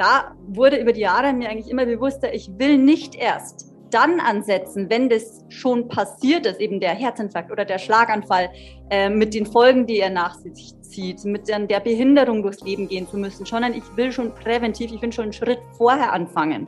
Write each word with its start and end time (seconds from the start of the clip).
da 0.00 0.34
wurde 0.48 0.78
über 0.78 0.94
die 0.94 1.02
Jahre 1.02 1.34
mir 1.34 1.50
eigentlich 1.50 1.70
immer 1.70 1.84
bewusster, 1.84 2.32
ich 2.32 2.50
will 2.56 2.78
nicht 2.78 3.14
erst 3.14 3.66
dann 3.90 4.18
ansetzen, 4.18 4.88
wenn 4.88 5.10
das 5.10 5.44
schon 5.50 5.88
passiert 5.88 6.46
ist, 6.46 6.58
eben 6.58 6.80
der 6.80 6.94
Herzinfarkt 6.94 7.52
oder 7.52 7.66
der 7.66 7.78
Schlaganfall, 7.78 8.48
äh, 8.88 9.10
mit 9.10 9.34
den 9.34 9.44
Folgen, 9.44 9.86
die 9.86 9.98
er 9.98 10.08
nach 10.08 10.36
sich 10.36 10.74
zieht, 10.80 11.24
mit 11.24 11.48
der, 11.48 11.58
der 11.66 11.80
Behinderung 11.80 12.42
durchs 12.42 12.62
Leben 12.62 12.88
gehen 12.88 13.06
zu 13.08 13.18
müssen, 13.18 13.44
sondern 13.44 13.74
ich 13.74 13.82
will 13.96 14.10
schon 14.10 14.34
präventiv, 14.34 14.90
ich 14.90 15.02
will 15.02 15.12
schon 15.12 15.24
einen 15.24 15.32
Schritt 15.34 15.60
vorher 15.76 16.12
anfangen. 16.14 16.66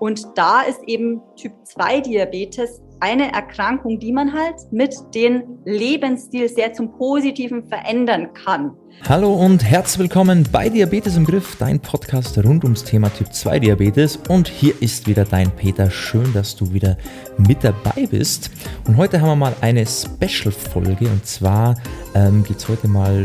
Und 0.00 0.26
da 0.34 0.62
ist 0.62 0.82
eben 0.88 1.22
Typ 1.36 1.52
2 1.64 2.00
Diabetes 2.00 2.82
eine 3.02 3.32
Erkrankung, 3.32 3.98
die 3.98 4.12
man 4.12 4.32
halt 4.32 4.54
mit 4.70 4.94
dem 5.12 5.42
Lebensstil 5.64 6.48
sehr 6.48 6.72
zum 6.72 6.96
Positiven 6.96 7.64
verändern 7.66 8.28
kann. 8.32 8.76
Hallo 9.08 9.34
und 9.34 9.64
herzlich 9.64 9.98
willkommen 9.98 10.46
bei 10.52 10.68
Diabetes 10.68 11.16
im 11.16 11.24
Griff, 11.24 11.56
dein 11.58 11.80
Podcast 11.80 12.38
rund 12.38 12.62
ums 12.62 12.84
Thema 12.84 13.12
Typ 13.12 13.34
2 13.34 13.58
Diabetes. 13.58 14.20
Und 14.28 14.46
hier 14.46 14.80
ist 14.80 15.08
wieder 15.08 15.24
dein 15.24 15.50
Peter. 15.50 15.90
Schön, 15.90 16.32
dass 16.32 16.54
du 16.54 16.72
wieder 16.72 16.96
mit 17.38 17.64
dabei 17.64 18.06
bist. 18.08 18.52
Und 18.86 18.96
heute 18.96 19.20
haben 19.20 19.30
wir 19.30 19.36
mal 19.36 19.56
eine 19.62 19.84
Special-Folge. 19.84 21.08
Und 21.08 21.26
zwar 21.26 21.74
ähm, 22.14 22.44
geht 22.44 22.58
es 22.58 22.68
heute 22.68 22.86
mal 22.86 23.24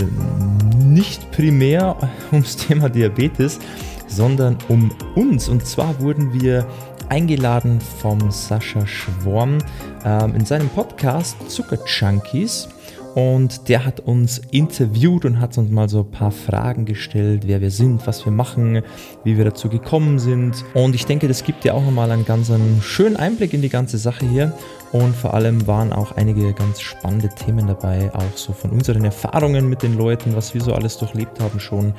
nicht 0.84 1.30
primär 1.32 1.96
ums 2.32 2.58
Thema 2.58 2.90
Diabetes, 2.90 3.60
sondern 4.08 4.58
um 4.70 4.90
uns. 5.14 5.48
Und 5.50 5.68
zwar 5.68 6.02
wurden 6.02 6.34
wir 6.42 6.66
eingeladen 7.10 7.80
vom 7.82 8.32
Sascha 8.32 8.86
Schworm 8.86 9.60
ähm, 10.06 10.36
in 10.36 10.46
seinem 10.46 10.70
Podcast 10.70 11.50
Zucker 11.50 11.80
Junkies. 11.86 12.70
Und 13.16 13.68
der 13.68 13.84
hat 13.84 14.00
uns 14.02 14.40
interviewt 14.52 15.26
und 15.26 15.40
hat 15.40 15.58
uns 15.58 15.72
mal 15.72 15.90
so 15.90 16.02
ein 16.02 16.12
paar 16.12 16.32
Fragen 16.32 16.86
gestellt, 16.86 17.48
wer 17.48 17.62
wir 17.62 17.72
sind, 17.72 18.06
was 18.06 18.24
wir 18.26 18.32
machen, 18.32 18.84
wie 19.24 19.38
wir 19.38 19.46
dazu 19.46 19.70
gekommen 19.70 20.20
sind. 20.20 20.64
Und 20.76 20.94
ich 20.94 21.08
denke, 21.08 21.28
das 21.28 21.44
gibt 21.44 21.64
dir 21.64 21.74
auch 21.74 21.84
nochmal 21.84 22.12
einen 22.12 22.26
ganz 22.26 22.52
einen 22.52 22.80
schönen 22.84 23.16
Einblick 23.16 23.56
in 23.56 23.64
die 23.64 23.70
ganze 23.70 23.98
Sache 23.98 24.28
hier. 24.28 24.54
Und 24.92 25.16
vor 25.16 25.34
allem 25.34 25.68
waren 25.68 25.92
auch 25.92 26.14
einige 26.14 26.54
ganz 26.54 26.80
spannende 26.80 27.30
Themen 27.30 27.68
dabei, 27.68 28.10
auch 28.14 28.38
so 28.38 28.54
von 28.54 28.72
unseren 28.72 29.04
Erfahrungen 29.04 29.68
mit 29.68 29.84
den 29.84 29.98
Leuten, 29.98 30.36
was 30.36 30.54
wir 30.54 30.62
so 30.62 30.74
alles 30.74 30.98
durchlebt 30.98 31.40
haben 31.40 31.60
schon. 31.60 31.94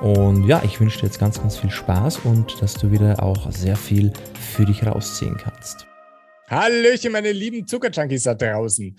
Und 0.00 0.46
ja, 0.48 0.60
ich 0.64 0.80
wünsche 0.80 0.98
dir 0.98 1.06
jetzt 1.06 1.20
ganz, 1.20 1.40
ganz 1.40 1.56
viel 1.56 1.70
Spaß 1.70 2.20
und 2.24 2.60
dass 2.60 2.74
du 2.74 2.90
wieder 2.90 3.22
auch 3.22 3.50
sehr 3.52 3.76
viel 3.76 4.12
für 4.54 4.64
dich 4.64 4.84
rausziehen 4.84 5.36
kannst. 5.36 5.86
Hallöchen, 6.48 7.12
meine 7.12 7.32
lieben 7.32 7.66
Zuckerjunkies 7.66 8.24
da 8.24 8.34
draußen. 8.34 8.96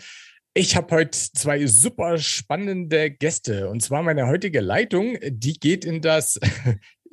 Ich 0.55 0.75
habe 0.75 0.95
heute 0.95 1.11
zwei 1.11 1.67
super 1.67 2.17
spannende 2.17 3.11
Gäste. 3.11 3.69
Und 3.69 3.81
zwar 3.81 4.03
meine 4.03 4.27
heutige 4.27 4.61
Leitung, 4.61 5.17
die 5.21 5.59
geht 5.59 5.83
in 5.83 6.01
das 6.01 6.39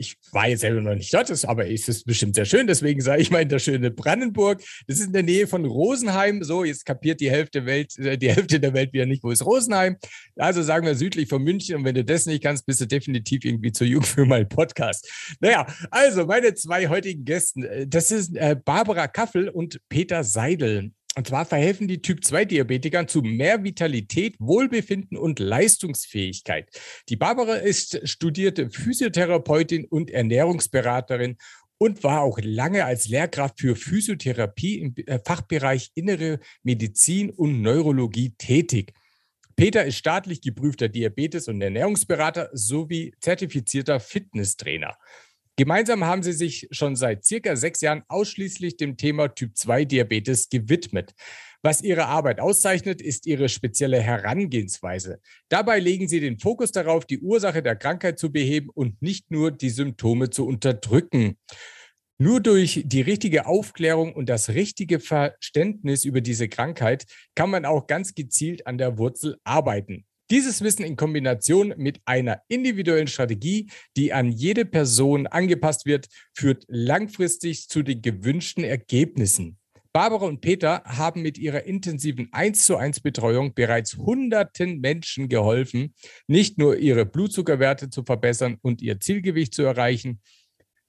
ich 0.00 0.16
war 0.32 0.48
jetzt 0.48 0.60
selber 0.60 0.80
noch 0.80 0.94
nicht 0.94 1.12
dort, 1.12 1.30
aber 1.44 1.70
es 1.70 1.86
ist 1.86 2.06
bestimmt 2.06 2.34
sehr 2.34 2.46
schön. 2.46 2.66
Deswegen 2.66 3.00
sage 3.02 3.20
ich 3.20 3.30
mal 3.30 3.42
in 3.42 3.50
der 3.50 3.58
schöne 3.58 3.90
Brandenburg. 3.90 4.62
Das 4.86 4.98
ist 4.98 5.06
in 5.06 5.12
der 5.12 5.22
Nähe 5.22 5.46
von 5.46 5.64
Rosenheim. 5.64 6.42
So, 6.42 6.64
jetzt 6.64 6.86
kapiert 6.86 7.20
die 7.20 7.30
Hälfte, 7.30 7.66
Welt, 7.66 7.96
äh, 7.98 8.16
die 8.16 8.30
Hälfte 8.30 8.58
der 8.58 8.72
Welt 8.72 8.92
wieder 8.92 9.06
nicht, 9.06 9.22
wo 9.22 9.30
ist 9.30 9.44
Rosenheim. 9.44 9.96
Also 10.36 10.62
sagen 10.62 10.86
wir 10.86 10.94
südlich 10.94 11.28
von 11.28 11.42
München. 11.42 11.76
Und 11.76 11.84
wenn 11.84 11.94
du 11.94 12.04
das 12.04 12.26
nicht 12.26 12.42
kannst, 12.42 12.64
bist 12.66 12.80
du 12.80 12.86
definitiv 12.86 13.44
irgendwie 13.44 13.72
zu 13.72 13.84
jung 13.84 14.02
für 14.02 14.24
meinen 14.24 14.48
Podcast. 14.48 15.36
Naja, 15.40 15.66
also 15.90 16.24
meine 16.24 16.54
zwei 16.54 16.88
heutigen 16.88 17.24
Gästen. 17.24 17.64
Äh, 17.64 17.86
das 17.86 18.10
ist 18.10 18.34
äh, 18.36 18.56
Barbara 18.56 19.06
Kaffel 19.06 19.50
und 19.50 19.80
Peter 19.88 20.24
Seidel. 20.24 20.92
Und 21.16 21.26
zwar 21.26 21.44
verhelfen 21.44 21.88
die 21.88 22.02
Typ-2-Diabetikern 22.02 23.08
zu 23.08 23.20
mehr 23.22 23.64
Vitalität, 23.64 24.36
Wohlbefinden 24.38 25.18
und 25.18 25.40
Leistungsfähigkeit. 25.40 26.68
Die 27.08 27.16
Barbara 27.16 27.56
ist 27.56 28.08
studierte 28.08 28.70
Physiotherapeutin 28.70 29.86
und 29.86 30.10
Ernährungsberaterin 30.10 31.36
und 31.78 32.04
war 32.04 32.20
auch 32.20 32.38
lange 32.42 32.84
als 32.84 33.08
Lehrkraft 33.08 33.58
für 33.58 33.74
Physiotherapie 33.74 34.78
im 34.78 34.94
äh, 35.06 35.18
Fachbereich 35.24 35.90
Innere 35.94 36.38
Medizin 36.62 37.30
und 37.30 37.60
Neurologie 37.60 38.34
tätig. 38.38 38.92
Peter 39.56 39.84
ist 39.84 39.96
staatlich 39.96 40.42
geprüfter 40.42 40.88
Diabetes- 40.88 41.48
und 41.48 41.60
Ernährungsberater 41.60 42.50
sowie 42.52 43.14
zertifizierter 43.20 43.98
Fitnesstrainer. 43.98 44.96
Gemeinsam 45.60 46.06
haben 46.06 46.22
sie 46.22 46.32
sich 46.32 46.68
schon 46.70 46.96
seit 46.96 47.26
circa 47.26 47.54
sechs 47.54 47.82
Jahren 47.82 48.02
ausschließlich 48.08 48.78
dem 48.78 48.96
Thema 48.96 49.28
Typ-2-Diabetes 49.28 50.48
gewidmet. 50.48 51.12
Was 51.60 51.82
ihre 51.82 52.06
Arbeit 52.06 52.40
auszeichnet, 52.40 53.02
ist 53.02 53.26
ihre 53.26 53.50
spezielle 53.50 54.00
Herangehensweise. 54.00 55.20
Dabei 55.50 55.78
legen 55.78 56.08
sie 56.08 56.20
den 56.20 56.38
Fokus 56.38 56.72
darauf, 56.72 57.04
die 57.04 57.20
Ursache 57.20 57.62
der 57.62 57.76
Krankheit 57.76 58.18
zu 58.18 58.32
beheben 58.32 58.70
und 58.72 59.02
nicht 59.02 59.30
nur 59.30 59.50
die 59.50 59.68
Symptome 59.68 60.30
zu 60.30 60.46
unterdrücken. 60.46 61.36
Nur 62.16 62.40
durch 62.40 62.80
die 62.86 63.02
richtige 63.02 63.44
Aufklärung 63.44 64.14
und 64.14 64.30
das 64.30 64.48
richtige 64.48 64.98
Verständnis 64.98 66.06
über 66.06 66.22
diese 66.22 66.48
Krankheit 66.48 67.04
kann 67.34 67.50
man 67.50 67.66
auch 67.66 67.86
ganz 67.86 68.14
gezielt 68.14 68.66
an 68.66 68.78
der 68.78 68.96
Wurzel 68.96 69.36
arbeiten. 69.44 70.06
Dieses 70.30 70.62
Wissen 70.62 70.84
in 70.84 70.94
Kombination 70.94 71.74
mit 71.76 72.00
einer 72.04 72.40
individuellen 72.46 73.08
Strategie, 73.08 73.68
die 73.96 74.12
an 74.12 74.30
jede 74.30 74.64
Person 74.64 75.26
angepasst 75.26 75.86
wird, 75.86 76.06
führt 76.34 76.64
langfristig 76.68 77.68
zu 77.68 77.82
den 77.82 78.00
gewünschten 78.00 78.62
Ergebnissen. 78.62 79.58
Barbara 79.92 80.26
und 80.26 80.40
Peter 80.40 80.84
haben 80.84 81.22
mit 81.22 81.36
ihrer 81.36 81.64
intensiven 81.64 82.28
1 82.30 82.64
zu 82.64 82.76
1 82.76 83.00
Betreuung 83.00 83.54
bereits 83.54 83.96
hunderten 83.96 84.78
Menschen 84.78 85.28
geholfen, 85.28 85.94
nicht 86.28 86.58
nur 86.58 86.76
ihre 86.76 87.06
Blutzuckerwerte 87.06 87.90
zu 87.90 88.04
verbessern 88.04 88.56
und 88.62 88.82
ihr 88.82 89.00
Zielgewicht 89.00 89.52
zu 89.52 89.62
erreichen, 89.62 90.20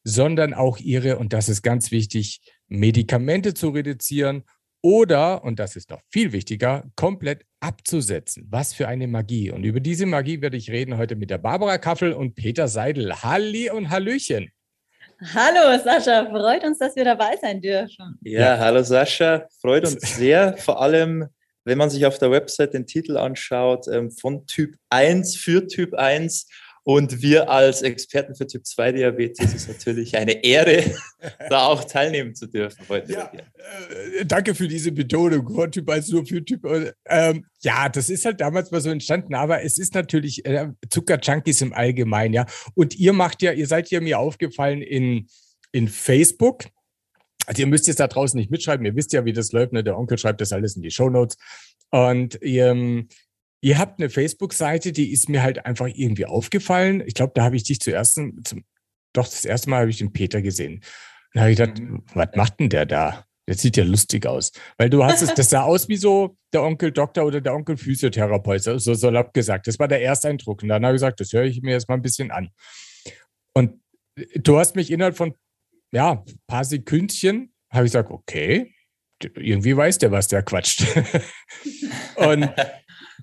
sondern 0.03 0.53
auch 0.53 0.77
ihre, 0.77 1.17
und 1.17 1.33
das 1.33 1.49
ist 1.49 1.63
ganz 1.63 1.89
wichtig, 1.89 2.41
Medikamente 2.67 3.55
zu 3.55 3.69
reduzieren 3.69 4.43
oder, 4.81 5.43
und 5.43 5.59
das 5.59 5.75
ist 5.75 5.89
noch 5.89 6.01
viel 6.09 6.31
wichtiger, 6.31 6.83
komplett 6.95 7.45
abzusetzen. 7.59 8.47
Was 8.49 8.73
für 8.73 8.87
eine 8.87 9.07
Magie. 9.07 9.51
Und 9.51 9.63
über 9.63 9.79
diese 9.79 10.05
Magie 10.05 10.41
werde 10.41 10.57
ich 10.57 10.71
reden 10.71 10.97
heute 10.97 11.15
mit 11.15 11.29
der 11.29 11.37
Barbara 11.37 11.77
Kaffel 11.77 12.13
und 12.13 12.35
Peter 12.35 12.67
Seidel. 12.67 13.21
Halli 13.21 13.69
und 13.69 13.89
Hallöchen. 13.89 14.51
Hallo 15.33 15.77
Sascha, 15.83 16.25
freut 16.31 16.63
uns, 16.63 16.79
dass 16.79 16.95
wir 16.95 17.05
dabei 17.05 17.37
sein 17.39 17.61
dürfen. 17.61 18.17
Ja, 18.23 18.39
ja. 18.39 18.57
hallo 18.57 18.81
Sascha, 18.81 19.47
freut 19.61 19.85
uns 19.85 20.01
sehr. 20.17 20.57
Vor 20.57 20.81
allem, 20.81 21.27
wenn 21.63 21.77
man 21.77 21.91
sich 21.91 22.07
auf 22.07 22.17
der 22.17 22.31
Website 22.31 22.73
den 22.73 22.87
Titel 22.87 23.17
anschaut, 23.17 23.87
ähm, 23.87 24.09
von 24.09 24.47
Typ 24.47 24.75
1 24.89 25.35
für 25.35 25.67
Typ 25.67 25.93
1 25.93 26.47
und 26.83 27.21
wir 27.21 27.49
als 27.49 27.83
Experten 27.83 28.33
für 28.33 28.47
Typ 28.47 28.65
2 28.65 28.93
Diabetes 28.93 29.53
ist 29.53 29.67
natürlich 29.67 30.17
eine 30.17 30.43
Ehre, 30.43 30.83
da 31.49 31.67
auch 31.67 31.83
teilnehmen 31.83 32.33
zu 32.33 32.47
dürfen 32.47 32.83
heute. 32.89 33.13
Ja, 33.13 33.31
äh, 34.19 34.25
danke 34.25 34.55
für 34.55 34.67
diese 34.67 34.91
Betonung, 34.91 35.47
von 35.47 35.71
Typ 35.71 35.87
1 35.87 36.09
nur 36.09 36.25
für 36.25 36.43
Typ. 36.43 36.65
Ähm, 37.05 37.45
ja, 37.61 37.87
das 37.87 38.09
ist 38.09 38.25
halt 38.25 38.41
damals 38.41 38.71
mal 38.71 38.81
so 38.81 38.89
entstanden, 38.89 39.35
aber 39.35 39.63
es 39.63 39.77
ist 39.77 39.93
natürlich 39.93 40.43
äh, 40.45 40.69
Zucker-Junkies 40.89 41.61
im 41.61 41.73
Allgemeinen, 41.73 42.33
ja. 42.33 42.45
Und 42.73 42.95
ihr 42.95 43.13
macht 43.13 43.43
ja, 43.43 43.51
ihr 43.51 43.67
seid 43.67 43.91
ja 43.91 44.01
mir 44.01 44.17
aufgefallen 44.17 44.81
in, 44.81 45.27
in 45.71 45.87
Facebook. 45.87 46.65
Also 47.45 47.61
ihr 47.61 47.67
müsst 47.67 47.87
jetzt 47.87 47.99
da 47.99 48.07
draußen 48.07 48.39
nicht 48.39 48.49
mitschreiben, 48.49 48.85
ihr 48.85 48.95
wisst 48.95 49.13
ja, 49.13 49.23
wie 49.23 49.33
das 49.33 49.51
läuft, 49.51 49.73
ne? 49.73 49.83
Der 49.83 49.97
Onkel 49.97 50.17
schreibt 50.17 50.41
das 50.41 50.51
alles 50.51 50.75
in 50.75 50.81
die 50.81 50.91
Show 50.91 51.11
Notes. 51.11 51.37
Und 51.91 52.41
ihr, 52.41 53.05
Ihr 53.61 53.77
habt 53.77 53.99
eine 53.99 54.09
Facebook-Seite, 54.09 54.91
die 54.91 55.11
ist 55.11 55.29
mir 55.29 55.43
halt 55.43 55.65
einfach 55.65 55.87
irgendwie 55.87 56.25
aufgefallen. 56.25 57.03
Ich 57.05 57.13
glaube, 57.13 57.33
da 57.35 57.43
habe 57.43 57.55
ich 57.55 57.63
dich 57.63 57.79
zuerst, 57.79 58.15
zum, 58.15 58.65
doch 59.13 59.25
das 59.25 59.45
erste 59.45 59.69
Mal 59.69 59.81
habe 59.81 59.91
ich 59.91 59.99
den 59.99 60.11
Peter 60.11 60.41
gesehen. 60.41 60.83
Da 61.33 61.41
habe 61.41 61.51
ich 61.51 61.57
gedacht, 61.57 61.79
mhm. 61.79 62.03
was 62.13 62.29
macht 62.35 62.59
denn 62.59 62.69
der 62.69 62.85
da? 62.85 63.25
Der 63.47 63.55
sieht 63.55 63.77
ja 63.77 63.83
lustig 63.83 64.25
aus. 64.25 64.51
Weil 64.77 64.89
du 64.89 65.03
hast 65.03 65.21
es, 65.21 65.33
das 65.33 65.49
sah 65.49 65.63
aus 65.63 65.89
wie 65.89 65.97
so 65.97 66.37
der 66.53 66.63
Onkel 66.63 66.91
Doktor 66.91 67.25
oder 67.25 67.39
der 67.39 67.53
Onkel 67.53 67.77
Physiotherapeut, 67.77 68.63
so, 68.63 68.77
so 68.77 68.93
salopp 68.93 69.33
gesagt. 69.33 69.67
Das 69.67 69.77
war 69.77 69.87
der 69.87 70.01
erste 70.01 70.29
Eindruck. 70.29 70.63
Und 70.63 70.69
dann 70.69 70.83
habe 70.83 70.95
ich 70.95 71.01
gesagt, 71.01 71.19
das 71.19 71.33
höre 71.33 71.43
ich 71.43 71.61
mir 71.61 71.71
jetzt 71.71 71.87
mal 71.87 71.95
ein 71.95 72.01
bisschen 72.01 72.31
an. 72.31 72.49
Und 73.53 73.79
du 74.35 74.57
hast 74.57 74.75
mich 74.75 74.91
innerhalb 74.91 75.17
von, 75.17 75.35
ja, 75.91 76.23
ein 76.27 76.39
paar 76.47 76.63
Sekündchen, 76.63 77.53
habe 77.69 77.85
ich 77.85 77.91
gesagt, 77.91 78.11
okay, 78.11 78.73
irgendwie 79.35 79.75
weiß 79.75 79.99
der, 79.99 80.11
was 80.11 80.27
der 80.27 80.43
quatscht. 80.43 80.85
und 82.15 82.49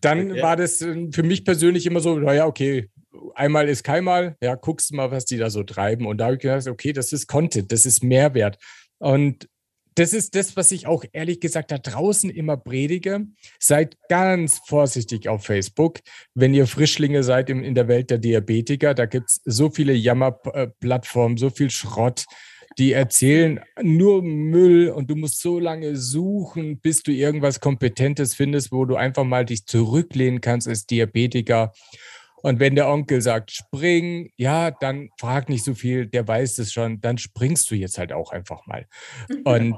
dann 0.00 0.32
okay. 0.32 0.42
war 0.42 0.56
das 0.56 0.80
äh, 0.80 1.08
für 1.12 1.22
mich 1.22 1.44
persönlich 1.44 1.86
immer 1.86 2.00
so, 2.00 2.18
naja, 2.18 2.46
okay, 2.46 2.88
einmal 3.34 3.68
ist 3.68 3.84
keinmal, 3.84 4.36
ja, 4.42 4.54
guckst 4.54 4.92
mal, 4.92 5.10
was 5.10 5.24
die 5.24 5.38
da 5.38 5.50
so 5.50 5.62
treiben. 5.62 6.06
Und 6.06 6.18
da 6.18 6.26
habe 6.26 6.34
ich 6.34 6.40
gedacht, 6.40 6.66
okay, 6.66 6.92
das 6.92 7.12
ist 7.12 7.26
Content, 7.26 7.72
das 7.72 7.86
ist 7.86 8.02
Mehrwert. 8.02 8.58
Und 8.98 9.48
das 9.94 10.12
ist 10.12 10.36
das, 10.36 10.56
was 10.56 10.70
ich 10.70 10.86
auch 10.86 11.04
ehrlich 11.12 11.40
gesagt 11.40 11.72
da 11.72 11.78
draußen 11.78 12.30
immer 12.30 12.56
predige. 12.56 13.26
Seid 13.58 13.96
ganz 14.08 14.60
vorsichtig 14.64 15.28
auf 15.28 15.44
Facebook, 15.44 15.98
wenn 16.34 16.54
ihr 16.54 16.68
Frischlinge 16.68 17.24
seid 17.24 17.50
in, 17.50 17.64
in 17.64 17.74
der 17.74 17.88
Welt 17.88 18.10
der 18.10 18.18
Diabetiker. 18.18 18.94
Da 18.94 19.06
gibt 19.06 19.30
es 19.30 19.40
so 19.44 19.70
viele 19.70 19.94
Jammerplattformen, 19.94 21.36
so 21.36 21.50
viel 21.50 21.70
Schrott 21.70 22.26
die 22.78 22.92
erzählen 22.92 23.60
nur 23.82 24.22
Müll 24.22 24.90
und 24.90 25.10
du 25.10 25.16
musst 25.16 25.40
so 25.40 25.58
lange 25.58 25.96
suchen, 25.96 26.78
bis 26.80 27.02
du 27.02 27.10
irgendwas 27.10 27.60
Kompetentes 27.60 28.34
findest, 28.34 28.70
wo 28.70 28.84
du 28.84 28.94
einfach 28.96 29.24
mal 29.24 29.44
dich 29.44 29.66
zurücklehnen 29.66 30.40
kannst 30.40 30.68
als 30.68 30.86
Diabetiker. 30.86 31.72
Und 32.36 32.60
wenn 32.60 32.76
der 32.76 32.88
Onkel 32.88 33.20
sagt, 33.20 33.50
spring, 33.50 34.30
ja, 34.36 34.70
dann 34.70 35.10
frag 35.18 35.48
nicht 35.48 35.64
so 35.64 35.74
viel, 35.74 36.06
der 36.06 36.28
weiß 36.28 36.58
es 36.58 36.72
schon, 36.72 37.00
dann 37.00 37.18
springst 37.18 37.68
du 37.70 37.74
jetzt 37.74 37.98
halt 37.98 38.12
auch 38.12 38.30
einfach 38.30 38.64
mal. 38.66 38.86
Und 39.44 39.76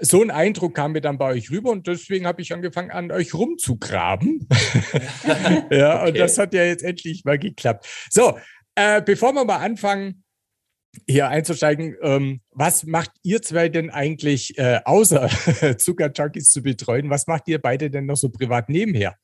so 0.00 0.20
ein 0.20 0.32
Eindruck 0.32 0.74
kam 0.74 0.92
mir 0.92 1.00
dann 1.00 1.16
bei 1.16 1.26
euch 1.26 1.52
rüber 1.52 1.70
und 1.70 1.86
deswegen 1.86 2.26
habe 2.26 2.42
ich 2.42 2.52
angefangen, 2.52 2.90
an 2.90 3.12
euch 3.12 3.34
rumzugraben. 3.34 4.48
ja, 5.70 6.00
okay. 6.00 6.08
und 6.08 6.18
das 6.18 6.38
hat 6.38 6.54
ja 6.54 6.64
jetzt 6.64 6.82
endlich 6.82 7.24
mal 7.24 7.38
geklappt. 7.38 7.86
So, 8.10 8.36
äh, 8.74 9.00
bevor 9.00 9.32
wir 9.32 9.44
mal 9.44 9.58
anfangen, 9.58 10.21
hier 11.06 11.28
einzusteigen, 11.28 11.96
ähm, 12.02 12.40
was 12.50 12.84
macht 12.84 13.10
ihr 13.22 13.42
zwei 13.42 13.68
denn 13.68 13.90
eigentlich, 13.90 14.58
äh, 14.58 14.80
außer 14.84 15.28
Zuckerjunkies 15.78 16.50
zu 16.50 16.62
betreuen, 16.62 17.10
was 17.10 17.26
macht 17.26 17.48
ihr 17.48 17.60
beide 17.60 17.90
denn 17.90 18.06
noch 18.06 18.16
so 18.16 18.28
privat 18.28 18.68
nebenher? 18.68 19.16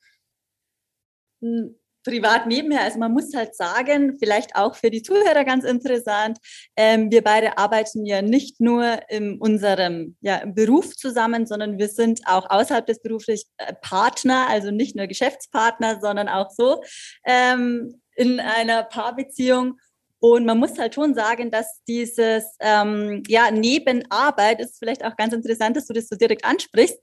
Hm, 1.41 1.75
privat 2.03 2.47
nebenher. 2.47 2.81
Also 2.81 2.97
man 2.97 3.13
muss 3.13 3.33
halt 3.35 3.55
sagen, 3.55 4.17
vielleicht 4.19 4.55
auch 4.55 4.75
für 4.75 4.89
die 4.89 5.03
Zuhörer 5.03 5.43
ganz 5.43 5.63
interessant, 5.63 6.37
ähm, 6.75 7.11
wir 7.11 7.23
beide 7.23 7.57
arbeiten 7.57 8.05
ja 8.05 8.21
nicht 8.21 8.59
nur 8.59 8.99
in 9.09 9.37
unserem 9.39 10.15
ja, 10.21 10.43
Beruf 10.45 10.95
zusammen, 10.95 11.45
sondern 11.45 11.77
wir 11.77 11.87
sind 11.87 12.21
auch 12.25 12.49
außerhalb 12.49 12.85
des 12.85 13.01
Berufs 13.01 13.27
äh, 13.27 13.73
Partner, 13.81 14.47
also 14.49 14.71
nicht 14.71 14.95
nur 14.95 15.07
Geschäftspartner, 15.07 15.99
sondern 16.01 16.29
auch 16.29 16.49
so 16.49 16.81
ähm, 17.25 18.01
in 18.15 18.39
einer 18.39 18.83
Paarbeziehung. 18.83 19.79
Und 20.19 20.45
man 20.45 20.57
muss 20.57 20.77
halt 20.77 20.95
schon 20.95 21.15
sagen, 21.15 21.49
dass 21.49 21.81
dieses 21.87 22.43
ähm, 22.59 23.23
ja 23.27 23.51
Nebenarbeit 23.51 24.59
ist 24.59 24.79
vielleicht 24.79 25.03
auch 25.03 25.15
ganz 25.15 25.33
interessant, 25.33 25.77
dass 25.77 25.87
du 25.87 25.93
das 25.93 26.07
so 26.07 26.15
direkt 26.15 26.45
ansprichst. 26.45 26.97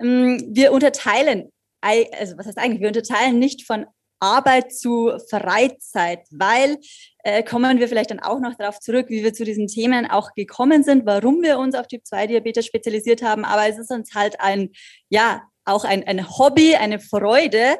Ähm, 0.00 0.42
wir 0.48 0.72
unterteilen 0.72 1.50
also 1.82 2.38
was 2.38 2.46
heißt 2.46 2.58
eigentlich, 2.58 2.80
wir 2.80 2.88
unterteilen 2.88 3.38
nicht 3.38 3.66
von 3.66 3.86
Arbeit 4.20 4.72
zu 4.72 5.10
Freizeit, 5.28 6.20
weil 6.30 6.78
äh, 7.24 7.42
kommen 7.42 7.80
wir 7.80 7.88
vielleicht 7.88 8.12
dann 8.12 8.20
auch 8.20 8.38
noch 8.38 8.54
darauf 8.54 8.78
zurück, 8.78 9.06
wie 9.08 9.24
wir 9.24 9.34
zu 9.34 9.44
diesen 9.44 9.66
Themen 9.66 10.08
auch 10.08 10.32
gekommen 10.34 10.84
sind, 10.84 11.04
warum 11.06 11.42
wir 11.42 11.58
uns 11.58 11.74
auf 11.74 11.88
Typ 11.88 12.06
2 12.06 12.28
Diabetes 12.28 12.66
spezialisiert 12.66 13.22
haben. 13.22 13.44
Aber 13.44 13.68
es 13.68 13.78
ist 13.78 13.90
uns 13.90 14.14
halt 14.14 14.40
ein, 14.40 14.70
ja, 15.08 15.42
auch 15.64 15.84
ein, 15.84 16.06
ein 16.06 16.38
Hobby, 16.38 16.76
eine 16.76 17.00
Freude, 17.00 17.78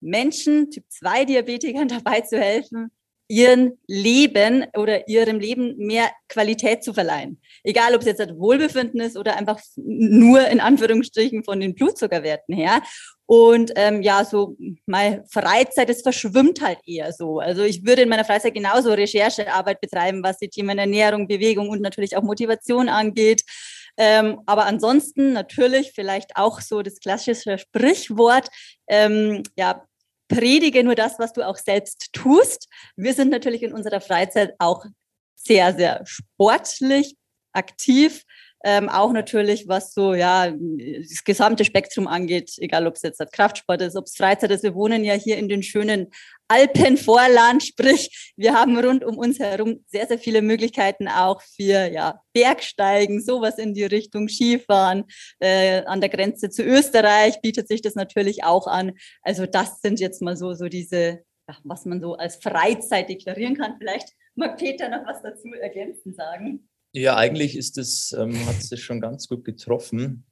Menschen, 0.00 0.70
Typ 0.72 0.84
2 0.88 1.26
Diabetikern 1.26 1.86
dabei 1.88 2.22
zu 2.22 2.40
helfen, 2.40 2.90
ihren 3.28 3.78
Leben 3.86 4.66
oder 4.76 5.08
ihrem 5.08 5.38
Leben 5.38 5.76
mehr 5.78 6.10
Qualität 6.28 6.84
zu 6.84 6.92
verleihen. 6.92 7.40
Egal, 7.62 7.94
ob 7.94 8.00
es 8.00 8.06
jetzt 8.06 8.20
das 8.20 8.36
Wohlbefinden 8.36 9.00
ist 9.00 9.16
oder 9.16 9.36
einfach 9.36 9.60
nur 9.76 10.46
in 10.48 10.60
Anführungsstrichen 10.60 11.44
von 11.44 11.60
den 11.60 11.74
Blutzuckerwerten 11.74 12.54
her. 12.54 12.82
Und 13.26 13.72
ähm, 13.76 14.02
ja, 14.02 14.24
so 14.24 14.56
meine 14.84 15.24
Freizeit, 15.30 15.88
das 15.88 16.02
verschwimmt 16.02 16.60
halt 16.60 16.78
eher 16.86 17.12
so. 17.12 17.38
Also 17.38 17.62
ich 17.62 17.86
würde 17.86 18.02
in 18.02 18.10
meiner 18.10 18.26
Freizeit 18.26 18.52
genauso 18.52 18.92
Recherchearbeit 18.92 19.80
betreiben, 19.80 20.22
was 20.22 20.36
die 20.38 20.50
Themen 20.50 20.78
Ernährung, 20.78 21.26
Bewegung 21.26 21.70
und 21.70 21.80
natürlich 21.80 22.16
auch 22.16 22.22
Motivation 22.22 22.90
angeht. 22.90 23.42
Ähm, 23.96 24.40
aber 24.44 24.66
ansonsten 24.66 25.32
natürlich 25.32 25.92
vielleicht 25.94 26.36
auch 26.36 26.60
so 26.60 26.82
das 26.82 27.00
klassische 27.00 27.58
Sprichwort, 27.58 28.48
ähm, 28.88 29.42
ja, 29.56 29.84
predige 30.28 30.84
nur 30.84 30.94
das, 30.94 31.18
was 31.18 31.32
du 31.32 31.46
auch 31.46 31.56
selbst 31.56 32.12
tust. 32.12 32.68
Wir 32.96 33.14
sind 33.14 33.30
natürlich 33.30 33.62
in 33.62 33.72
unserer 33.72 34.00
Freizeit 34.00 34.54
auch 34.58 34.84
sehr, 35.34 35.74
sehr 35.74 36.02
sportlich 36.06 37.16
aktiv 37.52 38.24
ähm, 38.64 38.88
auch 38.88 39.12
natürlich, 39.12 39.68
was 39.68 39.92
so 39.92 40.14
ja 40.14 40.50
das 40.50 41.22
gesamte 41.22 41.66
Spektrum 41.66 42.08
angeht, 42.08 42.54
egal 42.56 42.86
ob 42.86 42.94
es 42.94 43.02
jetzt 43.02 43.22
Kraftsport 43.30 43.82
ist, 43.82 43.94
ob 43.94 44.06
es 44.06 44.16
Freizeit 44.16 44.50
ist. 44.50 44.62
Wir 44.62 44.74
wohnen 44.74 45.04
ja 45.04 45.12
hier 45.12 45.36
in 45.36 45.50
den 45.50 45.62
schönen 45.62 46.10
Alpenvorland, 46.48 47.62
sprich, 47.66 48.32
wir 48.36 48.54
haben 48.54 48.78
rund 48.78 49.04
um 49.04 49.18
uns 49.18 49.38
herum 49.38 49.84
sehr, 49.86 50.06
sehr 50.06 50.18
viele 50.18 50.40
Möglichkeiten 50.40 51.08
auch 51.08 51.42
für 51.42 51.92
ja, 51.92 52.22
Bergsteigen, 52.32 53.20
sowas 53.20 53.58
in 53.58 53.74
die 53.74 53.84
Richtung 53.84 54.28
Skifahren. 54.28 55.04
Äh, 55.40 55.82
an 55.84 56.00
der 56.00 56.08
Grenze 56.08 56.48
zu 56.48 56.62
Österreich 56.62 57.42
bietet 57.42 57.68
sich 57.68 57.82
das 57.82 57.94
natürlich 57.94 58.44
auch 58.44 58.66
an. 58.66 58.92
Also 59.20 59.44
das 59.44 59.82
sind 59.82 60.00
jetzt 60.00 60.22
mal 60.22 60.38
so, 60.38 60.54
so 60.54 60.68
diese, 60.68 61.22
ja, 61.48 61.56
was 61.64 61.84
man 61.84 62.00
so 62.00 62.14
als 62.14 62.36
Freizeit 62.36 63.10
deklarieren 63.10 63.56
kann. 63.56 63.76
Vielleicht 63.76 64.08
mag 64.34 64.56
Peter 64.56 64.88
noch 64.88 65.06
was 65.06 65.20
dazu 65.20 65.52
ergänzen 65.52 66.14
sagen. 66.14 66.66
Ja, 66.94 67.16
eigentlich 67.16 67.56
ist 67.56 67.76
es, 67.76 68.14
ähm, 68.16 68.46
hat 68.46 68.56
es 68.58 68.80
schon 68.80 69.00
ganz 69.00 69.26
gut 69.26 69.44
getroffen. 69.44 70.24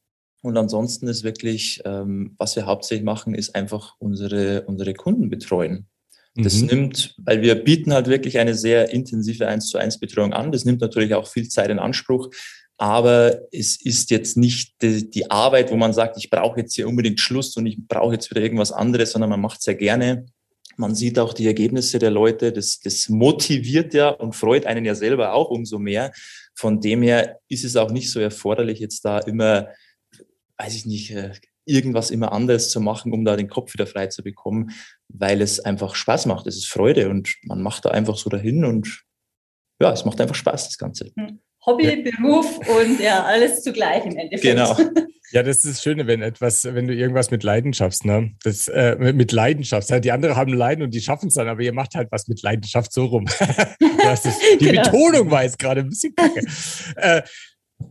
Und 0.43 0.57
ansonsten 0.57 1.09
ist 1.09 1.25
wirklich, 1.25 1.83
ähm, 1.85 2.35
was 2.39 2.55
wir 2.57 2.67
hauptsächlich 2.67 3.05
machen, 3.05 3.35
ist 3.35 3.55
einfach 3.55 3.95
unsere, 3.99 4.63
unsere 4.63 4.95
Kunden 4.95 5.29
betreuen. 5.29 5.87
Das 6.35 6.61
mhm. 6.61 6.67
nimmt, 6.67 7.15
weil 7.19 7.43
wir 7.43 7.57
bieten 7.57 7.93
halt 7.93 8.07
wirklich 8.07 8.39
eine 8.39 8.55
sehr 8.55 8.91
intensive 8.91 9.47
1 9.47 9.69
zu 9.69 9.79
1 9.79 9.99
Betreuung 9.99 10.33
an. 10.33 10.53
Das 10.53 10.65
nimmt 10.65 10.81
natürlich 10.81 11.15
auch 11.15 11.27
viel 11.27 11.49
Zeit 11.49 11.69
in 11.69 11.79
Anspruch. 11.79 12.31
Aber 12.79 13.43
es 13.53 13.81
ist 13.81 14.11
jetzt 14.11 14.37
nicht 14.37 14.81
die, 14.83 15.11
die 15.11 15.31
Arbeit, 15.31 15.71
wo 15.71 15.77
man 15.77 15.93
sagt, 15.93 16.17
ich 16.17 16.31
brauche 16.31 16.61
jetzt 16.61 16.75
hier 16.75 16.89
unbedingt 16.89 17.21
Schluss 17.21 17.57
und 17.57 17.67
ich 17.67 17.79
brauche 17.87 18.15
jetzt 18.15 18.31
wieder 18.31 18.41
irgendwas 18.41 18.73
anderes, 18.73 19.13
sondern 19.13 19.31
man 19.31 19.41
macht 19.41 19.59
es 19.59 19.65
sehr 19.65 19.75
gerne. 19.75 20.27
Man 20.77 20.95
sieht 20.95 21.19
auch 21.19 21.35
die 21.35 21.47
Ergebnisse 21.47 21.99
der 21.99 22.11
Leute. 22.11 22.53
Das, 22.53 22.81
das 22.81 23.09
motiviert 23.09 23.95
ja 23.95 24.09
und 24.09 24.35
freut 24.35 24.67
einen 24.67 24.85
ja 24.85 24.95
selber 24.95 25.35
auch 25.35 25.51
umso 25.51 25.79
mehr. 25.79 26.13
Von 26.55 26.81
dem 26.81 27.03
her 27.03 27.41
ist 27.49 27.65
es 27.65 27.77
auch 27.77 27.91
nicht 27.91 28.11
so 28.11 28.21
erforderlich, 28.21 28.79
jetzt 28.79 29.05
da 29.05 29.19
immer, 29.19 29.69
weiß 30.59 30.75
ich 30.75 30.87
nicht, 30.87 31.11
äh, 31.11 31.33
irgendwas 31.65 32.11
immer 32.11 32.33
anderes 32.33 32.71
zu 32.71 32.81
machen, 32.81 33.13
um 33.13 33.25
da 33.25 33.37
den 33.37 33.49
Kopf 33.49 33.73
wieder 33.73 33.87
frei 33.87 34.09
zu 34.09 34.23
bekommen, 34.23 34.71
weil 35.09 35.41
es 35.41 35.61
einfach 35.61 35.95
Spaß 35.95 36.27
macht. 36.27 36.47
Es 36.47 36.57
ist 36.57 36.69
Freude 36.69 37.09
und 37.09 37.37
man 37.45 37.63
macht 37.63 37.85
da 37.85 37.91
einfach 37.91 38.17
so 38.17 38.29
dahin 38.29 38.65
und 38.65 39.05
ja, 39.81 39.93
es 39.93 40.05
macht 40.05 40.21
einfach 40.21 40.35
Spaß, 40.35 40.67
das 40.67 40.79
Ganze. 40.79 41.13
Hm. 41.17 41.41
Hobby, 41.65 41.85
ja. 41.85 42.11
Beruf 42.11 42.59
und 42.59 43.01
ja, 43.01 43.25
alles 43.25 43.63
zugleich 43.63 44.05
im 44.05 44.17
Endeffekt. 44.17 44.43
Genau. 44.43 44.77
Ja, 45.33 45.43
das 45.43 45.65
ist 45.65 45.77
das 45.77 45.83
Schöne, 45.83 46.07
wenn 46.07 46.21
etwas, 46.21 46.65
wenn 46.65 46.87
du 46.87 46.95
irgendwas 46.95 47.31
mit 47.31 47.43
Leidenschaft, 47.43 48.05
ne? 48.05 48.33
Das, 48.43 48.69
äh, 48.69 48.97
mit 48.99 49.33
Leidenschaft. 49.33 49.89
Die 50.05 50.13
anderen 50.13 50.37
haben 50.37 50.53
Leiden 50.53 50.85
und 50.85 50.93
die 50.93 51.01
schaffen 51.01 51.29
es 51.29 51.35
dann, 51.35 51.49
aber 51.49 51.63
ihr 51.63 51.73
macht 51.73 51.95
halt 51.95 52.13
was 52.13 52.29
mit 52.29 52.43
Leidenschaft 52.43 52.93
so 52.93 53.07
rum. 53.07 53.25
das 54.05 54.27
ist, 54.27 54.39
die 54.61 54.67
genau. 54.67 54.83
Betonung 54.83 55.31
war 55.31 55.43
jetzt 55.45 55.59
gerade 55.59 55.81
ein 55.81 55.89
bisschen 55.89 56.15
kacke. 56.15 56.45
äh, 56.97 57.23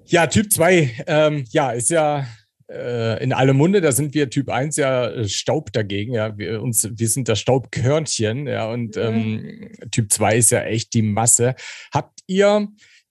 ja, 0.05 0.27
Typ 0.27 0.53
2, 0.53 1.03
ähm, 1.07 1.45
ja, 1.49 1.71
ist 1.71 1.89
ja 1.89 2.27
äh, 2.69 3.23
in 3.23 3.33
allem 3.33 3.57
Munde, 3.57 3.81
da 3.81 3.91
sind 3.91 4.13
wir 4.13 4.29
Typ 4.29 4.49
1 4.49 4.77
ja 4.77 5.27
Staub 5.27 5.73
dagegen, 5.73 6.13
ja. 6.13 6.37
Wir, 6.37 6.61
uns, 6.61 6.87
wir 6.91 7.07
sind 7.07 7.27
das 7.27 7.39
Staubkörnchen, 7.39 8.45
ja, 8.45 8.69
und 8.69 8.95
mhm. 8.97 9.01
ähm, 9.01 9.71
Typ 9.89 10.11
2 10.13 10.37
ist 10.37 10.51
ja 10.51 10.61
echt 10.61 10.93
die 10.93 11.01
Masse. 11.01 11.55
Habt 11.91 12.19
ihr 12.27 12.67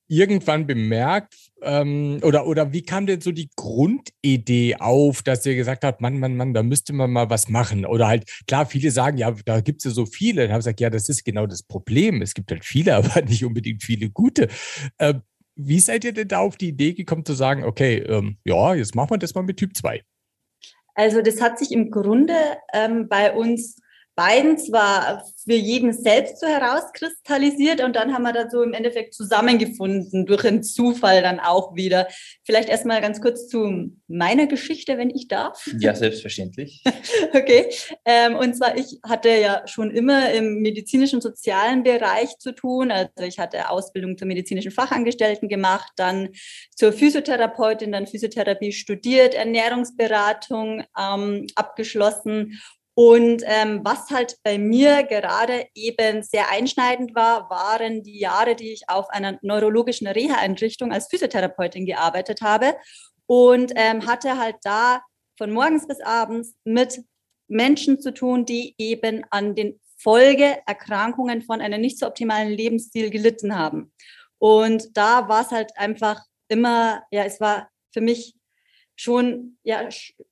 irgendwann 0.07 0.67
bemerkt, 0.67 1.35
ähm, 1.63 2.21
oder, 2.23 2.47
oder 2.47 2.73
wie 2.73 2.83
kam 2.83 3.07
denn 3.07 3.21
so 3.21 3.33
die 3.33 3.51
Grundidee 3.57 4.77
auf, 4.77 5.23
dass 5.23 5.45
ihr 5.47 5.55
gesagt 5.55 5.85
habt, 5.85 6.01
Mann, 6.01 6.19
Mann, 6.19 6.37
Mann, 6.37 6.55
da 6.55 6.63
müsste 6.63 6.93
man 6.93 7.11
mal 7.11 7.31
was 7.31 7.49
machen? 7.49 7.87
Oder 7.87 8.09
halt, 8.09 8.25
klar, 8.47 8.67
viele 8.67 8.91
sagen, 8.91 9.19
ja, 9.19 9.31
da 9.45 9.61
gibt 9.61 9.81
es 9.81 9.85
ja 9.85 9.91
so 9.91 10.07
viele. 10.07 10.43
Dann 10.43 10.53
habe 10.53 10.61
ich 10.61 10.65
gesagt, 10.65 10.81
ja, 10.81 10.91
das 10.91 11.09
ist 11.09 11.25
genau 11.25 11.47
das 11.47 11.63
Problem. 11.63 12.23
Es 12.23 12.35
gibt 12.35 12.51
halt 12.51 12.65
viele, 12.65 12.97
aber 12.97 13.23
nicht 13.23 13.45
unbedingt 13.45 13.83
viele 13.83 14.11
gute. 14.11 14.49
Äh, 14.99 15.15
wie 15.57 15.81
seid 15.81 16.05
ihr 16.05 16.13
denn 16.13 16.29
da 16.29 16.39
auf 16.39 16.57
die 16.57 16.69
Idee 16.69 16.95
gekommen 16.95 17.25
zu 17.25 17.35
sagen, 17.35 17.65
okay, 17.65 17.99
ähm, 17.99 18.39
ja, 18.45 18.75
jetzt 18.75 18.95
machen 18.95 19.11
wir 19.11 19.19
das 19.19 19.35
mal 19.35 19.43
mit 19.43 19.59
Typ 19.59 19.77
2? 19.77 20.03
Also 20.95 21.23
das 21.23 21.41
hat 21.41 21.59
sich 21.59 21.73
im 21.73 21.91
Grunde 21.91 22.35
ähm, 22.73 23.09
bei 23.09 23.33
uns 23.33 23.77
beiden 24.15 24.59
zwar 24.59 25.25
für 25.45 25.55
jeden 25.55 25.93
selbst 25.93 26.41
so 26.41 26.47
herauskristallisiert 26.47 27.83
und 27.83 27.97
dann 27.97 28.13
haben 28.13 28.23
wir 28.23 28.33
da 28.33 28.51
so 28.51 28.63
im 28.63 28.75
Endeffekt 28.75 29.15
zusammengefunden, 29.15 30.27
durch 30.27 30.45
einen 30.45 30.63
Zufall 30.63 31.23
dann 31.23 31.41
auch 31.41 31.75
wieder. 31.75 32.07
Vielleicht 32.45 32.69
erstmal 32.69 33.01
ganz 33.01 33.21
kurz 33.21 33.49
zu 33.49 33.91
meiner 34.09 34.47
Geschichte, 34.47 34.99
wenn 34.99 35.11
ich 35.11 35.29
darf. 35.29 35.69
Ja, 35.79 35.95
selbstverständlich. 35.95 36.83
okay. 37.33 37.71
Ähm, 38.05 38.37
und 38.37 38.55
zwar, 38.57 38.77
ich 38.77 38.99
hatte 39.03 39.31
ja 39.31 39.67
schon 39.67 39.91
immer 39.91 40.31
im 40.33 40.61
medizinischen 40.61 41.21
sozialen 41.21 41.83
Bereich 41.83 42.37
zu 42.39 42.53
tun. 42.53 42.91
Also 42.91 43.09
ich 43.23 43.39
hatte 43.39 43.71
Ausbildung 43.71 44.19
zur 44.19 44.27
medizinischen 44.27 44.73
Fachangestellten 44.73 45.49
gemacht, 45.49 45.93
dann 45.97 46.31
zur 46.75 46.93
Physiotherapeutin, 46.93 47.93
dann 47.93 48.07
Physiotherapie 48.07 48.73
studiert, 48.73 49.35
Ernährungsberatung 49.35 50.85
ähm, 50.99 51.47
abgeschlossen 51.55 52.61
und 52.95 53.43
ähm, 53.47 53.81
was 53.85 54.11
halt 54.11 54.37
bei 54.43 54.59
mir 54.59 55.05
gerade 55.05 55.67
eben 55.75 56.23
sehr 56.23 56.51
einschneidend 56.51 57.15
war, 57.15 57.49
waren 57.49 58.03
die 58.03 58.19
Jahre, 58.19 58.57
die 58.57 58.73
ich 58.73 58.89
auf 58.89 59.09
einer 59.11 59.39
neurologischen 59.43 60.07
Reha-Einrichtung 60.07 60.93
als 60.93 61.09
Physiotherapeutin 61.09 61.87
gearbeitet 61.87 62.43
habe 62.43 62.77
und 63.27 63.73
ähm, 63.77 64.07
hatte 64.07 64.39
halt 64.39 64.57
da 64.65 65.03
von 65.39 65.53
morgens 65.53 65.87
bis 65.87 66.01
abends 66.01 66.55
mit 66.65 67.01
Menschen 67.49 68.01
zu 68.01 68.13
tun, 68.13 68.45
die 68.45 68.75
eben 68.79 69.25
an 69.31 69.55
den 69.55 69.81
Folgeerkrankungen 69.99 71.43
von 71.43 71.61
einem 71.61 71.81
nicht 71.81 71.99
so 71.99 72.07
optimalen 72.07 72.51
Lebensstil 72.51 73.11
gelitten 73.11 73.57
haben. 73.57 73.93
Und 74.39 74.97
da 74.97 75.29
war 75.29 75.43
es 75.43 75.51
halt 75.51 75.77
einfach 75.77 76.21
immer, 76.49 77.03
ja, 77.11 77.25
es 77.25 77.41
war 77.41 77.69
für 77.93 78.01
mich 78.01 78.35
schon, 79.01 79.57
ja, 79.63 79.89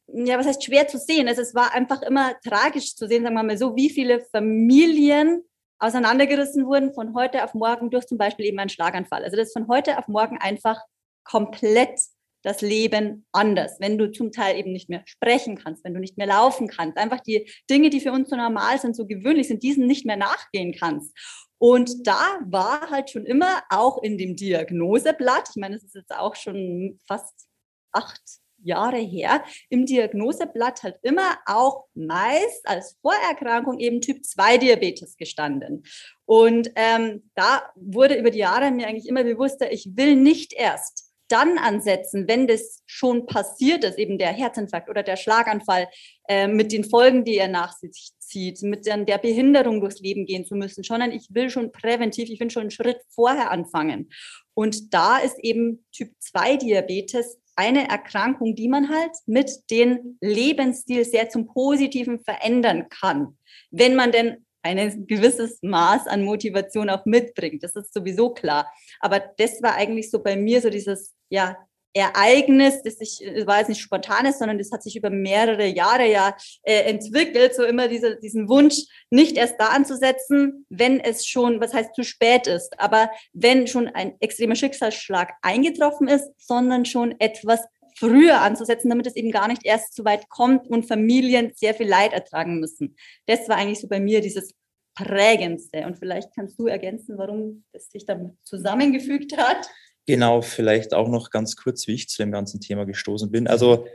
ja, 0.08 0.38
was 0.38 0.46
heißt 0.46 0.62
schwer 0.62 0.86
zu 0.88 0.98
sehen? 0.98 1.26
Also 1.26 1.40
es 1.40 1.54
war 1.54 1.72
einfach 1.72 2.02
immer 2.02 2.38
tragisch 2.44 2.94
zu 2.94 3.08
sehen, 3.08 3.22
sagen 3.22 3.34
wir 3.34 3.42
mal 3.42 3.56
so, 3.56 3.76
wie 3.76 3.88
viele 3.88 4.20
Familien 4.20 5.42
auseinandergerissen 5.78 6.66
wurden 6.66 6.92
von 6.92 7.14
heute 7.14 7.44
auf 7.44 7.54
morgen 7.54 7.88
durch 7.88 8.06
zum 8.06 8.18
Beispiel 8.18 8.44
eben 8.44 8.58
einen 8.58 8.68
Schlaganfall. 8.68 9.24
Also 9.24 9.38
das 9.38 9.48
ist 9.48 9.52
von 9.54 9.68
heute 9.68 9.96
auf 9.96 10.06
morgen 10.08 10.36
einfach 10.38 10.82
komplett 11.24 11.98
das 12.42 12.60
Leben 12.60 13.26
anders, 13.32 13.78
wenn 13.80 13.96
du 13.96 14.12
zum 14.12 14.32
Teil 14.32 14.58
eben 14.58 14.72
nicht 14.72 14.90
mehr 14.90 15.02
sprechen 15.06 15.56
kannst, 15.56 15.82
wenn 15.82 15.94
du 15.94 16.00
nicht 16.00 16.18
mehr 16.18 16.26
laufen 16.26 16.68
kannst, 16.68 16.98
einfach 16.98 17.20
die 17.20 17.50
Dinge, 17.70 17.88
die 17.88 18.00
für 18.00 18.12
uns 18.12 18.28
so 18.28 18.36
normal 18.36 18.78
sind, 18.78 18.94
so 18.94 19.06
gewöhnlich 19.06 19.48
sind, 19.48 19.62
diesen 19.62 19.86
nicht 19.86 20.04
mehr 20.04 20.16
nachgehen 20.16 20.74
kannst. 20.78 21.16
Und 21.58 22.06
da 22.06 22.38
war 22.44 22.90
halt 22.90 23.10
schon 23.10 23.24
immer 23.24 23.62
auch 23.70 24.02
in 24.02 24.18
dem 24.18 24.36
Diagnoseblatt, 24.36 25.48
ich 25.50 25.56
meine, 25.56 25.76
es 25.76 25.84
ist 25.84 25.94
jetzt 25.94 26.14
auch 26.14 26.36
schon 26.36 27.00
fast 27.08 27.48
acht 27.92 28.22
Jahre 28.62 28.98
her, 28.98 29.44
im 29.68 29.86
Diagnoseblatt 29.86 30.82
halt 30.82 30.96
immer 31.02 31.38
auch 31.46 31.86
meist 31.94 32.68
als 32.68 32.98
Vorerkrankung 33.00 33.78
eben 33.78 34.00
Typ 34.00 34.24
2 34.24 34.58
Diabetes 34.58 35.16
gestanden. 35.16 35.84
Und 36.24 36.70
ähm, 36.74 37.30
da 37.34 37.62
wurde 37.76 38.14
über 38.18 38.30
die 38.30 38.38
Jahre 38.38 38.70
mir 38.70 38.86
eigentlich 38.86 39.08
immer 39.08 39.24
bewusster, 39.24 39.72
ich 39.72 39.96
will 39.96 40.16
nicht 40.16 40.52
erst 40.52 41.08
dann 41.28 41.58
ansetzen, 41.58 42.26
wenn 42.26 42.46
das 42.46 42.82
schon 42.86 43.26
passiert 43.26 43.84
ist, 43.84 43.98
eben 43.98 44.18
der 44.18 44.32
Herzinfarkt 44.32 44.88
oder 44.88 45.02
der 45.02 45.16
Schlaganfall, 45.16 45.88
äh, 46.26 46.48
mit 46.48 46.72
den 46.72 46.84
Folgen, 46.84 47.24
die 47.24 47.36
er 47.36 47.48
nach 47.48 47.76
sich 47.76 48.12
zieht, 48.18 48.62
mit 48.62 48.86
der, 48.86 49.04
der 49.04 49.18
Behinderung 49.18 49.80
durchs 49.80 50.00
Leben 50.00 50.26
gehen 50.26 50.44
zu 50.44 50.54
müssen, 50.54 50.82
sondern 50.82 51.12
ich 51.12 51.28
will 51.34 51.50
schon 51.50 51.70
präventiv, 51.70 52.30
ich 52.30 52.40
will 52.40 52.50
schon 52.50 52.62
einen 52.62 52.70
Schritt 52.70 53.00
vorher 53.10 53.50
anfangen. 53.50 54.10
Und 54.54 54.92
da 54.92 55.18
ist 55.18 55.38
eben 55.42 55.86
Typ 55.92 56.10
2 56.18 56.56
Diabetes 56.56 57.38
eine 57.58 57.88
Erkrankung, 57.88 58.54
die 58.54 58.68
man 58.68 58.88
halt 58.88 59.10
mit 59.26 59.50
dem 59.70 60.16
Lebensstil 60.20 61.04
sehr 61.04 61.28
zum 61.28 61.48
Positiven 61.48 62.20
verändern 62.20 62.88
kann, 62.88 63.36
wenn 63.72 63.96
man 63.96 64.12
denn 64.12 64.46
ein 64.62 65.06
gewisses 65.06 65.58
Maß 65.62 66.06
an 66.06 66.22
Motivation 66.22 66.88
auch 66.88 67.04
mitbringt. 67.04 67.64
Das 67.64 67.74
ist 67.74 67.92
sowieso 67.92 68.30
klar. 68.30 68.70
Aber 69.00 69.18
das 69.18 69.60
war 69.60 69.74
eigentlich 69.74 70.10
so 70.10 70.22
bei 70.22 70.36
mir 70.36 70.60
so 70.60 70.70
dieses, 70.70 71.16
ja, 71.30 71.56
Ereignis, 71.94 72.82
das 72.82 72.98
sich, 72.98 73.20
war 73.46 73.58
jetzt 73.58 73.68
nicht 73.68 73.80
spontanes, 73.80 74.38
sondern 74.38 74.58
das 74.58 74.70
hat 74.72 74.82
sich 74.82 74.96
über 74.96 75.10
mehrere 75.10 75.66
Jahre 75.66 76.10
ja 76.10 76.36
äh, 76.62 76.82
entwickelt, 76.82 77.54
so 77.54 77.64
immer 77.64 77.88
diese, 77.88 78.18
diesen 78.18 78.48
Wunsch, 78.48 78.84
nicht 79.10 79.36
erst 79.36 79.56
da 79.58 79.68
anzusetzen, 79.68 80.66
wenn 80.68 81.00
es 81.00 81.26
schon, 81.26 81.60
was 81.60 81.74
heißt 81.74 81.94
zu 81.94 82.04
spät 82.04 82.46
ist, 82.46 82.78
aber 82.78 83.10
wenn 83.32 83.66
schon 83.66 83.88
ein 83.88 84.14
extremer 84.20 84.54
Schicksalsschlag 84.54 85.32
eingetroffen 85.42 86.08
ist, 86.08 86.30
sondern 86.38 86.84
schon 86.84 87.14
etwas 87.18 87.60
früher 87.98 88.40
anzusetzen, 88.40 88.90
damit 88.90 89.06
es 89.06 89.16
eben 89.16 89.32
gar 89.32 89.48
nicht 89.48 89.64
erst 89.64 89.94
so 89.94 90.04
weit 90.04 90.28
kommt 90.28 90.68
und 90.68 90.86
Familien 90.86 91.52
sehr 91.54 91.74
viel 91.74 91.88
Leid 91.88 92.12
ertragen 92.12 92.60
müssen. 92.60 92.96
Das 93.26 93.48
war 93.48 93.56
eigentlich 93.56 93.80
so 93.80 93.88
bei 93.88 93.98
mir 93.98 94.20
dieses 94.20 94.54
prägendste. 94.94 95.86
Und 95.86 95.98
vielleicht 95.98 96.34
kannst 96.34 96.58
du 96.58 96.66
ergänzen, 96.66 97.18
warum 97.18 97.64
das 97.72 97.90
sich 97.90 98.04
dann 98.04 98.36
zusammengefügt 98.42 99.36
hat. 99.36 99.68
Genau, 100.08 100.40
vielleicht 100.40 100.94
auch 100.94 101.08
noch 101.08 101.28
ganz 101.30 101.54
kurz, 101.54 101.86
wie 101.86 101.92
ich 101.92 102.08
zu 102.08 102.22
dem 102.22 102.32
ganzen 102.32 102.60
Thema 102.60 102.86
gestoßen 102.86 103.30
bin. 103.30 103.46
Also 103.46 103.86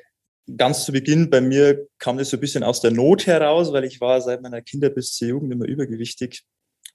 ganz 0.58 0.86
zu 0.86 0.92
Beginn 0.92 1.32
bei 1.32 1.42
mir 1.42 1.88
kam 1.98 2.20
das 2.20 2.30
so 2.30 2.38
ein 2.38 2.40
bisschen 2.40 2.64
aus 2.64 2.82
der 2.82 2.92
Not 2.92 3.26
heraus, 3.26 3.74
weil 3.74 3.84
ich 3.84 4.00
war 4.00 4.22
seit 4.22 4.44
meiner 4.44 4.62
Kinder 4.62 4.92
bis 4.92 5.16
zur 5.16 5.30
Jugend 5.30 5.52
immer 5.52 5.66
übergewichtig. 5.66 6.44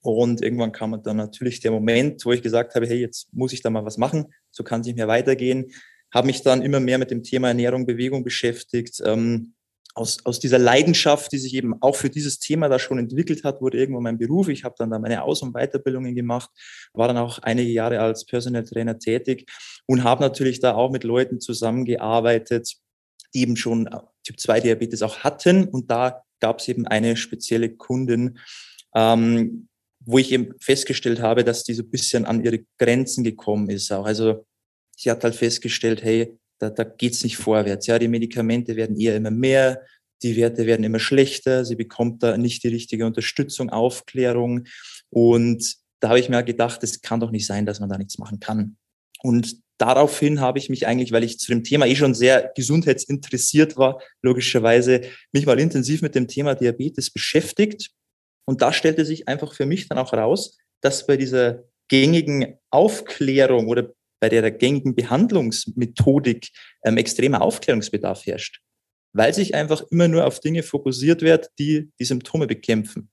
Und 0.03 0.41
irgendwann 0.41 0.71
kam 0.71 1.03
dann 1.03 1.17
natürlich 1.17 1.59
der 1.59 1.73
Moment, 1.73 2.25
wo 2.25 2.33
ich 2.33 2.43
gesagt 2.43 2.77
habe, 2.77 2.87
hey, 2.87 3.01
jetzt 3.01 3.27
muss 3.33 3.53
ich 3.53 3.61
da 3.61 3.71
mal 3.71 3.85
was 3.85 3.99
machen, 3.99 4.33
so 4.53 4.63
kann 4.63 4.83
es 4.83 4.87
nicht 4.87 4.97
mehr 4.97 5.09
weitergehen 5.09 5.73
habe 6.11 6.27
mich 6.27 6.43
dann 6.43 6.63
immer 6.63 6.81
mehr 6.81 6.99
mit 6.99 7.11
dem 7.11 7.23
Thema 7.23 7.49
Ernährung, 7.49 7.87
Bewegung 7.87 8.25
beschäftigt. 8.25 9.03
Ähm, 9.05 9.55
aus, 9.99 10.25
aus 10.25 10.39
dieser 10.39 10.59
Leidenschaft, 10.59 11.33
die 11.33 11.39
sich 11.39 11.55
eben 11.55 11.75
auch 11.83 11.97
für 11.97 12.09
dieses 12.09 12.39
Thema 12.39 12.69
da 12.69 12.79
schon 12.79 12.99
entwickelt 12.99 13.45
hat, 13.45 13.61
wurde 13.61 13.79
irgendwann 13.79 14.05
mein 14.05 14.19
Beruf. 14.19 14.49
Ich 14.49 14.65
habe 14.65 14.75
dann 14.79 14.91
da 14.91 14.99
meine 14.99 15.23
Aus- 15.23 15.43
und 15.43 15.53
Weiterbildungen 15.53 16.15
gemacht, 16.15 16.51
war 16.93 17.09
dann 17.09 17.17
auch 17.17 17.39
einige 17.41 17.71
Jahre 17.71 18.01
als 18.01 18.25
Personal 18.25 18.65
Trainer 18.65 18.99
tätig 18.99 19.47
und 19.87 20.05
habe 20.05 20.23
natürlich 20.23 20.61
da 20.61 20.75
auch 20.75 20.91
mit 20.91 21.05
Leuten 21.05 21.41
zusammengearbeitet, 21.41 22.75
die 23.35 23.43
eben 23.43 23.57
schon 23.57 23.89
Typ 24.25 24.39
2 24.41 24.61
Diabetes 24.61 25.03
auch 25.03 25.19
hatten. 25.19 25.65
Und 25.65 25.91
da 25.91 26.23
gab 26.41 26.61
es 26.61 26.69
eben 26.69 26.87
eine 26.87 27.17
spezielle 27.17 27.75
Kundin, 27.75 28.39
ähm, 28.95 29.69
wo 30.01 30.19
ich 30.19 30.33
eben 30.33 30.55
festgestellt 30.61 31.21
habe, 31.21 31.45
dass 31.45 31.65
die 31.65 31.75
so 31.75 31.83
ein 31.83 31.91
bisschen 31.91 32.25
an 32.25 32.43
ihre 32.45 32.61
Grenzen 32.79 33.25
gekommen 33.25 33.69
ist. 33.69 33.93
Auch 33.93 34.07
also 34.07 34.47
sie 34.97 35.11
hat 35.11 35.25
halt 35.25 35.35
festgestellt, 35.35 36.03
hey, 36.03 36.39
da, 36.59 36.71
da 36.71 36.85
geht's 36.85 37.23
nicht 37.23 37.37
vorwärts. 37.37 37.87
Ja, 37.87 37.99
die 37.99 38.09
Medikamente 38.09 38.77
werden 38.77 38.99
eher 38.99 39.17
immer 39.17 39.31
mehr, 39.31 39.83
die 40.23 40.37
Werte 40.37 40.67
werden 40.67 40.85
immer 40.85 40.99
schlechter, 40.99 41.65
sie 41.65 41.77
bekommt 41.77 42.23
da 42.23 42.37
nicht 42.37 42.65
die 42.65 42.69
richtige 42.69 43.07
Unterstützung, 43.07 43.71
Aufklärung. 43.71 44.67
Und 45.11 45.77
da 46.01 46.09
habe 46.09 46.21
ich 46.21 46.29
mir 46.29 46.43
gedacht, 46.43 46.83
es 46.83 47.01
kann 47.01 47.21
doch 47.21 47.31
nicht 47.31 47.47
sein, 47.47 47.67
dass 47.67 47.81
man 47.81 47.89
da 47.89 47.99
nichts 47.99 48.19
machen 48.19 48.41
kann. 48.41 48.77
Und 49.23 49.57
daraufhin 49.79 50.41
habe 50.41 50.59
ich 50.59 50.69
mich 50.69 50.87
eigentlich, 50.87 51.13
weil 51.13 51.25
ich 51.25 51.39
zu 51.39 51.53
dem 51.53 51.65
Thema 51.65 51.87
eh 51.87 51.97
schon 51.97 52.15
sehr 52.15 52.53
gesundheitsinteressiert 52.55 53.77
war, 53.77 54.01
logischerweise 54.23 55.03
mich 55.33 55.47
mal 55.47 55.59
intensiv 55.59 56.03
mit 56.03 56.15
dem 56.15 56.29
Thema 56.29 56.55
Diabetes 56.55 57.11
beschäftigt. 57.11 57.91
Und 58.45 58.63
da 58.63 58.73
stellte 58.73 59.05
sich 59.05 59.29
einfach 59.29 59.55
für 59.55 59.67
mich 59.67 59.89
dann 59.89 59.99
auch 59.99 60.13
raus, 60.13 60.59
dass 60.81 61.07
bei 61.07 61.17
dieser 61.17 61.65
gängigen 61.89 62.59
Aufklärung 62.71 63.69
oder 63.69 63.93
bei 64.21 64.29
der 64.29 64.51
gängigen 64.51 64.95
Behandlungsmethodik 64.95 66.51
ähm, 66.85 66.97
extremer 66.97 67.43
Aufklärungsbedarf 67.43 68.27
herrscht, 68.27 68.61
weil 69.13 69.33
sich 69.33 69.55
einfach 69.55 69.83
immer 69.91 70.09
nur 70.09 70.27
auf 70.27 70.41
Dinge 70.41 70.63
fokussiert 70.63 71.23
wird, 71.23 71.51
die 71.59 71.91
die 71.99 72.05
Symptome 72.05 72.47
bekämpfen. 72.47 73.11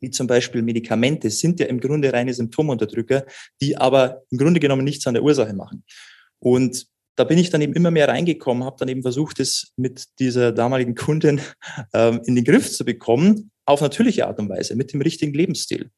Wie 0.00 0.10
zum 0.10 0.26
Beispiel 0.26 0.62
Medikamente 0.62 1.30
sind 1.30 1.60
ja 1.60 1.66
im 1.66 1.80
Grunde 1.80 2.12
reine 2.12 2.34
Symptomunterdrücker, 2.34 3.24
die 3.60 3.76
aber 3.76 4.22
im 4.30 4.38
Grunde 4.38 4.60
genommen 4.60 4.84
nichts 4.84 5.06
an 5.06 5.14
der 5.14 5.22
Ursache 5.22 5.54
machen. 5.54 5.84
Und 6.40 6.86
da 7.16 7.24
bin 7.24 7.38
ich 7.38 7.50
dann 7.50 7.60
eben 7.60 7.74
immer 7.74 7.90
mehr 7.90 8.08
reingekommen, 8.08 8.64
habe 8.64 8.76
dann 8.78 8.88
eben 8.88 9.02
versucht, 9.02 9.38
es 9.38 9.72
mit 9.76 10.06
dieser 10.18 10.50
damaligen 10.50 10.94
Kundin 10.94 11.40
ähm, 11.92 12.20
in 12.24 12.34
den 12.34 12.44
Griff 12.44 12.70
zu 12.72 12.84
bekommen, 12.84 13.50
auf 13.64 13.80
natürliche 13.80 14.26
Art 14.26 14.40
und 14.40 14.48
Weise, 14.48 14.74
mit 14.74 14.92
dem 14.92 15.02
richtigen 15.02 15.34
Lebensstil 15.34 15.90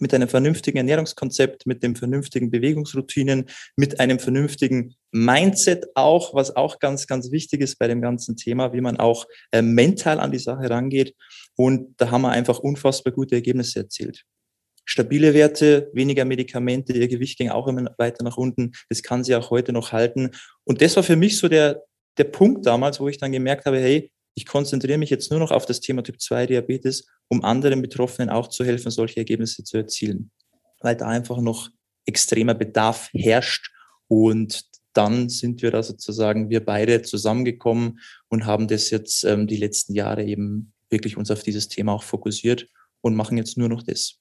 mit 0.00 0.14
einem 0.14 0.28
vernünftigen 0.28 0.78
Ernährungskonzept, 0.78 1.66
mit 1.66 1.82
dem 1.82 1.96
vernünftigen 1.96 2.50
Bewegungsroutinen, 2.50 3.46
mit 3.76 4.00
einem 4.00 4.18
vernünftigen 4.18 4.94
Mindset 5.12 5.86
auch, 5.94 6.34
was 6.34 6.56
auch 6.56 6.78
ganz, 6.78 7.06
ganz 7.06 7.30
wichtig 7.30 7.60
ist 7.60 7.78
bei 7.78 7.88
dem 7.88 8.00
ganzen 8.00 8.36
Thema, 8.36 8.72
wie 8.72 8.80
man 8.80 8.96
auch 8.96 9.26
äh, 9.52 9.62
mental 9.62 10.20
an 10.20 10.32
die 10.32 10.38
Sache 10.38 10.70
rangeht. 10.70 11.14
Und 11.56 11.94
da 11.98 12.10
haben 12.10 12.22
wir 12.22 12.30
einfach 12.30 12.58
unfassbar 12.58 13.12
gute 13.12 13.34
Ergebnisse 13.34 13.80
erzielt. 13.80 14.24
Stabile 14.84 15.34
Werte, 15.34 15.90
weniger 15.92 16.24
Medikamente, 16.24 16.92
ihr 16.92 17.06
Gewicht 17.06 17.38
ging 17.38 17.50
auch 17.50 17.68
immer 17.68 17.94
weiter 17.98 18.24
nach 18.24 18.36
unten. 18.36 18.72
Das 18.88 19.02
kann 19.02 19.22
sie 19.22 19.36
auch 19.36 19.50
heute 19.50 19.72
noch 19.72 19.92
halten. 19.92 20.30
Und 20.64 20.82
das 20.82 20.96
war 20.96 21.02
für 21.02 21.16
mich 21.16 21.38
so 21.38 21.48
der, 21.48 21.84
der 22.18 22.24
Punkt 22.24 22.66
damals, 22.66 22.98
wo 22.98 23.08
ich 23.08 23.18
dann 23.18 23.32
gemerkt 23.32 23.66
habe, 23.66 23.78
hey, 23.78 24.10
ich 24.34 24.46
konzentriere 24.46 24.98
mich 24.98 25.10
jetzt 25.10 25.30
nur 25.30 25.40
noch 25.40 25.50
auf 25.50 25.66
das 25.66 25.80
Thema 25.80 26.02
Typ 26.02 26.20
2 26.20 26.46
Diabetes, 26.46 27.06
um 27.28 27.44
anderen 27.44 27.82
Betroffenen 27.82 28.30
auch 28.30 28.48
zu 28.48 28.64
helfen, 28.64 28.90
solche 28.90 29.18
Ergebnisse 29.18 29.64
zu 29.64 29.76
erzielen, 29.76 30.30
weil 30.80 30.96
da 30.96 31.06
einfach 31.06 31.40
noch 31.40 31.70
extremer 32.06 32.54
Bedarf 32.54 33.10
herrscht. 33.12 33.70
Und 34.08 34.64
dann 34.92 35.28
sind 35.28 35.62
wir 35.62 35.70
da 35.70 35.82
sozusagen, 35.82 36.50
wir 36.50 36.64
beide 36.64 37.02
zusammengekommen 37.02 38.00
und 38.28 38.46
haben 38.46 38.66
das 38.66 38.90
jetzt 38.90 39.24
ähm, 39.24 39.46
die 39.46 39.56
letzten 39.56 39.94
Jahre 39.94 40.24
eben 40.24 40.72
wirklich 40.88 41.16
uns 41.16 41.30
auf 41.30 41.42
dieses 41.42 41.68
Thema 41.68 41.92
auch 41.92 42.02
fokussiert 42.02 42.68
und 43.00 43.14
machen 43.14 43.36
jetzt 43.36 43.56
nur 43.56 43.68
noch 43.68 43.82
das. 43.82 44.18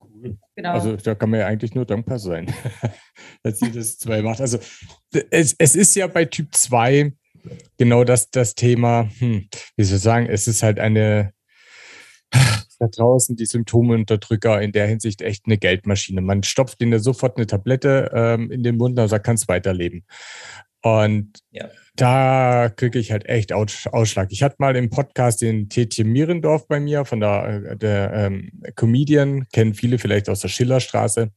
Cool. 0.00 0.38
Genau. 0.56 0.72
Also 0.72 0.96
da 0.96 1.14
kann 1.14 1.30
man 1.30 1.40
ja 1.40 1.46
eigentlich 1.46 1.74
nur 1.74 1.84
dankbar 1.84 2.18
sein, 2.18 2.52
dass 3.42 3.60
sie 3.60 3.70
das 3.70 3.98
zwei 3.98 4.22
macht. 4.22 4.40
Also 4.40 4.58
es, 5.30 5.54
es 5.58 5.76
ist 5.76 5.94
ja 5.94 6.06
bei 6.08 6.24
Typ 6.24 6.54
2 6.54 7.12
genau 7.76 8.04
das, 8.04 8.30
das 8.30 8.54
Thema, 8.54 9.08
hm, 9.18 9.48
wie 9.76 9.84
soll 9.84 9.96
ich 9.96 10.02
sagen, 10.02 10.26
es 10.26 10.48
ist 10.48 10.62
halt 10.62 10.78
eine, 10.78 11.32
da 12.78 12.86
draußen 12.86 13.36
die 13.36 13.46
Symptomeunterdrücker 13.46 14.60
in 14.60 14.72
der 14.72 14.86
Hinsicht 14.86 15.22
echt 15.22 15.46
eine 15.46 15.58
Geldmaschine. 15.58 16.20
Man 16.20 16.42
stopft 16.42 16.80
ihnen 16.80 17.00
sofort 17.00 17.36
eine 17.36 17.46
Tablette 17.46 18.10
ähm, 18.14 18.50
in 18.50 18.62
den 18.62 18.76
Mund 18.76 18.98
und 18.98 19.08
sagt, 19.08 19.26
kannst 19.26 19.48
weiterleben. 19.48 20.04
Und 20.82 21.40
ja. 21.50 21.68
da 21.96 22.70
kriege 22.74 22.98
ich 22.98 23.10
halt 23.10 23.28
echt 23.28 23.52
Ausschlag. 23.52 24.28
Ich 24.30 24.42
hatte 24.42 24.56
mal 24.58 24.76
im 24.76 24.90
Podcast 24.90 25.42
den 25.42 25.68
Tetje 25.68 26.04
Mierendorf 26.04 26.68
bei 26.68 26.78
mir 26.78 27.04
von 27.04 27.20
der, 27.20 27.62
äh, 27.64 27.76
der 27.76 28.12
ähm, 28.12 28.50
Comedian, 28.76 29.46
kennen 29.52 29.74
viele 29.74 29.98
vielleicht 29.98 30.28
aus 30.28 30.40
der 30.40 30.48
Schillerstraße, 30.48 31.30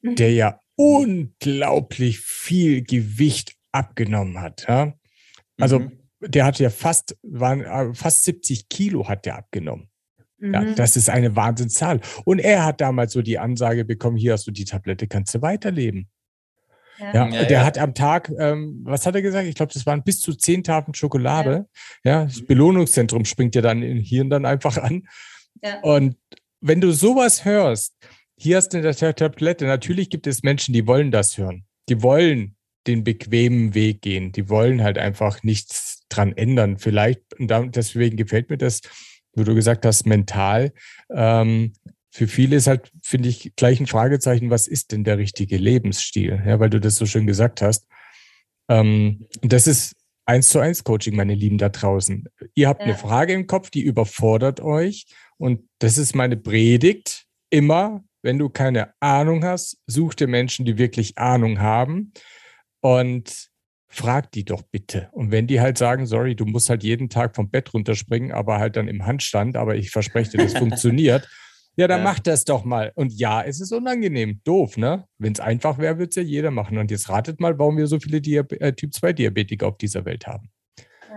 mhm. 0.00 0.14
der 0.14 0.32
ja 0.32 0.60
unglaublich 0.76 2.20
viel 2.20 2.82
Gewicht 2.82 3.56
abgenommen 3.72 4.40
hat. 4.40 4.66
Ja? 4.68 4.94
Also 5.60 5.80
mhm. 5.80 5.92
der 6.20 6.44
hat 6.44 6.58
ja 6.58 6.70
fast, 6.70 7.16
waren, 7.22 7.62
äh, 7.62 7.94
fast 7.94 8.24
70 8.24 8.68
Kilo 8.68 9.08
hat 9.08 9.26
der 9.26 9.36
abgenommen. 9.36 9.88
Mhm. 10.38 10.54
Ja, 10.54 10.64
das 10.74 10.96
ist 10.96 11.10
eine 11.10 11.36
Wahnsinnszahl. 11.36 12.00
Und 12.24 12.38
er 12.38 12.64
hat 12.64 12.80
damals 12.80 13.12
so 13.12 13.22
die 13.22 13.38
Ansage 13.38 13.84
bekommen, 13.84 14.16
hier 14.16 14.32
hast 14.32 14.46
du 14.46 14.50
die 14.50 14.64
Tablette, 14.64 15.06
kannst 15.06 15.34
du 15.34 15.42
weiterleben. 15.42 16.08
Ja, 16.98 17.28
ja, 17.28 17.44
der 17.44 17.64
hat 17.64 17.76
am 17.76 17.94
Tag, 17.94 18.30
ähm, 18.38 18.80
was 18.84 19.04
hat 19.04 19.16
er 19.16 19.22
gesagt? 19.22 19.48
Ich 19.48 19.56
glaube, 19.56 19.72
das 19.72 19.84
waren 19.84 20.04
bis 20.04 20.20
zu 20.20 20.32
zehn 20.32 20.62
Tafeln 20.62 20.94
Schokolade. 20.94 21.66
Ja, 22.04 22.24
das 22.24 22.46
Belohnungszentrum 22.46 23.24
springt 23.24 23.56
ja 23.56 23.62
dann 23.62 23.82
im 23.82 23.98
Hirn 23.98 24.30
dann 24.30 24.46
einfach 24.46 24.76
an. 24.76 25.08
Und 25.82 26.16
wenn 26.60 26.80
du 26.80 26.92
sowas 26.92 27.44
hörst, 27.44 27.96
hier 28.36 28.56
hast 28.56 28.70
du 28.70 28.78
in 28.78 28.82
der 28.82 28.94
Tablette, 28.94 29.66
natürlich 29.66 30.10
gibt 30.10 30.26
es 30.26 30.42
Menschen, 30.42 30.72
die 30.72 30.86
wollen 30.86 31.10
das 31.10 31.36
hören. 31.36 31.64
Die 31.88 32.02
wollen 32.02 32.53
den 32.86 33.04
bequemen 33.04 33.74
Weg 33.74 34.02
gehen. 34.02 34.32
Die 34.32 34.48
wollen 34.48 34.82
halt 34.82 34.98
einfach 34.98 35.42
nichts 35.42 36.04
dran 36.08 36.36
ändern. 36.36 36.78
Vielleicht, 36.78 37.20
und 37.38 37.50
deswegen 37.74 38.16
gefällt 38.16 38.50
mir 38.50 38.58
das, 38.58 38.80
wo 39.34 39.42
du 39.44 39.54
gesagt 39.54 39.84
hast, 39.84 40.06
mental. 40.06 40.72
Ähm, 41.10 41.72
für 42.10 42.28
viele 42.28 42.56
ist 42.56 42.66
halt, 42.66 42.92
finde 43.02 43.28
ich, 43.28 43.54
gleich 43.56 43.80
ein 43.80 43.86
Fragezeichen, 43.86 44.50
was 44.50 44.68
ist 44.68 44.92
denn 44.92 45.02
der 45.02 45.18
richtige 45.18 45.56
Lebensstil? 45.56 46.40
Ja, 46.46 46.60
weil 46.60 46.70
du 46.70 46.78
das 46.78 46.96
so 46.96 47.06
schön 47.06 47.26
gesagt 47.26 47.60
hast. 47.60 47.88
Ähm, 48.68 49.26
das 49.42 49.66
ist 49.66 49.96
eins 50.26 50.48
zu 50.48 50.60
eins 50.60 50.84
Coaching, 50.84 51.16
meine 51.16 51.34
Lieben 51.34 51.58
da 51.58 51.68
draußen. 51.68 52.28
Ihr 52.54 52.68
habt 52.68 52.82
ja. 52.82 52.86
eine 52.86 52.96
Frage 52.96 53.32
im 53.32 53.46
Kopf, 53.46 53.70
die 53.70 53.82
überfordert 53.82 54.60
euch. 54.60 55.06
Und 55.38 55.68
das 55.80 55.98
ist 55.98 56.14
meine 56.14 56.36
Predigt. 56.36 57.26
Immer, 57.50 58.04
wenn 58.22 58.38
du 58.38 58.48
keine 58.48 58.94
Ahnung 59.00 59.44
hast, 59.44 59.78
such 59.86 60.14
dir 60.14 60.28
Menschen, 60.28 60.64
die 60.64 60.78
wirklich 60.78 61.18
Ahnung 61.18 61.60
haben 61.60 62.12
und 62.84 63.48
frag 63.86 64.30
die 64.32 64.44
doch 64.44 64.60
bitte. 64.60 65.08
Und 65.12 65.30
wenn 65.30 65.46
die 65.46 65.58
halt 65.58 65.78
sagen, 65.78 66.04
sorry, 66.04 66.36
du 66.36 66.44
musst 66.44 66.68
halt 66.68 66.82
jeden 66.82 67.08
Tag 67.08 67.34
vom 67.34 67.48
Bett 67.48 67.72
runterspringen, 67.72 68.30
aber 68.30 68.58
halt 68.58 68.76
dann 68.76 68.88
im 68.88 69.06
Handstand, 69.06 69.56
aber 69.56 69.74
ich 69.74 69.90
verspreche 69.90 70.32
dir, 70.32 70.44
das 70.44 70.52
funktioniert. 70.58 71.26
Ja, 71.76 71.88
dann 71.88 72.00
ja. 72.00 72.04
mach 72.04 72.18
das 72.18 72.44
doch 72.44 72.64
mal. 72.64 72.92
Und 72.94 73.14
ja, 73.14 73.42
es 73.42 73.58
ist 73.58 73.72
unangenehm. 73.72 74.42
Doof, 74.44 74.76
ne? 74.76 75.06
Wenn 75.16 75.32
es 75.32 75.40
einfach 75.40 75.78
wäre, 75.78 75.96
würde 75.96 76.10
es 76.10 76.16
ja 76.16 76.22
jeder 76.22 76.50
machen. 76.50 76.76
Und 76.76 76.90
jetzt 76.90 77.08
ratet 77.08 77.40
mal, 77.40 77.58
warum 77.58 77.78
wir 77.78 77.86
so 77.86 77.98
viele 77.98 78.20
Diab 78.20 78.52
äh, 78.52 78.74
Typ-2-Diabetiker 78.74 79.66
auf 79.66 79.78
dieser 79.78 80.04
Welt 80.04 80.26
haben. 80.26 80.50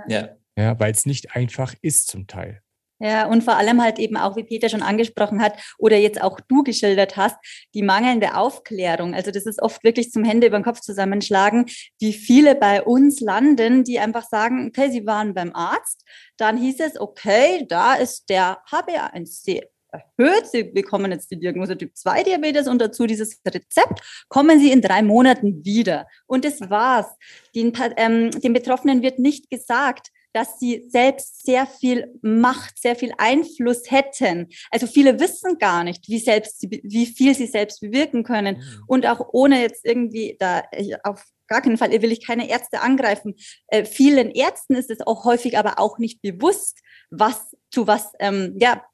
Ja. 0.08 0.30
Ja, 0.58 0.80
weil 0.80 0.94
es 0.94 1.06
nicht 1.06 1.36
einfach 1.36 1.76
ist 1.82 2.08
zum 2.08 2.28
Teil. 2.28 2.62
Ja, 3.00 3.28
und 3.28 3.44
vor 3.44 3.58
allem 3.58 3.82
halt 3.82 4.00
eben 4.00 4.18
auch, 4.18 4.36
wie 4.38 4.44
Peter 4.44 4.70
schon 4.70 4.82
angesprochen 4.82 5.42
hat 5.42 5.54
oder 5.78 5.98
jetzt 5.98 6.22
auch 6.22 6.40
du 6.40 6.64
geschildert 6.64 7.16
hast, 7.16 7.36
die 7.76 7.84
mangelnde 7.84 8.36
Aufklärung. 8.36 9.14
Also 9.14 9.30
das 9.30 9.46
ist 9.46 9.62
oft 9.62 9.84
wirklich 9.84 10.12
zum 10.12 10.24
Hände 10.24 10.48
über 10.48 10.58
den 10.58 10.64
Kopf 10.64 10.82
zusammenschlagen, 10.82 11.66
wie 12.00 12.14
viele 12.14 12.56
bei 12.56 12.82
uns 12.82 13.20
landen, 13.20 13.84
die 13.84 14.00
einfach 14.00 14.24
sagen, 14.24 14.68
okay, 14.68 14.90
sie 14.90 15.06
waren 15.06 15.36
beim 15.36 15.54
Arzt, 15.54 16.04
dann 16.38 16.58
hieß 16.58 16.80
es, 16.80 17.00
okay, 17.00 17.66
da 17.70 17.94
ist 17.94 18.30
der 18.30 18.60
HbA1c 18.72 19.62
erhöht, 19.92 20.48
Sie 20.48 20.64
bekommen 20.64 21.12
jetzt 21.12 21.32
die 21.32 21.40
Diagnose 21.40 21.78
Typ 21.78 21.96
2 21.96 22.24
Diabetes 22.24 22.68
und 22.68 22.80
dazu 22.80 23.06
dieses 23.06 23.40
Rezept, 23.46 24.26
kommen 24.28 24.60
Sie 24.60 24.72
in 24.72 24.82
drei 24.82 25.02
Monaten 25.02 25.64
wieder. 25.64 26.08
Und 26.26 26.46
das 26.46 26.60
war's. 26.70 27.08
Den, 27.56 27.74
ähm, 27.96 28.32
den 28.32 28.54
Betroffenen 28.54 29.02
wird 29.02 29.20
nicht 29.20 29.50
gesagt, 29.50 30.10
dass 30.38 30.60
sie 30.60 30.86
selbst 30.88 31.44
sehr 31.48 31.66
viel 31.66 32.14
Macht, 32.22 32.80
sehr 32.80 32.96
viel 32.96 33.12
Einfluss 33.18 33.90
hätten. 33.90 34.50
Also 34.70 34.86
viele 34.86 35.20
wissen 35.20 35.58
gar 35.58 35.84
nicht, 35.84 36.08
wie 36.10 36.20
selbst, 36.20 36.62
wie 36.70 37.08
viel 37.08 37.34
sie 37.34 37.48
selbst 37.48 37.82
bewirken 37.82 38.24
können. 38.24 38.58
Mhm. 38.58 38.84
Und 38.86 39.08
auch 39.08 39.30
ohne 39.32 39.60
jetzt 39.60 39.84
irgendwie 39.84 40.38
da 40.40 40.62
auf 41.04 41.24
gar 41.48 41.64
keinen 41.64 41.78
Fall 41.78 41.90
will 42.04 42.12
ich 42.12 42.24
keine 42.24 42.52
Ärzte 42.52 42.82
angreifen. 42.82 43.34
Äh, 43.70 43.86
vielen 43.86 44.30
Ärzten 44.30 44.76
ist 44.76 44.92
es 44.92 45.02
auch 45.02 45.26
häufig 45.26 45.58
aber 45.58 45.80
auch 45.80 45.98
nicht 45.98 46.22
bewusst, 46.22 46.82
was 47.10 47.56
zu 47.72 47.88
was 47.88 48.12
ähm, 48.20 48.56
ja 48.60 48.86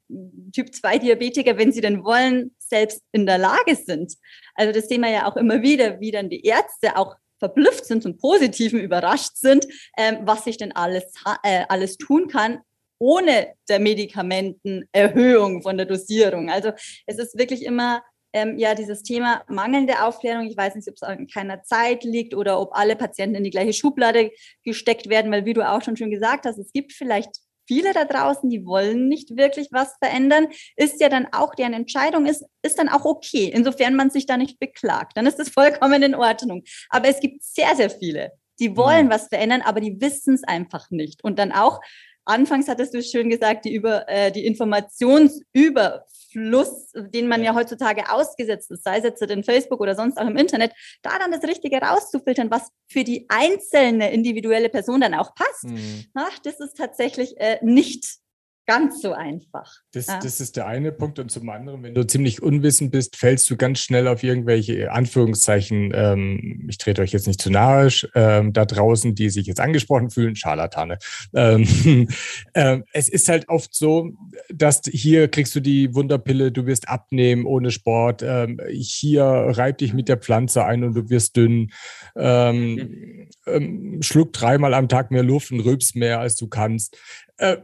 Typ 0.54 0.74
2 0.74 0.98
Diabetiker, 0.98 1.58
wenn 1.58 1.72
sie 1.72 1.82
denn 1.82 2.04
wollen, 2.04 2.54
selbst 2.58 3.02
in 3.12 3.26
der 3.26 3.36
Lage 3.36 3.74
sind. 3.74 4.14
Also 4.54 4.72
das 4.72 4.88
sehen 4.88 5.02
wir 5.02 5.10
ja 5.10 5.26
auch 5.26 5.36
immer 5.36 5.60
wieder, 5.60 6.00
wie 6.00 6.10
dann 6.10 6.30
die 6.30 6.42
Ärzte 6.42 6.96
auch 6.96 7.16
verblüfft 7.38 7.84
sind, 7.84 8.02
zum 8.02 8.16
Positiven 8.16 8.80
überrascht 8.80 9.36
sind, 9.36 9.66
ähm, 9.96 10.18
was 10.22 10.46
ich 10.46 10.56
denn 10.56 10.72
alles, 10.72 11.04
äh, 11.42 11.64
alles 11.68 11.96
tun 11.96 12.28
kann, 12.28 12.60
ohne 12.98 13.54
der 13.68 13.80
Medikamentenerhöhung 13.80 15.62
von 15.62 15.76
der 15.76 15.86
Dosierung. 15.86 16.50
Also 16.50 16.72
es 17.06 17.18
ist 17.18 17.38
wirklich 17.38 17.64
immer 17.64 18.02
ähm, 18.34 18.58
ja 18.58 18.74
dieses 18.74 19.02
Thema 19.02 19.44
mangelnde 19.48 20.02
Aufklärung. 20.02 20.46
Ich 20.46 20.56
weiß 20.56 20.74
nicht, 20.74 20.88
ob 20.88 20.96
es 20.96 21.02
an 21.02 21.26
keiner 21.28 21.62
Zeit 21.62 22.04
liegt 22.04 22.34
oder 22.34 22.60
ob 22.60 22.74
alle 22.74 22.96
Patienten 22.96 23.36
in 23.36 23.44
die 23.44 23.50
gleiche 23.50 23.72
Schublade 23.72 24.32
gesteckt 24.64 25.08
werden, 25.08 25.30
weil 25.32 25.44
wie 25.44 25.54
du 25.54 25.66
auch 25.66 25.82
schon 25.82 25.96
schön 25.96 26.10
gesagt 26.10 26.44
hast, 26.44 26.58
es 26.58 26.72
gibt 26.72 26.92
vielleicht 26.92 27.38
viele 27.66 27.92
da 27.92 28.04
draußen, 28.04 28.48
die 28.50 28.64
wollen 28.64 29.08
nicht 29.08 29.36
wirklich 29.36 29.68
was 29.70 29.94
verändern, 30.02 30.48
ist 30.76 31.00
ja 31.00 31.08
dann 31.08 31.28
auch, 31.32 31.54
deren 31.54 31.72
Entscheidung 31.72 32.26
ist, 32.26 32.44
ist 32.62 32.78
dann 32.78 32.88
auch 32.88 33.04
okay, 33.04 33.50
insofern 33.52 33.94
man 33.94 34.10
sich 34.10 34.26
da 34.26 34.36
nicht 34.36 34.58
beklagt. 34.58 35.16
Dann 35.16 35.26
ist 35.26 35.38
es 35.40 35.48
vollkommen 35.50 36.02
in 36.02 36.14
Ordnung. 36.14 36.62
Aber 36.88 37.08
es 37.08 37.20
gibt 37.20 37.42
sehr, 37.42 37.74
sehr 37.76 37.90
viele, 37.90 38.32
die 38.60 38.76
wollen 38.76 39.06
mhm. 39.06 39.10
was 39.10 39.28
verändern, 39.28 39.62
aber 39.62 39.80
die 39.80 40.00
wissen 40.00 40.34
es 40.34 40.44
einfach 40.44 40.90
nicht. 40.90 41.24
Und 41.24 41.38
dann 41.38 41.52
auch, 41.52 41.80
anfangs 42.24 42.68
hattest 42.68 42.94
du 42.94 43.02
schön 43.02 43.30
gesagt, 43.30 43.64
die, 43.64 43.74
über, 43.74 44.08
äh, 44.08 44.30
die 44.32 44.46
Informationsüber 44.46 46.04
Fluss, 46.34 46.90
den 46.94 47.28
man 47.28 47.44
ja 47.44 47.54
heutzutage 47.54 48.10
ausgesetzt 48.10 48.70
ist, 48.72 48.82
sei 48.82 48.98
es 48.98 49.04
jetzt 49.04 49.22
in 49.22 49.44
Facebook 49.44 49.80
oder 49.80 49.94
sonst 49.94 50.18
auch 50.18 50.26
im 50.26 50.36
Internet, 50.36 50.72
da 51.02 51.16
dann 51.18 51.30
das 51.30 51.44
Richtige 51.44 51.76
rauszufiltern, 51.76 52.50
was 52.50 52.70
für 52.88 53.04
die 53.04 53.26
einzelne 53.28 54.12
individuelle 54.12 54.68
Person 54.68 55.00
dann 55.00 55.14
auch 55.14 55.32
passt, 55.36 55.64
mhm. 55.64 56.06
ach, 56.14 56.36
das 56.40 56.58
ist 56.58 56.76
tatsächlich 56.76 57.38
äh, 57.38 57.58
nicht 57.62 58.18
ganz 58.66 59.02
so 59.02 59.12
einfach. 59.12 59.70
Das, 59.92 60.06
ja. 60.06 60.18
das 60.18 60.40
ist 60.40 60.56
der 60.56 60.66
eine 60.66 60.92
Punkt. 60.92 61.18
Und 61.18 61.30
zum 61.30 61.48
anderen, 61.48 61.82
wenn 61.82 61.94
du 61.94 62.06
ziemlich 62.06 62.42
unwissend 62.42 62.92
bist, 62.92 63.16
fällst 63.16 63.48
du 63.50 63.56
ganz 63.56 63.80
schnell 63.80 64.08
auf 64.08 64.22
irgendwelche 64.22 64.90
Anführungszeichen, 64.90 65.92
ähm, 65.94 66.66
ich 66.68 66.78
trete 66.78 67.02
euch 67.02 67.12
jetzt 67.12 67.26
nicht 67.26 67.40
zu 67.40 67.50
nahe, 67.50 67.88
ähm, 68.14 68.52
da 68.52 68.64
draußen, 68.64 69.14
die 69.14 69.30
sich 69.30 69.46
jetzt 69.46 69.60
angesprochen 69.60 70.10
fühlen, 70.10 70.36
Scharlatane. 70.36 70.98
Ähm, 71.34 72.08
äh, 72.54 72.80
es 72.92 73.08
ist 73.08 73.28
halt 73.28 73.48
oft 73.48 73.74
so, 73.74 74.12
dass 74.48 74.82
hier 74.90 75.28
kriegst 75.28 75.54
du 75.54 75.60
die 75.60 75.94
Wunderpille, 75.94 76.52
du 76.52 76.66
wirst 76.66 76.88
abnehmen 76.88 77.44
ohne 77.44 77.70
Sport. 77.70 78.22
Ähm, 78.22 78.60
hier 78.70 79.24
reib 79.24 79.78
dich 79.78 79.92
mit 79.92 80.08
der 80.08 80.18
Pflanze 80.18 80.64
ein 80.64 80.84
und 80.84 80.94
du 80.94 81.10
wirst 81.10 81.36
dünn. 81.36 81.70
Ähm. 82.16 83.28
Ähm, 83.46 84.00
schluck 84.02 84.32
dreimal 84.32 84.74
am 84.74 84.88
Tag 84.88 85.10
mehr 85.10 85.22
Luft 85.22 85.52
und 85.52 85.60
rülpst 85.60 85.96
mehr, 85.96 86.20
als 86.20 86.36
du 86.36 86.48
kannst. 86.48 86.96
Äh, 87.36 87.58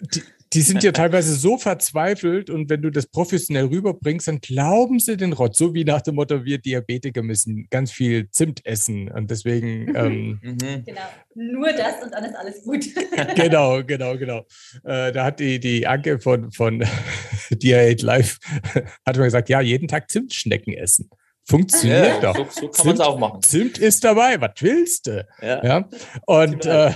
die, 0.00 0.22
die 0.52 0.62
sind 0.62 0.82
ja 0.82 0.90
teilweise 0.90 1.34
so 1.34 1.58
verzweifelt 1.58 2.50
und 2.50 2.68
wenn 2.68 2.82
du 2.82 2.90
das 2.90 3.06
professionell 3.06 3.66
rüberbringst, 3.66 4.26
dann 4.26 4.40
glauben 4.40 4.98
sie 4.98 5.16
den 5.16 5.32
Rott. 5.32 5.54
So 5.54 5.74
wie 5.74 5.84
nach 5.84 6.00
dem 6.00 6.16
Motto, 6.16 6.44
wir 6.44 6.58
Diabetiker 6.58 7.22
müssen 7.22 7.68
ganz 7.70 7.92
viel 7.92 8.28
Zimt 8.30 8.66
essen 8.66 9.10
und 9.12 9.30
deswegen. 9.30 9.84
Mhm. 9.84 9.96
Ähm, 9.96 10.40
mhm. 10.42 10.84
Genau, 10.84 11.08
nur 11.34 11.72
das 11.72 12.02
und 12.02 12.12
dann 12.12 12.24
ist 12.24 12.34
alles 12.34 12.64
gut. 12.64 12.84
genau, 13.36 13.84
genau, 13.84 14.18
genau. 14.18 14.38
Äh, 14.84 15.12
da 15.12 15.24
hat 15.26 15.38
die, 15.38 15.60
die 15.60 15.86
Anke 15.86 16.18
von, 16.18 16.50
von 16.50 16.84
Diet 17.50 18.02
Life 18.02 18.38
hat 19.06 19.16
mir 19.16 19.24
gesagt, 19.24 19.48
ja, 19.50 19.60
jeden 19.60 19.86
Tag 19.86 20.10
Zimtschnecken 20.10 20.74
essen. 20.74 21.10
Funktioniert 21.44 22.22
ja, 22.22 22.32
doch. 22.32 22.50
So, 22.50 22.62
so 22.62 22.68
kann 22.68 22.86
man 22.86 22.94
es 22.94 23.00
auch 23.00 23.18
machen. 23.18 23.42
Zimt 23.42 23.78
ist 23.78 24.04
dabei, 24.04 24.40
was 24.40 24.52
willst 24.60 25.06
du? 25.06 25.26
Ja. 25.42 25.64
ja? 25.64 25.88
Und 26.26 26.64
äh, 26.66 26.92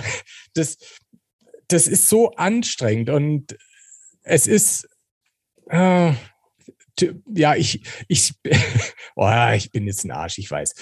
das, 0.53 0.77
das 1.67 1.87
ist 1.87 2.09
so 2.09 2.31
anstrengend 2.31 3.09
und 3.09 3.57
es 4.23 4.47
ist, 4.47 4.87
äh, 5.69 6.13
ja, 7.33 7.55
ich, 7.55 7.81
ich, 8.07 8.33
oh, 9.15 9.29
ich 9.55 9.71
bin 9.71 9.87
jetzt 9.87 10.03
ein 10.05 10.11
Arsch, 10.11 10.37
ich 10.37 10.49
weiß. 10.49 10.73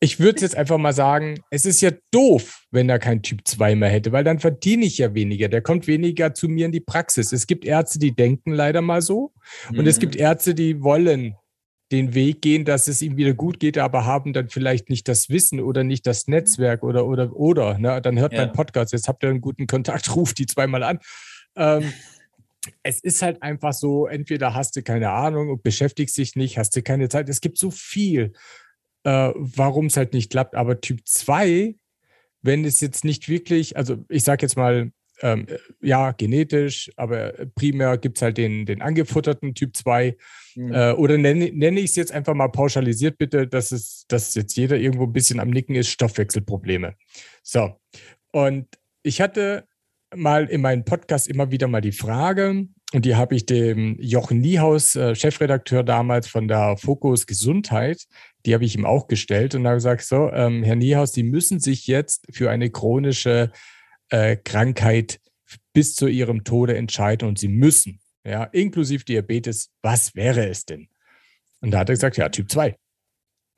Ich 0.00 0.20
würde 0.20 0.42
jetzt 0.42 0.56
einfach 0.56 0.78
mal 0.78 0.92
sagen, 0.92 1.40
es 1.50 1.66
ist 1.66 1.80
ja 1.80 1.90
doof, 2.12 2.62
wenn 2.70 2.88
er 2.88 3.00
kein 3.00 3.22
Typ 3.22 3.40
2 3.44 3.74
mehr 3.74 3.88
hätte, 3.88 4.12
weil 4.12 4.22
dann 4.22 4.38
verdiene 4.38 4.84
ich 4.84 4.98
ja 4.98 5.12
weniger. 5.12 5.48
Der 5.48 5.60
kommt 5.60 5.88
weniger 5.88 6.34
zu 6.34 6.48
mir 6.48 6.66
in 6.66 6.72
die 6.72 6.80
Praxis. 6.80 7.32
Es 7.32 7.48
gibt 7.48 7.64
Ärzte, 7.64 7.98
die 7.98 8.14
denken 8.14 8.52
leider 8.52 8.80
mal 8.80 9.02
so. 9.02 9.32
Und 9.70 9.80
mhm. 9.80 9.86
es 9.88 9.98
gibt 9.98 10.14
Ärzte, 10.14 10.54
die 10.54 10.82
wollen 10.82 11.34
den 11.90 12.14
Weg 12.14 12.42
gehen, 12.42 12.64
dass 12.64 12.86
es 12.86 13.00
ihm 13.00 13.16
wieder 13.16 13.32
gut 13.32 13.60
geht, 13.60 13.78
aber 13.78 14.04
haben 14.04 14.32
dann 14.32 14.48
vielleicht 14.48 14.90
nicht 14.90 15.08
das 15.08 15.30
Wissen 15.30 15.60
oder 15.60 15.84
nicht 15.84 16.06
das 16.06 16.28
Netzwerk 16.28 16.82
oder 16.82 17.06
oder 17.06 17.34
oder. 17.34 17.78
Ne? 17.78 18.00
Dann 18.02 18.18
hört 18.18 18.32
ja. 18.32 18.44
mein 18.44 18.52
Podcast. 18.52 18.92
Jetzt 18.92 19.08
habt 19.08 19.22
ihr 19.22 19.30
einen 19.30 19.40
guten 19.40 19.66
Kontakt, 19.66 20.14
ruft 20.16 20.38
die 20.38 20.46
zweimal 20.46 20.82
an. 20.82 20.98
Ähm, 21.56 21.92
es 22.82 23.00
ist 23.00 23.22
halt 23.22 23.42
einfach 23.42 23.72
so, 23.72 24.06
entweder 24.06 24.54
hast 24.54 24.76
du 24.76 24.82
keine 24.82 25.10
Ahnung 25.10 25.50
und 25.50 25.62
beschäftigst 25.62 26.16
dich 26.18 26.36
nicht, 26.36 26.58
hast 26.58 26.76
du 26.76 26.82
keine 26.82 27.08
Zeit. 27.08 27.28
Es 27.28 27.40
gibt 27.40 27.58
so 27.58 27.70
viel, 27.70 28.32
äh, 29.04 29.32
warum 29.34 29.86
es 29.86 29.96
halt 29.96 30.12
nicht 30.12 30.30
klappt. 30.30 30.54
Aber 30.54 30.80
Typ 30.82 31.00
2, 31.06 31.74
wenn 32.42 32.64
es 32.66 32.80
jetzt 32.82 33.04
nicht 33.04 33.28
wirklich, 33.30 33.78
also 33.78 34.04
ich 34.10 34.24
sage 34.24 34.42
jetzt 34.42 34.56
mal, 34.56 34.92
ähm, 35.22 35.46
ja, 35.80 36.12
genetisch, 36.12 36.90
aber 36.96 37.32
primär 37.54 37.98
gibt 37.98 38.18
es 38.18 38.22
halt 38.22 38.38
den, 38.38 38.66
den 38.66 38.82
angefutterten 38.82 39.54
Typ 39.54 39.76
2. 39.76 40.16
Mhm. 40.54 40.72
Äh, 40.72 40.92
oder 40.92 41.18
nenne, 41.18 41.50
nenne 41.52 41.80
ich 41.80 41.90
es 41.90 41.96
jetzt 41.96 42.12
einfach 42.12 42.34
mal 42.34 42.48
pauschalisiert, 42.48 43.18
bitte, 43.18 43.46
dass 43.46 43.72
es, 43.72 44.04
dass 44.08 44.34
jetzt 44.34 44.56
jeder 44.56 44.76
irgendwo 44.76 45.04
ein 45.04 45.12
bisschen 45.12 45.40
am 45.40 45.50
Nicken 45.50 45.74
ist, 45.74 45.88
Stoffwechselprobleme. 45.88 46.94
So. 47.42 47.80
Und 48.32 48.66
ich 49.02 49.20
hatte 49.20 49.64
mal 50.14 50.46
in 50.46 50.60
meinem 50.60 50.84
Podcast 50.84 51.28
immer 51.28 51.50
wieder 51.50 51.68
mal 51.68 51.80
die 51.80 51.92
Frage, 51.92 52.68
und 52.94 53.04
die 53.04 53.16
habe 53.16 53.34
ich 53.34 53.44
dem 53.44 53.98
Jochen 54.00 54.40
Niehaus, 54.40 54.96
äh, 54.96 55.14
Chefredakteur 55.14 55.82
damals 55.82 56.26
von 56.26 56.48
der 56.48 56.78
Fokus 56.78 57.26
Gesundheit, 57.26 58.06
die 58.46 58.54
habe 58.54 58.64
ich 58.64 58.74
ihm 58.74 58.86
auch 58.86 59.08
gestellt 59.08 59.54
und 59.54 59.66
habe 59.66 59.76
gesagt, 59.76 60.02
so, 60.02 60.30
ähm, 60.32 60.62
Herr 60.62 60.76
Niehaus, 60.76 61.12
Sie 61.12 61.22
müssen 61.22 61.60
sich 61.60 61.86
jetzt 61.86 62.26
für 62.32 62.50
eine 62.50 62.70
chronische 62.70 63.50
äh, 64.10 64.36
Krankheit 64.36 65.20
bis 65.72 65.94
zu 65.94 66.06
Ihrem 66.06 66.44
Tode 66.44 66.76
entscheiden 66.76 67.28
und 67.28 67.38
Sie 67.38 67.48
müssen, 67.48 68.00
ja, 68.24 68.44
inklusive 68.44 69.04
Diabetes, 69.04 69.70
was 69.82 70.14
wäre 70.14 70.48
es 70.48 70.64
denn? 70.64 70.88
Und 71.60 71.72
da 71.72 71.80
hat 71.80 71.88
er 71.88 71.94
gesagt, 71.94 72.16
ja, 72.16 72.28
Typ 72.28 72.50
2. 72.50 72.76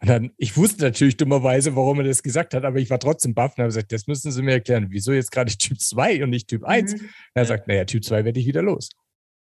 Und 0.03 0.09
dann, 0.09 0.31
ich 0.39 0.57
wusste 0.57 0.85
natürlich 0.85 1.19
dummerweise, 1.19 1.77
warum 1.77 1.99
er 1.99 2.05
das 2.05 2.23
gesagt 2.23 2.55
hat, 2.55 2.65
aber 2.65 2.79
ich 2.79 2.89
war 2.89 2.99
trotzdem 2.99 3.35
baff 3.35 3.53
und 3.53 3.59
habe 3.59 3.69
gesagt, 3.69 3.93
das 3.93 4.07
müssen 4.07 4.33
Sie 4.33 4.43
mir 4.43 4.53
erklären. 4.53 4.87
Wieso 4.91 5.13
jetzt 5.13 5.31
gerade 5.31 5.53
Typ 5.57 5.79
2 5.79 6.25
und 6.25 6.31
nicht 6.31 6.49
Typ 6.49 6.65
1? 6.65 6.95
Mhm. 6.95 7.09
Er 7.35 7.45
sagt, 7.45 7.69
naja, 7.69 7.85
Typ 7.85 8.05
2 8.05 8.25
werde 8.25 8.41
ich 8.41 8.47
wieder 8.47 8.63
los. 8.63 8.91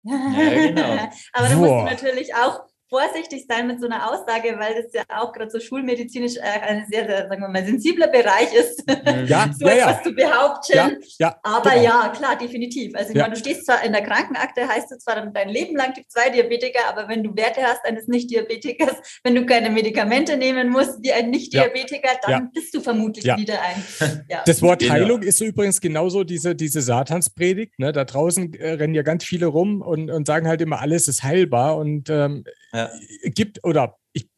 Ja, 0.04 0.68
genau. 0.68 1.10
aber 1.34 1.48
da 1.48 1.56
musst 1.56 1.72
du 1.72 1.84
natürlich 1.84 2.34
auch 2.36 2.69
vorsichtig 2.90 3.46
sein 3.48 3.68
mit 3.68 3.80
so 3.80 3.88
einer 3.88 4.10
Aussage, 4.10 4.58
weil 4.58 4.82
das 4.82 4.92
ja 4.94 5.04
auch 5.10 5.32
gerade 5.32 5.52
so 5.52 5.60
schulmedizinisch 5.60 6.38
äh, 6.38 6.42
ein 6.42 6.86
sehr, 6.90 7.06
sehr, 7.06 7.28
sagen 7.28 7.42
wir 7.42 7.48
mal, 7.48 7.64
sensibler 7.64 8.08
Bereich 8.08 8.54
ist, 8.54 8.88
mhm. 8.88 9.26
ja, 9.28 9.50
so 9.58 9.68
ja, 9.68 9.74
etwas 9.74 9.98
ja. 9.98 10.04
zu 10.04 10.14
behaupten. 10.14 10.74
Ja, 10.74 10.92
ja, 11.20 11.36
Aber 11.44 11.72
genau. 11.72 11.84
ja, 11.84 12.10
klar, 12.10 12.38
definitiv. 12.38 12.96
Also 12.96 13.12
ich 13.12 13.18
meine, 13.18 13.36
du 13.36 13.40
stehst 13.40 13.66
zwar 13.66 13.84
in 13.84 13.94
der 13.94 14.02
Krankenakte, 14.02 14.68
heißt 14.68 14.92
du 14.92 14.98
zwar 14.98 15.16
dann 15.16 15.34
dein 15.34 15.50
Leben 15.50 15.76
lang 15.76 15.94
Typ 15.94 16.06
2 16.10 16.32
Diabetiker, 16.32 16.88
aber 16.90 17.08
wenn 17.08 17.24
du 17.24 17.36
Werte 17.36 17.62
hast 17.62 17.86
eines 17.86 18.08
Nicht-Diabetikers, 18.08 18.96
wenn 19.24 19.36
du 19.36 19.46
keine 19.46 19.70
Medikamente 19.70 20.36
nehmen 20.36 20.70
musst 20.70 21.04
wie 21.04 21.14
ein 21.14 21.30
Nicht-Diabetiker, 21.30 22.10
dann 22.24 22.52
bist 22.52 22.74
du 22.74 22.82
vermutlich 22.82 23.26
wieder 23.26 23.62
ein. 23.62 23.84
Das 24.46 24.62
Wort 24.62 24.80
genau. 24.80 24.94
Heilung 24.94 25.22
ist 25.22 25.38
so 25.38 25.46
übrigens 25.46 25.82
genauso 25.82 26.24
diese, 26.24 26.56
diese 26.56 26.82
Satanspredigt. 26.82 27.78
Ne? 27.78 27.92
Da 27.92 28.06
draußen 28.06 28.54
äh, 28.54 28.72
rennen 28.74 28.96
ja 28.96 29.02
ganz 29.02 29.24
viele 29.24 29.48
rum 29.48 29.82
und, 29.82 30.10
und 30.10 30.26
sagen 30.26 30.48
halt 30.48 30.62
immer, 30.62 30.80
alles 30.80 31.08
ist 31.08 31.24
heilbar 31.24 31.78
und 31.78 32.10
ähm, 32.10 32.44
ja. 32.80 33.30
gibt, 33.30 33.64
oder 33.64 33.98
ich 34.14 34.30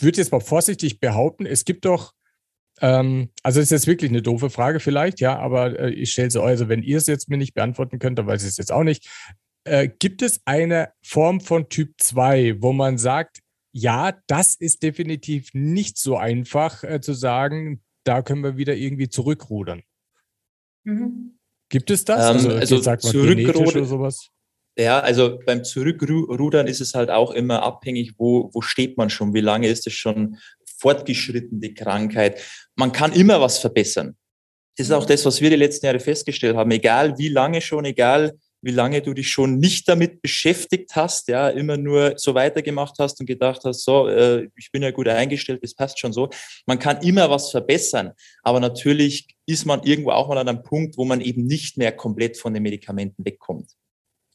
würde 0.00 0.18
jetzt 0.18 0.32
mal 0.32 0.40
vorsichtig 0.40 1.00
behaupten, 1.00 1.46
es 1.46 1.64
gibt 1.64 1.84
doch, 1.84 2.12
ähm, 2.80 3.30
also 3.42 3.60
ist 3.60 3.70
jetzt 3.70 3.86
wirklich 3.86 4.10
eine 4.10 4.22
doofe 4.22 4.50
Frage 4.50 4.80
vielleicht, 4.80 5.20
ja, 5.20 5.38
aber 5.38 5.78
äh, 5.78 5.90
ich 5.90 6.12
stelle 6.12 6.30
sie 6.30 6.40
euch, 6.40 6.50
also 6.50 6.68
wenn 6.68 6.82
ihr 6.82 6.98
es 6.98 7.06
jetzt 7.06 7.28
mir 7.28 7.36
nicht 7.36 7.54
beantworten 7.54 7.98
könnt, 7.98 8.18
dann 8.18 8.26
weiß 8.26 8.42
ich 8.42 8.50
es 8.50 8.56
jetzt 8.56 8.72
auch 8.72 8.84
nicht. 8.84 9.08
Äh, 9.64 9.88
gibt 9.88 10.22
es 10.22 10.40
eine 10.44 10.92
Form 11.02 11.40
von 11.40 11.68
Typ 11.68 11.94
2, 11.98 12.60
wo 12.60 12.72
man 12.72 12.98
sagt, 12.98 13.40
ja, 13.72 14.12
das 14.28 14.54
ist 14.54 14.82
definitiv 14.82 15.50
nicht 15.52 15.98
so 15.98 16.16
einfach 16.16 16.84
äh, 16.84 17.00
zu 17.00 17.12
sagen, 17.12 17.82
da 18.04 18.22
können 18.22 18.44
wir 18.44 18.56
wieder 18.56 18.76
irgendwie 18.76 19.08
zurückrudern. 19.08 19.82
Mhm. 20.84 21.38
Gibt 21.70 21.90
es 21.90 22.04
das? 22.04 22.30
Ähm, 22.30 22.36
also, 22.36 22.50
also 22.50 22.78
sagt 22.78 23.04
man 23.04 23.12
zurückrudern 23.12 23.66
oder 23.66 23.84
sowas? 23.84 24.30
Ja, 24.76 24.98
also 25.00 25.38
beim 25.46 25.62
Zurückrudern 25.62 26.66
ist 26.66 26.80
es 26.80 26.94
halt 26.94 27.08
auch 27.10 27.30
immer 27.30 27.62
abhängig, 27.62 28.14
wo, 28.18 28.50
wo 28.52 28.60
steht 28.60 28.96
man 28.96 29.08
schon, 29.08 29.32
wie 29.32 29.40
lange 29.40 29.68
ist 29.68 29.86
es 29.86 29.92
schon 29.92 30.36
fortgeschritten, 30.78 31.60
die 31.60 31.74
Krankheit. 31.74 32.40
Man 32.74 32.90
kann 32.90 33.12
immer 33.12 33.40
was 33.40 33.58
verbessern. 33.58 34.16
Das 34.76 34.88
ist 34.88 34.92
auch 34.92 35.06
das, 35.06 35.24
was 35.24 35.40
wir 35.40 35.50
die 35.50 35.56
letzten 35.56 35.86
Jahre 35.86 36.00
festgestellt 36.00 36.56
haben. 36.56 36.72
Egal 36.72 37.16
wie 37.16 37.28
lange 37.28 37.60
schon, 37.60 37.84
egal 37.84 38.32
wie 38.60 38.72
lange 38.72 39.02
du 39.02 39.12
dich 39.12 39.30
schon 39.30 39.58
nicht 39.58 39.88
damit 39.88 40.22
beschäftigt 40.22 40.96
hast, 40.96 41.28
ja, 41.28 41.50
immer 41.50 41.76
nur 41.76 42.14
so 42.16 42.34
weitergemacht 42.34 42.94
hast 42.98 43.20
und 43.20 43.26
gedacht 43.26 43.60
hast, 43.64 43.84
so, 43.84 44.08
äh, 44.08 44.48
ich 44.56 44.72
bin 44.72 44.82
ja 44.82 44.90
gut 44.90 45.06
eingestellt, 45.06 45.62
das 45.62 45.74
passt 45.74 46.00
schon 46.00 46.14
so. 46.14 46.30
Man 46.66 46.78
kann 46.78 47.02
immer 47.02 47.30
was 47.30 47.50
verbessern, 47.50 48.12
aber 48.42 48.60
natürlich 48.60 49.28
ist 49.46 49.66
man 49.66 49.82
irgendwo 49.82 50.10
auch 50.10 50.28
mal 50.28 50.38
an 50.38 50.48
einem 50.48 50.62
Punkt, 50.62 50.96
wo 50.96 51.04
man 51.04 51.20
eben 51.20 51.44
nicht 51.44 51.76
mehr 51.76 51.92
komplett 51.92 52.38
von 52.38 52.54
den 52.54 52.62
Medikamenten 52.62 53.24
wegkommt. 53.24 53.70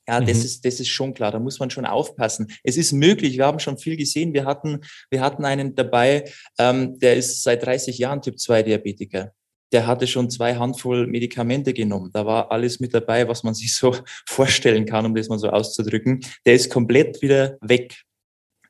Ja, 0.09 0.19
das 0.19 0.39
mhm. 0.39 0.45
ist, 0.45 0.65
das 0.65 0.79
ist 0.79 0.87
schon 0.87 1.13
klar. 1.13 1.31
Da 1.31 1.37
muss 1.37 1.59
man 1.59 1.69
schon 1.69 1.85
aufpassen. 1.85 2.47
Es 2.63 2.77
ist 2.77 2.93
möglich. 2.93 3.37
Wir 3.37 3.45
haben 3.45 3.59
schon 3.59 3.77
viel 3.77 3.95
gesehen. 3.95 4.33
Wir 4.33 4.45
hatten, 4.45 4.79
wir 5.11 5.21
hatten 5.21 5.45
einen 5.45 5.75
dabei, 5.75 6.25
ähm, 6.57 6.97
der 6.97 7.15
ist 7.15 7.43
seit 7.43 7.63
30 7.63 7.99
Jahren 7.99 8.19
Typ 8.23 8.39
2 8.39 8.63
Diabetiker. 8.63 9.33
Der 9.71 9.85
hatte 9.85 10.07
schon 10.07 10.31
zwei 10.31 10.55
Handvoll 10.55 11.05
Medikamente 11.05 11.73
genommen. 11.73 12.09
Da 12.11 12.25
war 12.25 12.51
alles 12.51 12.79
mit 12.79 12.91
dabei, 12.91 13.27
was 13.27 13.43
man 13.43 13.53
sich 13.61 13.75
so 13.75 13.95
vorstellen 14.27 14.87
kann, 14.87 15.05
um 15.05 15.13
das 15.13 15.29
mal 15.29 15.37
so 15.37 15.51
auszudrücken. 15.51 16.21
Der 16.43 16.55
ist 16.55 16.71
komplett 16.71 17.21
wieder 17.21 17.59
weg. 17.61 18.01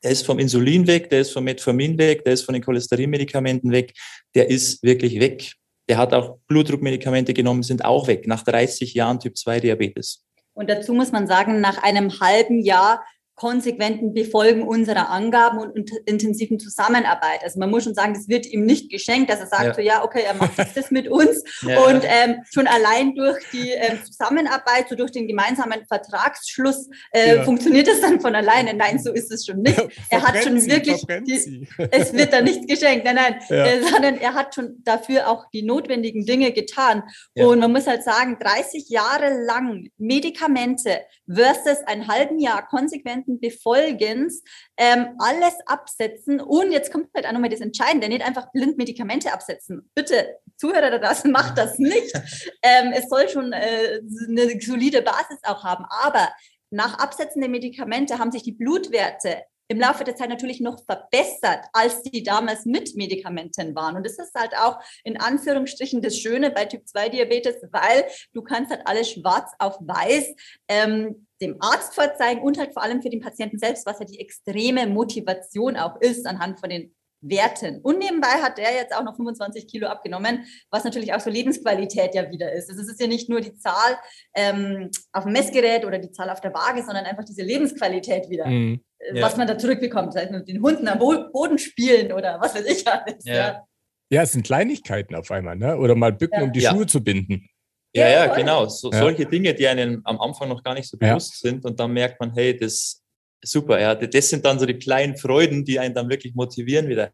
Der 0.04 0.12
ist 0.12 0.25
vom 0.25 0.39
Insulin 0.39 0.88
weg, 0.88 1.10
der 1.10 1.21
ist 1.21 1.32
vom 1.32 1.45
Metformin 1.45 1.97
weg, 1.97 2.25
der 2.25 2.34
ist 2.34 2.41
von 2.41 2.52
den 2.54 2.63
Cholesterinmedikamenten 2.63 3.71
weg. 3.71 3.93
Der 4.36 4.49
ist 4.49 4.84
wirklich 4.84 5.21
weg. 5.21 5.54
Der 5.88 5.97
hat 5.97 6.13
auch 6.13 6.39
Blutdruckmedikamente 6.47 7.34
genommen, 7.34 7.63
sind 7.63 7.86
auch 7.86 8.08
weg 8.08 8.28
nach 8.28 8.43
30 8.43 8.93
Jahren 8.93 9.21
Typ 9.21 9.38
2 9.38 9.62
Diabetes. 9.62 10.25
Und 10.60 10.69
dazu 10.69 10.93
muss 10.93 11.13
man 11.13 11.26
sagen, 11.26 11.62
nach 11.62 11.82
einem 11.84 12.19
halben 12.19 12.60
Jahr 12.60 13.06
konsequenten 13.39 14.13
Befolgen 14.13 14.67
unserer 14.67 15.10
Angaben 15.10 15.60
und 15.60 15.91
intensiven 16.06 16.60
Zusammenarbeit. 16.60 17.41
Also 17.41 17.58
man 17.58 17.69
muss 17.69 17.86
schon 17.86 17.95
sagen, 17.95 18.13
das 18.13 18.28
wird 18.28 18.45
ihm 18.45 18.65
nicht 18.65 18.91
geschenkt, 18.91 19.32
dass 19.32 19.39
er 19.39 19.47
sagt, 19.47 19.63
ja. 19.63 19.73
so 19.73 19.82
ja, 19.82 20.04
okay, 20.04 20.23
er 20.28 20.34
macht 20.34 20.60
das 20.75 20.91
mit 20.91 21.08
uns. 21.08 21.43
Ja. 21.62 21.84
Und 21.84 22.04
ähm, 22.06 22.38
schon 22.52 22.67
allein 22.67 23.15
durch 23.15 23.38
die 23.52 23.71
ähm, 23.71 23.99
Zusammenarbeit, 24.04 24.88
so 24.89 24.95
durch 24.95 25.12
den 25.12 25.28
gemeinsamen 25.28 25.86
Vertragsschluss 25.86 26.89
äh, 27.12 27.36
ja. 27.36 27.43
funktioniert 27.43 27.88
das 27.88 28.02
dann 28.02 28.21
von 28.21 28.34
alleine. 28.34 28.73
Nein, 28.73 28.97
so 28.97 29.12
ist 29.12 29.32
es 29.32 29.45
schon 29.45 29.62
nicht. 29.62 29.78
er 30.10 30.21
hat 30.21 30.41
schon 30.43 30.56
wirklich, 30.65 31.06
die, 31.28 31.67
es 31.91 32.13
wird 32.13 32.34
da 32.34 32.41
nichts 32.41 32.65
geschenkt, 32.65 33.06
nein, 33.06 33.15
nein, 33.15 33.36
äh, 33.49 33.82
sondern 33.84 34.17
er 34.17 34.34
hat 34.36 34.56
schon 34.56 34.82
dafür 34.84 35.28
auch 35.30 35.49
die 35.54 35.63
notwendigen 35.63 36.25
Dinge 36.25 36.52
getan. 36.54 37.04
Und 37.36 37.60
man 37.60 37.71
muss 37.71 37.88
halt 37.88 38.04
sagen, 38.04 38.38
30 38.39 38.89
Jahre 38.89 39.43
lang 39.43 39.89
Medikamente 39.97 41.02
versus 41.28 41.78
ein 41.86 42.08
halben 42.08 42.39
Jahr 42.39 42.67
konsequent 42.67 43.29
Patienten 43.30 43.39
Befolgens 43.39 44.44
ähm, 44.78 45.15
alles 45.20 45.56
absetzen. 45.65 46.42
Und 46.42 46.72
jetzt 46.72 46.92
kommt 46.92 47.10
halt 47.15 47.26
auch 47.28 47.32
nochmal 47.32 47.50
das 47.50 47.62
Entscheidende, 47.62 48.10
nicht 48.10 48.26
einfach 48.26 48.52
blind 48.52 48.78
Medikamente 48.78 49.32
absetzen. 49.32 49.89
Bitte, 49.94 50.38
Zuhörer 50.58 50.92
da 50.92 50.98
draußen, 50.98 51.32
macht 51.32 51.58
das 51.58 51.78
nicht. 51.78 52.13
ähm, 52.63 52.94
es 52.94 53.10
soll 53.10 53.30
schon 53.30 53.54
äh, 53.54 54.02
eine 54.28 54.60
solide 54.60 55.02
Basis 55.02 55.39
auch 55.44 55.63
haben. 55.63 55.86
Aber 56.04 56.30
nach 56.72 57.00
Absetzen 57.00 57.42
der 57.42 57.50
Medikamente 57.50 58.20
haben 58.20 58.32
sich 58.32 58.44
die 58.44 58.52
Blutwerte 58.52 59.44
im 59.70 59.80
Laufe 59.80 60.04
der 60.04 60.16
Zeit 60.16 60.30
natürlich 60.30 60.60
noch 60.60 60.84
verbessert, 60.84 61.66
als 61.74 62.02
die 62.02 62.24
damals 62.24 62.66
mit 62.66 62.96
Medikamenten 62.96 63.76
waren. 63.76 63.96
Und 63.96 64.06
das 64.06 64.18
ist 64.18 64.34
halt 64.36 64.54
auch 64.58 64.80
in 65.04 65.20
Anführungsstrichen 65.20 66.02
das 66.02 66.18
Schöne 66.18 66.50
bei 66.50 66.66
Typ 66.66 66.88
2 66.88 67.10
Diabetes, 67.10 67.56
weil 67.72 68.06
du 68.34 68.42
kannst 68.42 68.72
halt 68.72 68.82
alles 68.86 69.12
schwarz 69.12 69.52
auf 69.60 69.78
weiß 69.80 70.34
ähm, 70.68 71.28
dem 71.40 71.58
Arzt 71.62 71.94
vorzeigen 71.94 72.42
und 72.42 72.58
halt 72.58 72.74
vor 72.74 72.82
allem 72.84 73.02
für 73.02 73.10
den 73.10 73.22
Patienten 73.22 73.60
selbst, 73.60 73.86
was 73.86 74.00
ja 74.00 74.06
die 74.06 74.20
extreme 74.20 74.88
Motivation 74.88 75.78
auch 75.78 76.02
ist 76.02 76.26
anhand 76.26 76.60
von 76.60 76.70
den 76.70 76.94
Werten. 77.22 77.82
Und 77.82 78.00
nebenbei 78.00 78.42
hat 78.42 78.58
der 78.58 78.74
jetzt 78.74 78.96
auch 78.96 79.04
noch 79.04 79.16
25 79.16 79.68
Kilo 79.68 79.88
abgenommen, 79.88 80.46
was 80.72 80.84
natürlich 80.84 81.14
auch 81.14 81.20
so 81.20 81.30
Lebensqualität 81.30 82.16
ja 82.16 82.32
wieder 82.32 82.52
ist. 82.54 82.70
Also 82.70 82.82
es 82.82 82.90
ist 82.90 83.02
ja 83.02 83.08
nicht 83.08 83.30
nur 83.30 83.42
die 83.42 83.56
Zahl 83.58 83.98
ähm, 84.34 84.90
auf 85.12 85.26
dem 85.26 85.34
Messgerät 85.34 85.86
oder 85.86 86.00
die 86.00 86.12
Zahl 86.12 86.30
auf 86.30 86.42
der 86.42 86.54
Waage, 86.54 86.82
sondern 86.82 87.06
einfach 87.06 87.26
diese 87.26 87.44
Lebensqualität 87.44 88.30
wieder, 88.30 88.48
mhm. 88.48 88.82
Äh, 89.00 89.22
was 89.22 89.38
man 89.38 89.48
da 89.48 89.58
zurückbekommt. 89.58 90.14
Das 90.14 90.22
heißt, 90.22 90.32
mit 90.32 90.48
den 90.48 90.62
Hunden 90.62 90.88
am 90.88 91.00
Boden 91.00 91.58
spielen 91.58 92.12
oder 92.12 92.40
was 92.40 92.56
weiß 92.56 92.66
ich 92.66 92.88
alles. 92.88 93.24
Ja, 93.24 93.36
ja. 93.36 93.68
ja 94.10 94.22
es 94.22 94.34
sind 94.34 94.46
Kleinigkeiten 94.46 95.16
auf 95.16 95.32
einmal, 95.32 95.56
ne? 95.56 95.78
oder 95.78 95.96
mal 95.96 96.14
bücken, 96.14 96.40
ja. 96.40 96.44
um 96.46 96.52
die 96.52 96.62
Schuhe 96.62 96.86
zu 96.86 97.04
binden. 97.04 97.48
Ja, 97.96 98.08
ja, 98.08 98.36
genau. 98.36 98.68
So, 98.68 98.92
Solche 98.92 99.26
Dinge, 99.26 99.54
die 99.54 99.68
einem 99.68 100.02
am 100.04 100.22
Anfang 100.22 100.48
noch 100.50 100.64
gar 100.64 100.76
nicht 100.76 100.88
so 100.88 100.98
bewusst 100.98 101.40
sind 101.40 101.66
und 101.66 101.80
dann 101.80 101.92
merkt 101.92 102.20
man, 102.20 102.32
hey, 102.34 102.56
das 102.56 103.02
super, 103.42 103.80
ja. 103.80 103.96
Das 103.96 104.30
sind 104.30 104.46
dann 104.46 104.60
so 104.60 104.66
die 104.66 104.78
kleinen 104.78 105.18
Freuden, 105.18 105.66
die 105.66 105.80
einen 105.80 105.96
dann 105.96 106.10
wirklich 106.10 106.36
motivieren 106.36 106.88
wieder. 106.88 107.12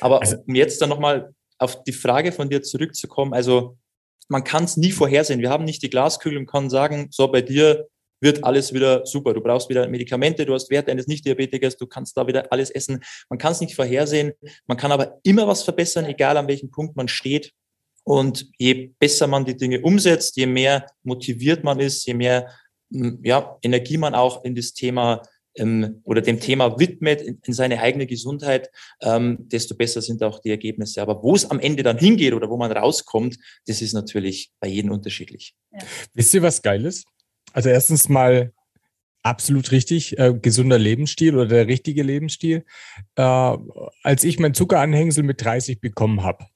Aber 0.00 0.20
also, 0.20 0.36
um 0.46 0.54
jetzt 0.54 0.80
dann 0.80 0.88
nochmal 0.88 1.34
auf 1.58 1.82
die 1.82 1.92
Frage 1.92 2.30
von 2.30 2.48
dir 2.48 2.62
zurückzukommen, 2.62 3.34
also 3.34 3.76
man 4.28 4.44
kann 4.44 4.64
es 4.64 4.76
nie 4.76 4.92
vorhersehen. 4.92 5.40
Wir 5.40 5.50
haben 5.50 5.64
nicht 5.64 5.82
die 5.82 5.90
Glaskugel 5.90 6.38
und 6.38 6.46
können 6.46 6.70
sagen, 6.70 7.08
so 7.10 7.26
bei 7.28 7.42
dir 7.42 7.88
wird 8.24 8.42
alles 8.42 8.72
wieder 8.72 9.06
super. 9.06 9.34
Du 9.34 9.40
brauchst 9.40 9.68
wieder 9.68 9.86
Medikamente, 9.86 10.44
du 10.44 10.54
hast 10.54 10.70
Werte 10.70 10.90
eines 10.90 11.06
Nicht-Diabetikers, 11.06 11.76
du 11.76 11.86
kannst 11.86 12.16
da 12.16 12.26
wieder 12.26 12.50
alles 12.50 12.70
essen. 12.70 13.04
Man 13.28 13.38
kann 13.38 13.52
es 13.52 13.60
nicht 13.60 13.76
vorhersehen. 13.76 14.32
Man 14.66 14.76
kann 14.76 14.90
aber 14.90 15.20
immer 15.22 15.46
was 15.46 15.62
verbessern, 15.62 16.06
egal 16.06 16.36
an 16.36 16.48
welchem 16.48 16.70
Punkt 16.70 16.96
man 16.96 17.06
steht. 17.06 17.52
Und 18.02 18.50
je 18.58 18.92
besser 18.98 19.26
man 19.26 19.44
die 19.44 19.56
Dinge 19.56 19.80
umsetzt, 19.80 20.36
je 20.36 20.46
mehr 20.46 20.86
motiviert 21.04 21.62
man 21.62 21.78
ist, 21.78 22.04
je 22.06 22.14
mehr 22.14 22.50
ja, 22.90 23.58
Energie 23.62 23.96
man 23.96 24.14
auch 24.14 24.44
in 24.44 24.54
das 24.54 24.72
Thema 24.72 25.22
ähm, 25.56 26.00
oder 26.04 26.20
dem 26.20 26.40
Thema 26.40 26.78
widmet, 26.78 27.22
in, 27.22 27.40
in 27.44 27.52
seine 27.52 27.80
eigene 27.80 28.06
Gesundheit, 28.06 28.70
ähm, 29.00 29.38
desto 29.48 29.74
besser 29.74 30.02
sind 30.02 30.22
auch 30.22 30.40
die 30.40 30.50
Ergebnisse. 30.50 31.02
Aber 31.02 31.22
wo 31.22 31.34
es 31.34 31.50
am 31.50 31.60
Ende 31.60 31.82
dann 31.82 31.98
hingeht 31.98 32.34
oder 32.34 32.50
wo 32.50 32.56
man 32.56 32.72
rauskommt, 32.72 33.36
das 33.66 33.82
ist 33.82 33.92
natürlich 33.92 34.50
bei 34.60 34.68
jedem 34.68 34.90
unterschiedlich. 34.92 35.54
Ja. 35.72 35.80
Wisst 36.12 36.34
ihr, 36.34 36.42
was 36.42 36.62
geil 36.62 36.84
ist? 36.84 37.04
Also 37.54 37.68
erstens 37.68 38.08
mal 38.08 38.52
absolut 39.22 39.70
richtig, 39.70 40.18
äh, 40.18 40.34
gesunder 40.34 40.78
Lebensstil 40.78 41.34
oder 41.34 41.46
der 41.46 41.68
richtige 41.68 42.02
Lebensstil. 42.02 42.64
Äh, 43.16 43.22
als 44.02 44.24
ich 44.24 44.38
mein 44.38 44.54
Zuckeranhängsel 44.54 45.24
mit 45.24 45.42
30 45.42 45.80
bekommen 45.80 46.24
habe, 46.24 46.46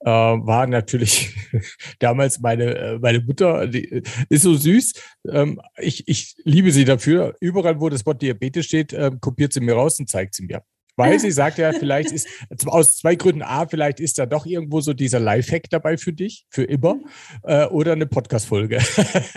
äh, 0.00 0.10
war 0.10 0.66
natürlich 0.66 1.36
damals 1.98 2.40
meine, 2.40 2.74
äh, 2.74 2.98
meine 2.98 3.20
Mutter, 3.20 3.66
die 3.66 3.84
äh, 3.90 4.02
ist 4.30 4.42
so 4.42 4.54
süß. 4.54 4.94
Ähm, 5.30 5.60
ich, 5.76 6.08
ich 6.08 6.36
liebe 6.42 6.72
sie 6.72 6.86
dafür. 6.86 7.36
Überall, 7.40 7.80
wo 7.80 7.90
das 7.90 8.06
Wort 8.06 8.22
Diabetes 8.22 8.64
steht, 8.64 8.92
äh, 8.94 9.10
kopiert 9.20 9.52
sie 9.52 9.60
mir 9.60 9.74
raus 9.74 10.00
und 10.00 10.08
zeigt 10.08 10.34
sie 10.34 10.46
mir. 10.46 10.62
Weil 10.98 11.20
sie 11.20 11.30
sagt 11.30 11.58
ja, 11.58 11.72
vielleicht 11.72 12.10
ist 12.10 12.28
aus 12.66 12.98
zwei 12.98 13.14
Gründen 13.14 13.42
A, 13.42 13.66
vielleicht 13.66 14.00
ist 14.00 14.18
da 14.18 14.26
doch 14.26 14.46
irgendwo 14.46 14.80
so 14.80 14.92
dieser 14.92 15.20
Lifehack 15.20 15.70
dabei 15.70 15.96
für 15.96 16.12
dich, 16.12 16.44
für 16.50 16.64
immer, 16.64 16.98
äh, 17.44 17.66
oder 17.66 17.92
eine 17.92 18.06
Podcast-Folge. 18.06 18.78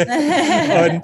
und 0.90 1.04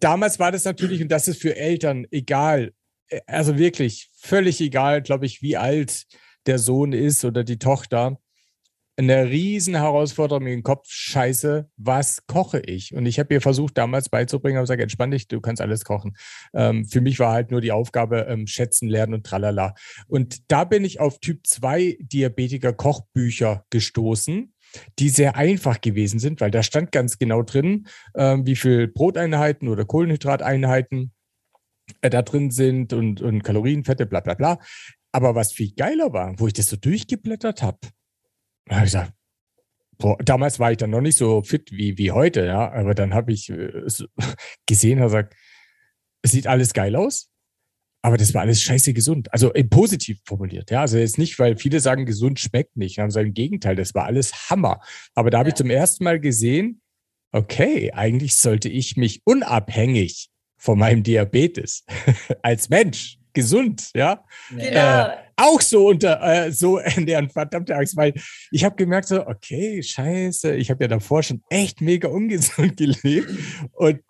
damals 0.00 0.38
war 0.38 0.50
das 0.50 0.64
natürlich, 0.64 1.02
und 1.02 1.08
das 1.08 1.28
ist 1.28 1.42
für 1.42 1.56
Eltern 1.56 2.06
egal, 2.10 2.72
äh, 3.08 3.20
also 3.26 3.58
wirklich 3.58 4.10
völlig 4.16 4.60
egal, 4.62 5.02
glaube 5.02 5.26
ich, 5.26 5.42
wie 5.42 5.58
alt 5.58 6.04
der 6.46 6.58
Sohn 6.58 6.92
ist 6.92 7.24
oder 7.26 7.44
die 7.44 7.58
Tochter 7.58 8.18
eine 8.96 9.30
riesen 9.30 9.74
Herausforderung 9.74 10.46
im 10.46 10.62
Kopf. 10.62 10.88
Scheiße, 10.88 11.68
was 11.76 12.26
koche 12.26 12.60
ich? 12.60 12.94
Und 12.94 13.06
ich 13.06 13.18
habe 13.18 13.32
ihr 13.34 13.40
versucht, 13.40 13.78
damals 13.78 14.08
beizubringen, 14.08 14.58
aber 14.58 14.64
gesagt, 14.64 14.82
entspann 14.82 15.10
dich, 15.10 15.28
du 15.28 15.40
kannst 15.40 15.62
alles 15.62 15.84
kochen. 15.84 16.16
Ähm, 16.54 16.84
für 16.84 17.00
mich 17.00 17.18
war 17.18 17.32
halt 17.32 17.50
nur 17.50 17.60
die 17.60 17.72
Aufgabe, 17.72 18.26
ähm, 18.28 18.46
schätzen, 18.46 18.88
lernen 18.88 19.14
und 19.14 19.26
tralala. 19.26 19.74
Und 20.06 20.50
da 20.50 20.64
bin 20.64 20.84
ich 20.84 21.00
auf 21.00 21.20
Typ 21.20 21.46
2 21.46 21.98
Diabetiker 22.00 22.72
Kochbücher 22.72 23.64
gestoßen 23.70 24.52
die 24.98 25.10
sehr 25.10 25.36
einfach 25.36 25.82
gewesen 25.82 26.18
sind, 26.18 26.40
weil 26.40 26.50
da 26.50 26.62
stand 26.62 26.92
ganz 26.92 27.18
genau 27.18 27.42
drin, 27.42 27.86
ähm, 28.14 28.46
wie 28.46 28.56
viel 28.56 28.88
Broteinheiten 28.88 29.68
oder 29.68 29.84
Kohlenhydrateinheiten 29.84 31.12
äh, 32.00 32.10
da 32.10 32.22
drin 32.22 32.50
sind 32.50 32.92
und, 32.92 33.20
und 33.20 33.42
Kalorien, 33.42 33.84
Fette, 33.84 34.06
bla 34.06 34.20
bla 34.20 34.34
bla. 34.34 34.58
Aber 35.12 35.34
was 35.34 35.52
viel 35.52 35.72
geiler 35.74 36.12
war, 36.12 36.38
wo 36.38 36.46
ich 36.46 36.54
das 36.54 36.68
so 36.68 36.76
durchgeblättert 36.76 37.62
habe, 37.62 37.78
da 38.66 38.76
habe 38.76 38.86
ich 38.86 38.92
gesagt, 38.92 39.12
boah, 39.98 40.16
damals 40.24 40.58
war 40.58 40.72
ich 40.72 40.78
dann 40.78 40.90
noch 40.90 41.00
nicht 41.00 41.16
so 41.16 41.42
fit 41.42 41.70
wie, 41.72 41.96
wie 41.98 42.10
heute, 42.10 42.44
ja, 42.44 42.72
aber 42.72 42.94
dann 42.94 43.14
habe 43.14 43.32
ich 43.32 43.50
äh, 43.50 43.82
gesehen 44.66 44.98
und 44.98 45.04
gesagt, 45.04 45.34
es 46.22 46.32
sieht 46.32 46.46
alles 46.46 46.72
geil 46.72 46.96
aus, 46.96 47.30
aber 48.02 48.16
das 48.16 48.34
war 48.34 48.42
alles 48.42 48.60
scheiße 48.60 48.92
gesund. 48.92 49.32
Also 49.32 49.52
positiv 49.70 50.20
formuliert, 50.24 50.70
ja. 50.70 50.80
Also 50.80 50.98
jetzt 50.98 51.18
nicht, 51.18 51.38
weil 51.38 51.56
viele 51.56 51.80
sagen, 51.80 52.04
gesund 52.04 52.40
schmeckt 52.40 52.76
nicht. 52.76 52.98
Also 52.98 53.20
im 53.20 53.32
Gegenteil, 53.32 53.76
das 53.76 53.94
war 53.94 54.04
alles 54.04 54.50
Hammer. 54.50 54.80
Aber 55.14 55.30
da 55.30 55.38
habe 55.38 55.50
ich 55.50 55.54
zum 55.54 55.70
ersten 55.70 56.02
Mal 56.04 56.18
gesehen, 56.18 56.80
okay, 57.30 57.92
eigentlich 57.92 58.36
sollte 58.36 58.68
ich 58.68 58.96
mich 58.96 59.22
unabhängig 59.24 60.30
von 60.56 60.78
meinem 60.78 61.04
Diabetes 61.04 61.84
als 62.42 62.68
Mensch 62.68 63.18
gesund, 63.32 63.90
ja. 63.94 64.24
Genau. 64.50 65.06
Äh, 65.06 65.16
auch 65.42 65.60
so 65.60 65.88
unter 65.88 66.20
äh, 66.22 66.52
so 66.52 66.78
ernähren, 66.78 67.30
verdammte 67.30 67.76
Angst, 67.76 67.96
weil 67.96 68.14
ich 68.50 68.64
habe 68.64 68.76
gemerkt 68.76 69.08
so, 69.08 69.26
okay, 69.26 69.82
scheiße, 69.82 70.54
ich 70.54 70.70
habe 70.70 70.84
ja 70.84 70.88
davor 70.88 71.22
schon 71.22 71.42
echt 71.50 71.80
mega 71.80 72.08
ungesund 72.08 72.76
gelebt 73.02 73.30
und 73.72 74.00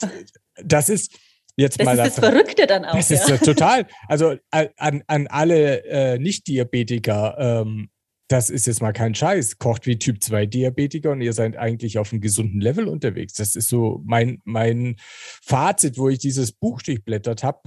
das 0.62 0.88
ist 0.88 1.16
jetzt 1.56 1.80
das 1.80 1.84
mal 1.84 1.98
ist 1.98 2.18
das 2.18 2.24
Verrückte 2.24 2.66
dann 2.66 2.84
auch. 2.84 2.96
Das 2.96 3.08
ja. 3.08 3.34
ist 3.34 3.44
total, 3.44 3.86
also 4.08 4.36
an, 4.50 5.02
an 5.06 5.26
alle 5.28 5.84
äh, 5.84 6.18
Nicht-Diabetiker, 6.18 7.36
ähm, 7.38 7.88
das 8.28 8.48
ist 8.48 8.66
jetzt 8.66 8.80
mal 8.80 8.92
kein 8.92 9.14
Scheiß, 9.14 9.58
kocht 9.58 9.86
wie 9.86 9.98
Typ 9.98 10.22
2 10.22 10.46
Diabetiker 10.46 11.10
und 11.10 11.20
ihr 11.20 11.34
seid 11.34 11.56
eigentlich 11.56 11.98
auf 11.98 12.12
einem 12.12 12.22
gesunden 12.22 12.60
Level 12.62 12.88
unterwegs. 12.88 13.34
Das 13.34 13.56
ist 13.56 13.68
so 13.68 14.00
mein, 14.04 14.40
mein 14.44 14.96
Fazit, 14.98 15.98
wo 15.98 16.08
ich 16.08 16.18
dieses 16.18 16.52
Buch 16.52 16.80
durchblättert 16.80 17.42
habe 17.42 17.60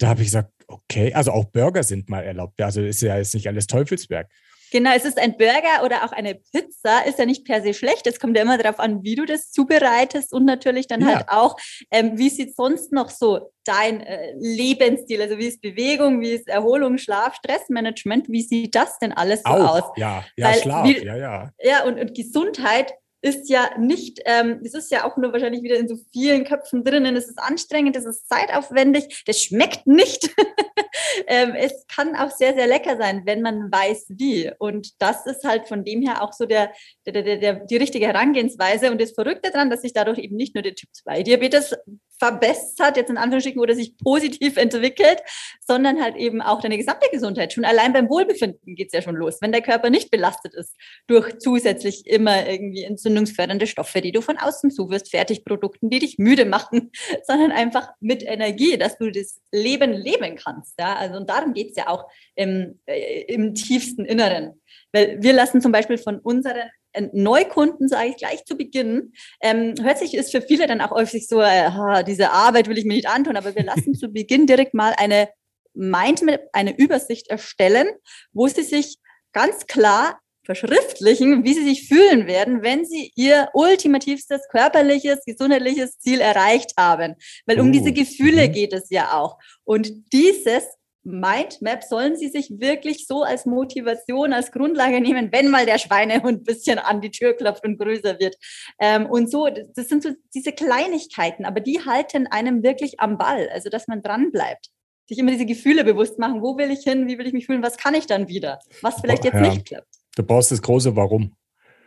da 0.00 0.08
habe 0.08 0.22
ich 0.22 0.28
gesagt, 0.28 0.50
okay, 0.70 1.12
also 1.12 1.32
auch 1.32 1.44
Burger 1.46 1.82
sind 1.82 2.08
mal 2.08 2.22
erlaubt. 2.22 2.60
Also 2.60 2.82
ist 2.82 3.02
ja 3.02 3.16
jetzt 3.16 3.34
nicht 3.34 3.48
alles 3.48 3.66
Teufelswerk. 3.66 4.28
Genau, 4.72 4.90
es 4.94 5.04
ist 5.04 5.18
ein 5.18 5.36
Burger 5.36 5.84
oder 5.84 6.04
auch 6.04 6.12
eine 6.12 6.36
Pizza, 6.36 7.04
ist 7.04 7.18
ja 7.18 7.26
nicht 7.26 7.44
per 7.44 7.60
se 7.60 7.74
schlecht. 7.74 8.06
Es 8.06 8.20
kommt 8.20 8.36
ja 8.36 8.42
immer 8.42 8.56
darauf 8.56 8.78
an, 8.78 9.02
wie 9.02 9.16
du 9.16 9.24
das 9.24 9.50
zubereitest 9.50 10.32
und 10.32 10.44
natürlich 10.44 10.86
dann 10.86 11.00
ja. 11.00 11.06
halt 11.08 11.28
auch, 11.28 11.56
ähm, 11.90 12.16
wie 12.16 12.30
sieht 12.30 12.54
sonst 12.54 12.92
noch 12.92 13.10
so 13.10 13.50
dein 13.64 14.00
äh, 14.00 14.32
Lebensstil, 14.38 15.20
also 15.20 15.38
wie 15.38 15.46
ist 15.46 15.60
Bewegung, 15.60 16.20
wie 16.20 16.30
ist 16.30 16.48
Erholung, 16.48 16.98
Schlaf, 16.98 17.34
Stressmanagement, 17.34 18.28
wie 18.28 18.42
sieht 18.42 18.74
das 18.74 18.98
denn 18.98 19.12
alles 19.12 19.42
so 19.42 19.50
auch, 19.50 19.76
aus? 19.76 19.92
Ja, 19.96 20.24
ja, 20.36 20.48
Weil, 20.48 20.60
Schlaf, 20.60 20.86
wie, 20.86 21.04
ja, 21.04 21.16
ja. 21.16 21.50
Ja, 21.62 21.84
und, 21.84 21.98
und 21.98 22.14
Gesundheit 22.14 22.92
ist 23.22 23.50
ja 23.50 23.70
nicht, 23.78 24.20
ähm, 24.24 24.60
es 24.64 24.74
ist 24.74 24.90
ja 24.90 25.04
auch 25.04 25.16
nur 25.16 25.32
wahrscheinlich 25.32 25.62
wieder 25.62 25.76
in 25.76 25.88
so 25.88 25.96
vielen 26.12 26.44
Köpfen 26.44 26.84
drinnen. 26.84 27.16
Es 27.16 27.28
ist 27.28 27.38
anstrengend, 27.38 27.96
es 27.96 28.06
ist 28.06 28.28
zeitaufwendig, 28.28 29.24
das 29.26 29.42
schmeckt 29.42 29.86
nicht. 29.86 30.30
ähm, 31.26 31.54
es 31.54 31.86
kann 31.86 32.16
auch 32.16 32.30
sehr, 32.30 32.54
sehr 32.54 32.66
lecker 32.66 32.96
sein, 32.96 33.22
wenn 33.26 33.42
man 33.42 33.70
weiß, 33.70 34.06
wie. 34.10 34.50
Und 34.58 35.00
das 35.02 35.26
ist 35.26 35.44
halt 35.44 35.68
von 35.68 35.84
dem 35.84 36.02
her 36.02 36.22
auch 36.22 36.32
so 36.32 36.46
der, 36.46 36.72
der, 37.06 37.22
der, 37.22 37.36
der 37.36 37.54
die 37.66 37.76
richtige 37.76 38.06
Herangehensweise. 38.06 38.90
Und 38.90 39.00
das 39.00 39.12
Verrückte 39.12 39.50
daran, 39.50 39.70
dass 39.70 39.82
sich 39.82 39.92
dadurch 39.92 40.18
eben 40.18 40.36
nicht 40.36 40.54
nur 40.54 40.62
der 40.62 40.74
Typ 40.74 40.88
2 40.92 41.22
Diabetes 41.22 41.76
verbessert, 42.20 42.96
jetzt 42.96 43.10
in 43.10 43.16
Anführungsstrichen, 43.16 43.60
oder 43.60 43.74
sich 43.74 43.96
positiv 43.96 44.56
entwickelt, 44.56 45.20
sondern 45.60 46.02
halt 46.02 46.16
eben 46.16 46.42
auch 46.42 46.60
deine 46.60 46.76
gesamte 46.76 47.08
Gesundheit. 47.10 47.52
Schon 47.52 47.64
allein 47.64 47.92
beim 47.92 48.08
Wohlbefinden 48.08 48.76
geht 48.76 48.88
es 48.88 48.92
ja 48.92 49.02
schon 49.02 49.16
los. 49.16 49.38
Wenn 49.40 49.52
der 49.52 49.62
Körper 49.62 49.90
nicht 49.90 50.10
belastet 50.10 50.54
ist 50.54 50.76
durch 51.06 51.38
zusätzlich 51.38 52.06
immer 52.06 52.48
irgendwie 52.48 52.84
entzündungsfördernde 52.84 53.66
Stoffe, 53.66 54.00
die 54.02 54.12
du 54.12 54.20
von 54.20 54.36
außen 54.36 54.70
zuwirst, 54.70 55.10
Fertigprodukten, 55.10 55.88
die 55.88 55.98
dich 55.98 56.18
müde 56.18 56.44
machen, 56.44 56.92
sondern 57.26 57.52
einfach 57.52 57.88
mit 58.00 58.22
Energie, 58.22 58.76
dass 58.76 58.98
du 58.98 59.10
das 59.10 59.40
Leben 59.50 59.92
leben 59.92 60.36
kannst. 60.36 60.78
Ja? 60.78 60.94
Also 60.96 61.16
und 61.16 61.30
darum 61.30 61.54
geht 61.54 61.70
es 61.70 61.76
ja 61.76 61.88
auch 61.88 62.06
im, 62.34 62.78
äh, 62.86 63.22
im 63.22 63.54
tiefsten 63.54 64.04
Inneren. 64.04 64.60
Weil 64.92 65.22
wir 65.22 65.32
lassen 65.32 65.60
zum 65.60 65.72
Beispiel 65.72 65.98
von 65.98 66.18
unseren 66.18 66.68
Neukunden, 67.12 67.88
sage 67.88 68.10
ich 68.10 68.16
gleich 68.16 68.44
zu 68.44 68.56
Beginn, 68.56 69.12
ähm, 69.40 69.74
hört 69.80 69.98
sich, 69.98 70.14
ist 70.14 70.32
für 70.32 70.42
viele 70.42 70.66
dann 70.66 70.80
auch 70.80 70.90
häufig 70.90 71.28
so, 71.28 71.40
äh, 71.40 72.04
diese 72.04 72.30
Arbeit 72.30 72.68
will 72.68 72.78
ich 72.78 72.84
mir 72.84 72.94
nicht 72.94 73.08
antun, 73.08 73.36
aber 73.36 73.54
wir 73.54 73.64
lassen 73.64 73.94
zu 73.94 74.08
Beginn 74.08 74.46
direkt 74.46 74.74
mal 74.74 74.94
eine 74.96 75.28
Mindmap, 75.74 76.42
eine 76.52 76.76
Übersicht 76.76 77.28
erstellen, 77.28 77.88
wo 78.32 78.48
sie 78.48 78.62
sich 78.62 78.98
ganz 79.32 79.66
klar 79.66 80.18
verschriftlichen, 80.44 81.44
wie 81.44 81.54
sie 81.54 81.64
sich 81.64 81.86
fühlen 81.86 82.26
werden, 82.26 82.62
wenn 82.62 82.84
sie 82.84 83.12
ihr 83.14 83.48
ultimativstes 83.52 84.48
körperliches, 84.50 85.24
gesundheitliches 85.24 85.98
Ziel 85.98 86.20
erreicht 86.20 86.72
haben. 86.76 87.14
Weil 87.46 87.60
um 87.60 87.68
oh. 87.68 87.72
diese 87.72 87.92
Gefühle 87.92 88.48
mhm. 88.48 88.52
geht 88.52 88.72
es 88.72 88.90
ja 88.90 89.12
auch. 89.12 89.38
Und 89.64 89.92
dieses 90.12 90.64
Mindmap 91.02 91.82
sollen 91.82 92.16
Sie 92.16 92.28
sich 92.28 92.50
wirklich 92.58 93.06
so 93.06 93.22
als 93.22 93.46
Motivation, 93.46 94.32
als 94.32 94.52
Grundlage 94.52 95.00
nehmen, 95.00 95.32
wenn 95.32 95.48
mal 95.48 95.64
der 95.64 95.78
Schweinehund 95.78 96.42
ein 96.42 96.44
bisschen 96.44 96.78
an 96.78 97.00
die 97.00 97.10
Tür 97.10 97.34
klopft 97.34 97.64
und 97.64 97.78
größer 97.78 98.18
wird. 98.18 98.36
Ähm, 98.78 99.06
und 99.06 99.30
so, 99.30 99.48
das 99.48 99.88
sind 99.88 100.02
so 100.02 100.10
diese 100.34 100.52
Kleinigkeiten, 100.52 101.44
aber 101.44 101.60
die 101.60 101.80
halten 101.84 102.26
einem 102.26 102.62
wirklich 102.62 103.00
am 103.00 103.16
Ball, 103.18 103.48
also 103.52 103.70
dass 103.70 103.88
man 103.88 104.02
dran 104.02 104.30
bleibt. 104.30 104.68
Sich 105.06 105.18
immer 105.18 105.32
diese 105.32 105.46
Gefühle 105.46 105.84
bewusst 105.84 106.18
machen, 106.18 106.42
wo 106.42 106.56
will 106.56 106.70
ich 106.70 106.84
hin, 106.84 107.08
wie 107.08 107.18
will 107.18 107.26
ich 107.26 107.32
mich 107.32 107.46
fühlen, 107.46 107.62
was 107.62 107.78
kann 107.78 107.94
ich 107.94 108.06
dann 108.06 108.28
wieder, 108.28 108.60
was 108.82 109.00
vielleicht 109.00 109.24
jetzt 109.24 109.34
ja. 109.34 109.40
nicht 109.40 109.66
klappt. 109.66 109.88
Du 110.16 110.22
brauchst 110.22 110.52
das 110.52 110.62
große 110.62 110.94
Warum. 110.94 111.34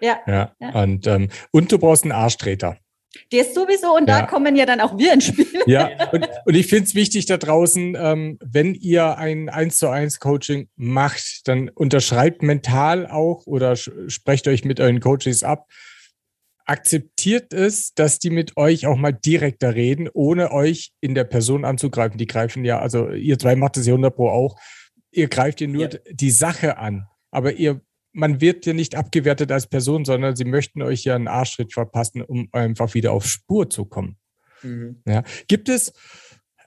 Ja. 0.02 0.19
ja. 0.28 0.54
ja. 0.60 0.84
Und, 0.84 1.08
ähm, 1.08 1.30
und 1.52 1.71
du 1.71 1.78
brauchst 1.78 2.04
einen 2.04 2.12
Arschtreter. 2.12 2.78
Der 3.32 3.41
ist 3.41 3.54
sowieso 3.54 3.95
und 3.95 4.10
ja. 4.10 4.21
da 4.21 4.26
kommen 4.26 4.56
ja 4.56 4.65
dann 4.65 4.82
auch 4.82 4.97
wir 4.97 5.13
ins 5.13 5.26
Spiel. 5.26 5.47
Ja, 5.65 5.89
und, 6.12 6.28
und 6.45 6.56
ich 6.56 6.67
finde 6.67 6.86
es 6.86 6.95
wichtig 6.95 7.26
da 7.26 7.38
draußen, 7.38 7.95
ähm, 7.99 8.38
wenn 8.43 8.73
ihr 8.73 9.17
ein 9.17 9.49
1 9.49 9.78
zu 9.78 9.89
1 9.89 10.19
Coaching 10.19 10.67
macht, 10.76 11.47
dann 11.47 11.69
unterschreibt 11.69 12.41
mental 12.41 13.08
auch 13.08 13.45
oder 13.45 13.76
sprecht 13.76 14.47
euch 14.47 14.65
mit 14.65 14.80
euren 14.80 14.99
Coaches 14.99 15.43
ab. 15.43 15.67
Akzeptiert 16.65 17.54
es, 17.54 17.93
dass 17.93 18.19
die 18.19 18.30
mit 18.30 18.56
euch 18.56 18.88
auch 18.88 18.95
mal 18.95 19.12
direkter 19.12 19.76
reden, 19.76 20.10
ohne 20.12 20.52
euch 20.52 20.93
in 21.02 21.13
der 21.13 21.26
Person 21.26 21.65
anzugreifen. 21.65 22.17
Die 22.17 22.28
greifen 22.28 22.63
ja, 22.63 22.80
also 22.80 23.10
ihr 23.10 23.38
zwei 23.38 23.56
macht 23.56 23.78
es 23.78 23.86
ja 23.86 23.93
100 23.93 24.15
Pro 24.15 24.30
auch. 24.30 24.58
Ihr 25.12 25.28
greift 25.28 25.62
ihr 25.62 25.67
nur 25.67 25.89
ja. 25.91 25.99
die 26.10 26.32
Sache 26.32 26.78
an, 26.78 27.06
aber 27.32 27.54
ihr 27.54 27.82
man 28.13 28.39
wird 28.39 28.65
ja 28.65 28.73
nicht 28.73 28.95
abgewertet 28.95 29.52
als 29.52 29.67
Person, 29.67 30.06
sondern 30.06 30.36
sie 30.36 30.45
möchten 30.45 30.82
euch 30.82 31.04
ja 31.04 31.15
einen 31.15 31.28
Arschtritt 31.28 31.73
verpassen, 31.73 32.21
um 32.21 32.47
einfach 32.52 32.93
wieder 32.93 33.12
auf 33.12 33.26
Spur 33.26 33.69
zu 33.69 33.86
kommen. 33.86 34.17
Mhm. 34.62 35.02
Ja. 35.06 35.23
Gibt 35.47 35.67
es, 35.67 35.93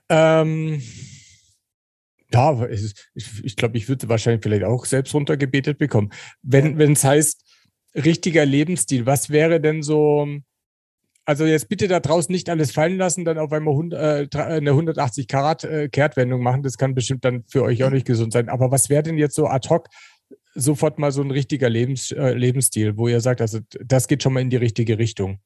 ähm, 0.09 0.81
ja, 2.33 2.67
ich, 2.67 2.93
ich 3.43 3.55
glaube, 3.55 3.77
ich 3.77 3.87
würde 3.87 4.09
wahrscheinlich 4.09 4.43
vielleicht 4.43 4.65
auch 4.65 4.85
selbst 4.85 5.13
runtergebetet 5.13 5.77
bekommen. 5.77 6.11
Wenn 6.41 6.79
es 6.91 7.03
heißt, 7.03 7.43
richtiger 7.95 8.45
Lebensstil, 8.45 9.05
was 9.05 9.29
wäre 9.29 9.61
denn 9.61 9.81
so, 9.81 10.27
also 11.25 11.45
jetzt 11.45 11.69
bitte 11.69 11.87
da 11.87 11.99
draußen 11.99 12.31
nicht 12.31 12.49
alles 12.49 12.71
fallen 12.71 12.97
lassen, 12.97 13.25
dann 13.25 13.37
auf 13.37 13.51
einmal 13.51 13.73
100, 13.73 14.35
äh, 14.35 14.39
eine 14.39 14.71
180 14.71 15.27
Karat 15.27 15.63
äh, 15.63 15.89
Kehrtwendung 15.89 16.41
machen. 16.41 16.63
Das 16.63 16.77
kann 16.77 16.95
bestimmt 16.95 17.25
dann 17.25 17.43
für 17.47 17.63
euch 17.63 17.83
auch 17.83 17.89
nicht 17.89 18.05
gesund 18.05 18.33
sein. 18.33 18.49
Aber 18.49 18.71
was 18.71 18.89
wäre 18.89 19.03
denn 19.03 19.17
jetzt 19.17 19.35
so 19.35 19.47
ad 19.47 19.67
hoc 19.69 19.87
sofort 20.55 20.99
mal 20.99 21.11
so 21.11 21.21
ein 21.21 21.31
richtiger 21.31 21.69
Lebens, 21.69 22.11
äh, 22.11 22.33
Lebensstil, 22.33 22.97
wo 22.97 23.07
ihr 23.07 23.21
sagt, 23.21 23.41
also 23.41 23.59
das 23.83 24.07
geht 24.07 24.23
schon 24.23 24.33
mal 24.33 24.41
in 24.41 24.49
die 24.49 24.57
richtige 24.57 24.97
Richtung? 24.97 25.39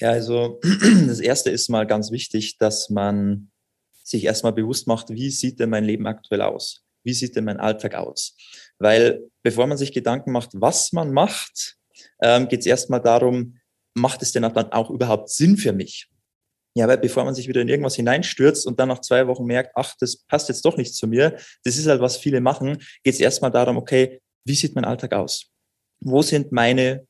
Ja, 0.00 0.10
also 0.10 0.60
das 1.06 1.20
erste 1.20 1.50
ist 1.50 1.68
mal 1.68 1.86
ganz 1.86 2.10
wichtig, 2.10 2.58
dass 2.58 2.90
man 2.90 3.50
sich 4.02 4.24
erstmal 4.24 4.52
bewusst 4.52 4.86
macht, 4.86 5.10
wie 5.10 5.30
sieht 5.30 5.60
denn 5.60 5.70
mein 5.70 5.84
Leben 5.84 6.06
aktuell 6.06 6.42
aus? 6.42 6.84
Wie 7.04 7.14
sieht 7.14 7.36
denn 7.36 7.44
mein 7.44 7.60
Alltag 7.60 7.94
aus? 7.94 8.36
Weil 8.78 9.22
bevor 9.42 9.66
man 9.66 9.78
sich 9.78 9.92
Gedanken 9.92 10.32
macht, 10.32 10.50
was 10.54 10.92
man 10.92 11.12
macht, 11.12 11.76
ähm, 12.20 12.48
geht 12.48 12.60
es 12.60 12.66
erstmal 12.66 13.00
darum, 13.00 13.58
macht 13.94 14.22
es 14.22 14.32
denn 14.32 14.42
dann 14.42 14.72
auch 14.72 14.90
überhaupt 14.90 15.30
Sinn 15.30 15.56
für 15.56 15.72
mich? 15.72 16.08
Ja, 16.74 16.88
weil 16.88 16.98
bevor 16.98 17.24
man 17.24 17.34
sich 17.34 17.48
wieder 17.48 17.60
in 17.60 17.68
irgendwas 17.68 17.96
hineinstürzt 17.96 18.66
und 18.66 18.80
dann 18.80 18.88
nach 18.88 19.00
zwei 19.00 19.26
Wochen 19.26 19.44
merkt, 19.44 19.72
ach, 19.74 19.94
das 20.00 20.24
passt 20.24 20.48
jetzt 20.48 20.64
doch 20.64 20.76
nicht 20.76 20.94
zu 20.94 21.06
mir, 21.06 21.36
das 21.64 21.76
ist 21.76 21.86
halt, 21.86 22.00
was 22.00 22.16
viele 22.16 22.40
machen, 22.40 22.78
geht 23.02 23.14
es 23.14 23.20
erstmal 23.20 23.50
darum, 23.50 23.76
okay, 23.76 24.20
wie 24.46 24.54
sieht 24.54 24.74
mein 24.74 24.84
Alltag 24.84 25.12
aus? 25.12 25.50
Wo 26.00 26.22
sind 26.22 26.50
meine 26.50 27.06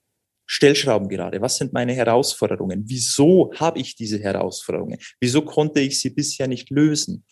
Stellschrauben 0.47 1.09
gerade? 1.09 1.41
Was 1.41 1.57
sind 1.57 1.73
meine 1.73 1.95
Herausforderungen? 1.95 2.85
Wieso 2.87 3.53
habe 3.55 3.79
ich 3.79 3.95
diese 3.95 4.19
Herausforderungen? 4.19 4.99
Wieso 5.21 5.43
konnte 5.43 5.81
ich 5.81 6.01
sie 6.01 6.11
bisher 6.11 6.49
nicht 6.49 6.69
lösen? 6.71 7.25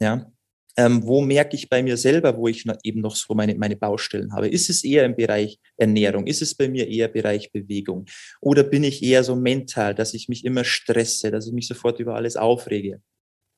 Ja, 0.00 0.30
ähm, 0.78 1.04
wo 1.04 1.20
merke 1.20 1.56
ich 1.56 1.68
bei 1.68 1.82
mir 1.82 1.96
selber, 1.96 2.36
wo 2.36 2.46
ich 2.46 2.64
eben 2.84 3.00
noch 3.00 3.16
so 3.16 3.34
meine, 3.34 3.56
meine 3.56 3.76
Baustellen 3.76 4.32
habe? 4.32 4.48
Ist 4.48 4.70
es 4.70 4.84
eher 4.84 5.04
im 5.04 5.16
Bereich 5.16 5.58
Ernährung? 5.76 6.28
Ist 6.28 6.40
es 6.40 6.54
bei 6.54 6.68
mir 6.68 6.86
eher 6.86 7.08
Bereich 7.08 7.50
Bewegung? 7.50 8.06
Oder 8.40 8.62
bin 8.62 8.84
ich 8.84 9.02
eher 9.02 9.24
so 9.24 9.34
mental, 9.34 9.92
dass 9.96 10.14
ich 10.14 10.28
mich 10.28 10.44
immer 10.44 10.62
stresse, 10.62 11.32
dass 11.32 11.48
ich 11.48 11.52
mich 11.52 11.66
sofort 11.66 11.98
über 11.98 12.14
alles 12.14 12.36
aufrege? 12.36 13.02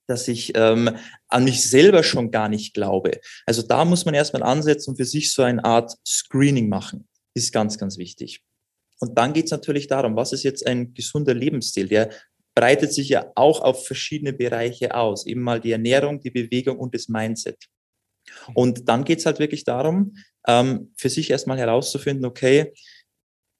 dass 0.07 0.27
ich 0.27 0.57
ähm, 0.57 0.91
an 1.29 1.45
mich 1.45 1.71
selber 1.71 2.03
schon 2.03 2.33
gar 2.33 2.49
nicht 2.49 2.75
glaube. 2.75 3.21
Also 3.47 3.63
da 3.63 3.85
muss 3.85 4.07
man 4.07 4.15
erstmal 4.15 4.43
ansetzen 4.43 4.91
und 4.91 4.97
für 4.97 5.05
sich 5.05 5.33
so 5.33 5.43
eine 5.43 5.65
Art 5.65 5.93
Screening 6.05 6.69
machen. 6.69 7.07
Ist 7.33 7.53
ganz, 7.53 7.79
ganz 7.79 7.97
wichtig. 7.97 8.43
Und 8.99 9.17
dann 9.17 9.33
geht 9.33 9.45
es 9.45 9.53
natürlich 9.53 9.87
darum, 9.87 10.17
was 10.17 10.33
ist 10.33 10.43
jetzt 10.43 10.67
ein 10.67 10.95
gesunder 10.95 11.33
Lebensstil? 11.33 11.87
Der 11.87 12.11
breitet 12.55 12.93
sich 12.93 13.09
ja 13.09 13.31
auch 13.35 13.61
auf 13.61 13.87
verschiedene 13.87 14.33
Bereiche 14.33 14.95
aus. 14.95 15.27
Eben 15.27 15.43
mal 15.43 15.61
die 15.61 15.73
Ernährung, 15.73 16.21
die 16.21 16.31
Bewegung 16.31 16.79
und 16.79 16.95
das 16.95 17.09
Mindset. 17.09 17.57
Und 18.55 18.89
dann 18.89 19.05
geht 19.05 19.21
es 19.21 19.27
halt 19.27 19.39
wirklich 19.39 19.65
darum, 19.65 20.17
ähm, 20.47 20.93
für 20.97 21.09
sich 21.09 21.31
erstmal 21.31 21.59
herauszufinden, 21.59 22.25
okay, 22.25 22.73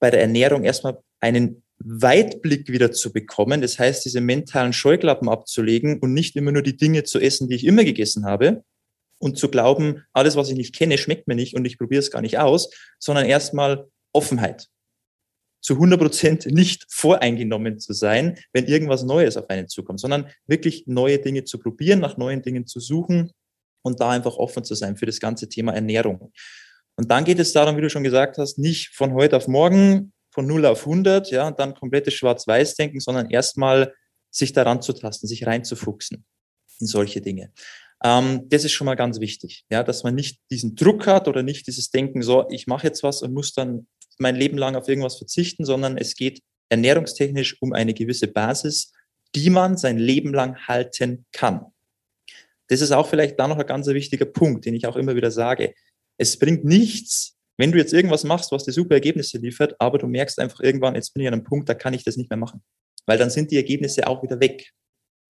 bei 0.01 0.11
der 0.11 0.21
Ernährung 0.21 0.65
erstmal 0.65 0.99
einen 1.21 1.63
Weitblick 1.79 2.69
wieder 2.69 2.93
zu 2.93 3.13
bekommen. 3.13 3.61
Das 3.61 3.79
heißt, 3.79 4.05
diese 4.05 4.21
mentalen 4.21 4.73
Scheuklappen 4.73 5.29
abzulegen 5.29 5.99
und 6.01 6.13
nicht 6.13 6.37
immer 6.37 6.53
nur 6.53 6.63
die 6.63 6.77
Dinge 6.77 7.05
zu 7.05 7.19
essen, 7.19 7.49
die 7.49 7.57
ich 7.57 7.65
immer 7.65 7.85
gegessen 7.85 8.27
habe 8.27 8.65
und 9.19 9.39
zu 9.39 9.49
glauben, 9.49 10.05
alles, 10.13 10.37
was 10.37 10.51
ich 10.51 10.57
nicht 10.57 10.75
kenne, 10.75 10.99
schmeckt 10.99 11.27
mir 11.27 11.35
nicht 11.35 11.55
und 11.55 11.65
ich 11.65 11.79
probiere 11.79 12.01
es 12.01 12.11
gar 12.11 12.23
nicht 12.23 12.39
aus, 12.39 12.71
sondern 12.99 13.27
erstmal 13.27 13.89
Offenheit 14.13 14.69
zu 15.61 15.75
100 15.75 16.01
Prozent 16.01 16.47
nicht 16.47 16.87
voreingenommen 16.89 17.79
zu 17.79 17.93
sein, 17.93 18.39
wenn 18.53 18.67
irgendwas 18.67 19.03
Neues 19.03 19.37
auf 19.37 19.49
einen 19.51 19.69
zukommt, 19.69 20.01
sondern 20.01 20.31
wirklich 20.47 20.85
neue 20.87 21.19
Dinge 21.19 21.45
zu 21.45 21.59
probieren, 21.59 22.01
nach 22.01 22.17
neuen 22.17 22.43
Dingen 22.43 22.67
zu 22.67 22.81
suchen 22.81 23.33
und 23.83 24.01
da 24.01 24.11
einfach 24.11 24.37
offen 24.37 24.65
zu 24.65 24.75
sein 24.75 24.97
für 24.97 25.07
das 25.07 25.21
ganze 25.21 25.49
Thema 25.49 25.75
Ernährung. 25.75 26.33
Und 26.97 27.11
dann 27.11 27.25
geht 27.25 27.39
es 27.39 27.53
darum, 27.53 27.77
wie 27.77 27.83
du 27.83 27.91
schon 27.91 28.05
gesagt 28.05 28.39
hast, 28.39 28.59
nicht 28.59 28.89
von 28.95 29.15
heute 29.15 29.37
auf 29.37 29.49
morgen, 29.49 30.13
von 30.33 30.47
0 30.47 30.67
auf 30.67 30.81
100, 30.81 31.31
ja, 31.31 31.49
und 31.49 31.59
dann 31.59 31.75
komplettes 31.75 32.15
Schwarz-Weiß-Denken, 32.15 33.01
sondern 33.01 33.31
erstmal 33.31 33.95
sich 34.31 34.53
daran 34.53 34.81
zu 34.81 34.93
tasten, 34.93 35.27
sich 35.27 35.47
reinzufuchsen 35.47 36.25
in 36.79 36.87
solche 36.87 37.21
Dinge. 37.21 37.53
Ähm, 38.03 38.49
das 38.49 38.65
ist 38.65 38.73
schon 38.73 38.87
mal 38.87 38.95
ganz 38.95 39.21
wichtig, 39.21 39.65
ja, 39.71 39.83
dass 39.83 40.05
man 40.05 40.15
nicht 40.15 40.41
diesen 40.51 40.75
Druck 40.77 41.07
hat 41.07 41.29
oder 41.29 41.43
nicht 41.43 41.67
dieses 41.67 41.91
Denken, 41.91 42.23
so, 42.23 42.47
ich 42.51 42.67
mache 42.67 42.87
jetzt 42.87 43.03
was 43.03 43.23
und 43.23 43.35
muss 43.35 43.53
dann 43.53 43.87
mein 44.21 44.37
Leben 44.37 44.59
lang 44.59 44.77
auf 44.77 44.89
irgendwas 44.89 45.17
verzichten, 45.17 45.65
sondern 45.65 45.97
es 45.97 46.15
geht 46.15 46.43
ernährungstechnisch 46.69 47.61
um 47.61 47.73
eine 47.73 47.95
gewisse 47.95 48.29
Basis, 48.29 48.93
die 49.35 49.51
man 49.51 49.77
sein 49.77 49.99
Leben 49.99 50.33
lang 50.33 50.57
halten 50.67 51.27
kann. 51.33 51.67
Das 52.69 52.81
ist 52.81 52.93
auch 52.93 53.09
vielleicht 53.09 53.39
da 53.39 53.49
noch 53.49 53.59
ein 53.59 53.67
ganz 53.67 53.87
wichtiger 53.89 54.27
Punkt, 54.27 54.65
den 54.65 54.75
ich 54.75 54.87
auch 54.87 54.97
immer 54.97 55.17
wieder 55.17 55.31
sage. 55.31 55.75
Es 56.19 56.39
bringt 56.39 56.65
nichts, 56.65 57.37
wenn 57.57 57.73
du 57.73 57.79
jetzt 57.79 57.93
irgendwas 57.93 58.25
machst, 58.25 58.53
was 58.53 58.65
dir 58.65 58.73
super 58.73 58.95
Ergebnisse 58.95 59.39
liefert, 59.39 59.75
aber 59.79 59.99
du 59.99 60.07
merkst 60.07 60.39
einfach 60.39 60.61
irgendwann, 60.61 60.95
jetzt 60.95 61.13
bin 61.13 61.23
ich 61.23 61.29
an 61.29 61.35
einem 61.35 61.45
Punkt, 61.45 61.69
da 61.69 61.75
kann 61.75 61.95
ich 61.95 62.05
das 62.05 62.17
nicht 62.17 62.31
mehr 62.31 62.37
machen. 62.37 62.63
Weil 63.07 63.19
dann 63.19 63.31
sind 63.31 63.51
die 63.51 63.57
Ergebnisse 63.57 64.07
auch 64.07 64.23
wieder 64.23 64.41
weg. 64.41 64.71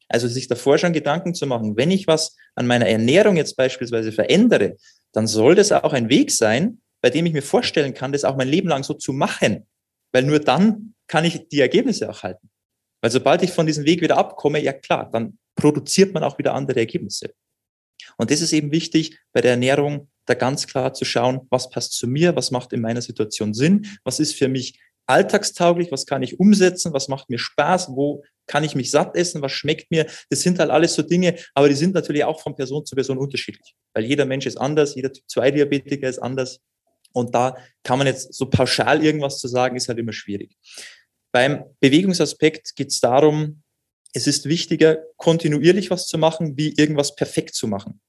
Also 0.08 0.28
sich 0.28 0.48
davor 0.48 0.76
schon 0.76 0.92
Gedanken 0.92 1.34
zu 1.34 1.46
machen, 1.46 1.76
wenn 1.76 1.90
ich 1.90 2.06
was 2.06 2.36
an 2.56 2.66
meiner 2.66 2.86
Ernährung 2.86 3.36
jetzt 3.36 3.56
beispielsweise 3.56 4.12
verändere, 4.12 4.76
dann 5.12 5.26
soll 5.26 5.54
das 5.54 5.72
auch 5.72 5.92
ein 5.92 6.10
Weg 6.10 6.30
sein, 6.30 6.80
bei 7.02 7.10
dem 7.10 7.26
ich 7.26 7.32
mir 7.32 7.42
vorstellen 7.42 7.94
kann, 7.94 8.12
das 8.12 8.24
auch 8.24 8.36
mein 8.36 8.48
Leben 8.48 8.68
lang 8.68 8.82
so 8.82 8.94
zu 8.94 9.12
machen. 9.12 9.66
Weil 10.12 10.24
nur 10.24 10.40
dann 10.40 10.94
kann 11.06 11.24
ich 11.24 11.48
die 11.48 11.60
Ergebnisse 11.60 12.10
auch 12.10 12.22
halten. 12.22 12.50
Weil 13.00 13.10
sobald 13.10 13.42
ich 13.42 13.52
von 13.52 13.66
diesem 13.66 13.84
Weg 13.84 14.02
wieder 14.02 14.18
abkomme, 14.18 14.62
ja 14.62 14.72
klar, 14.72 15.10
dann 15.10 15.38
produziert 15.56 16.12
man 16.12 16.22
auch 16.22 16.38
wieder 16.38 16.54
andere 16.54 16.80
Ergebnisse. 16.80 17.32
Und 18.16 18.30
das 18.30 18.40
ist 18.40 18.52
eben 18.52 18.72
wichtig 18.72 19.18
bei 19.32 19.40
der 19.40 19.52
Ernährung, 19.52 20.08
da 20.26 20.34
ganz 20.34 20.66
klar 20.66 20.94
zu 20.94 21.04
schauen, 21.04 21.46
was 21.50 21.70
passt 21.70 21.92
zu 21.92 22.06
mir, 22.06 22.36
was 22.36 22.50
macht 22.50 22.72
in 22.72 22.80
meiner 22.80 23.02
Situation 23.02 23.54
Sinn, 23.54 23.86
was 24.04 24.20
ist 24.20 24.34
für 24.34 24.48
mich 24.48 24.78
alltagstauglich, 25.06 25.90
was 25.90 26.06
kann 26.06 26.22
ich 26.22 26.38
umsetzen, 26.38 26.92
was 26.92 27.08
macht 27.08 27.30
mir 27.30 27.38
Spaß, 27.38 27.88
wo 27.90 28.22
kann 28.46 28.62
ich 28.64 28.74
mich 28.74 28.90
satt 28.90 29.16
essen, 29.16 29.42
was 29.42 29.52
schmeckt 29.52 29.90
mir. 29.90 30.06
Das 30.28 30.42
sind 30.42 30.58
halt 30.58 30.70
alles 30.70 30.94
so 30.94 31.02
Dinge, 31.02 31.36
aber 31.54 31.68
die 31.68 31.74
sind 31.74 31.94
natürlich 31.94 32.24
auch 32.24 32.40
von 32.40 32.54
Person 32.54 32.86
zu 32.86 32.94
Person 32.94 33.18
unterschiedlich, 33.18 33.74
weil 33.92 34.04
jeder 34.04 34.24
Mensch 34.24 34.46
ist 34.46 34.56
anders, 34.56 34.94
jeder 34.94 35.12
Typ 35.12 35.24
2 35.28 35.50
Diabetiker 35.52 36.08
ist 36.08 36.20
anders. 36.20 36.60
Und 37.12 37.34
da 37.34 37.56
kann 37.82 37.98
man 37.98 38.06
jetzt 38.06 38.34
so 38.34 38.46
pauschal 38.46 39.04
irgendwas 39.04 39.38
zu 39.38 39.48
sagen, 39.48 39.76
ist 39.76 39.88
halt 39.88 39.98
immer 39.98 40.12
schwierig. 40.12 40.56
Beim 41.32 41.64
Bewegungsaspekt 41.80 42.74
geht 42.76 42.88
es 42.88 43.00
darum, 43.00 43.62
es 44.12 44.26
ist 44.26 44.46
wichtiger, 44.46 44.98
kontinuierlich 45.16 45.90
was 45.90 46.06
zu 46.06 46.18
machen, 46.18 46.56
wie 46.56 46.74
irgendwas 46.76 47.14
perfekt 47.14 47.54
zu 47.54 47.68
machen. 47.68 48.00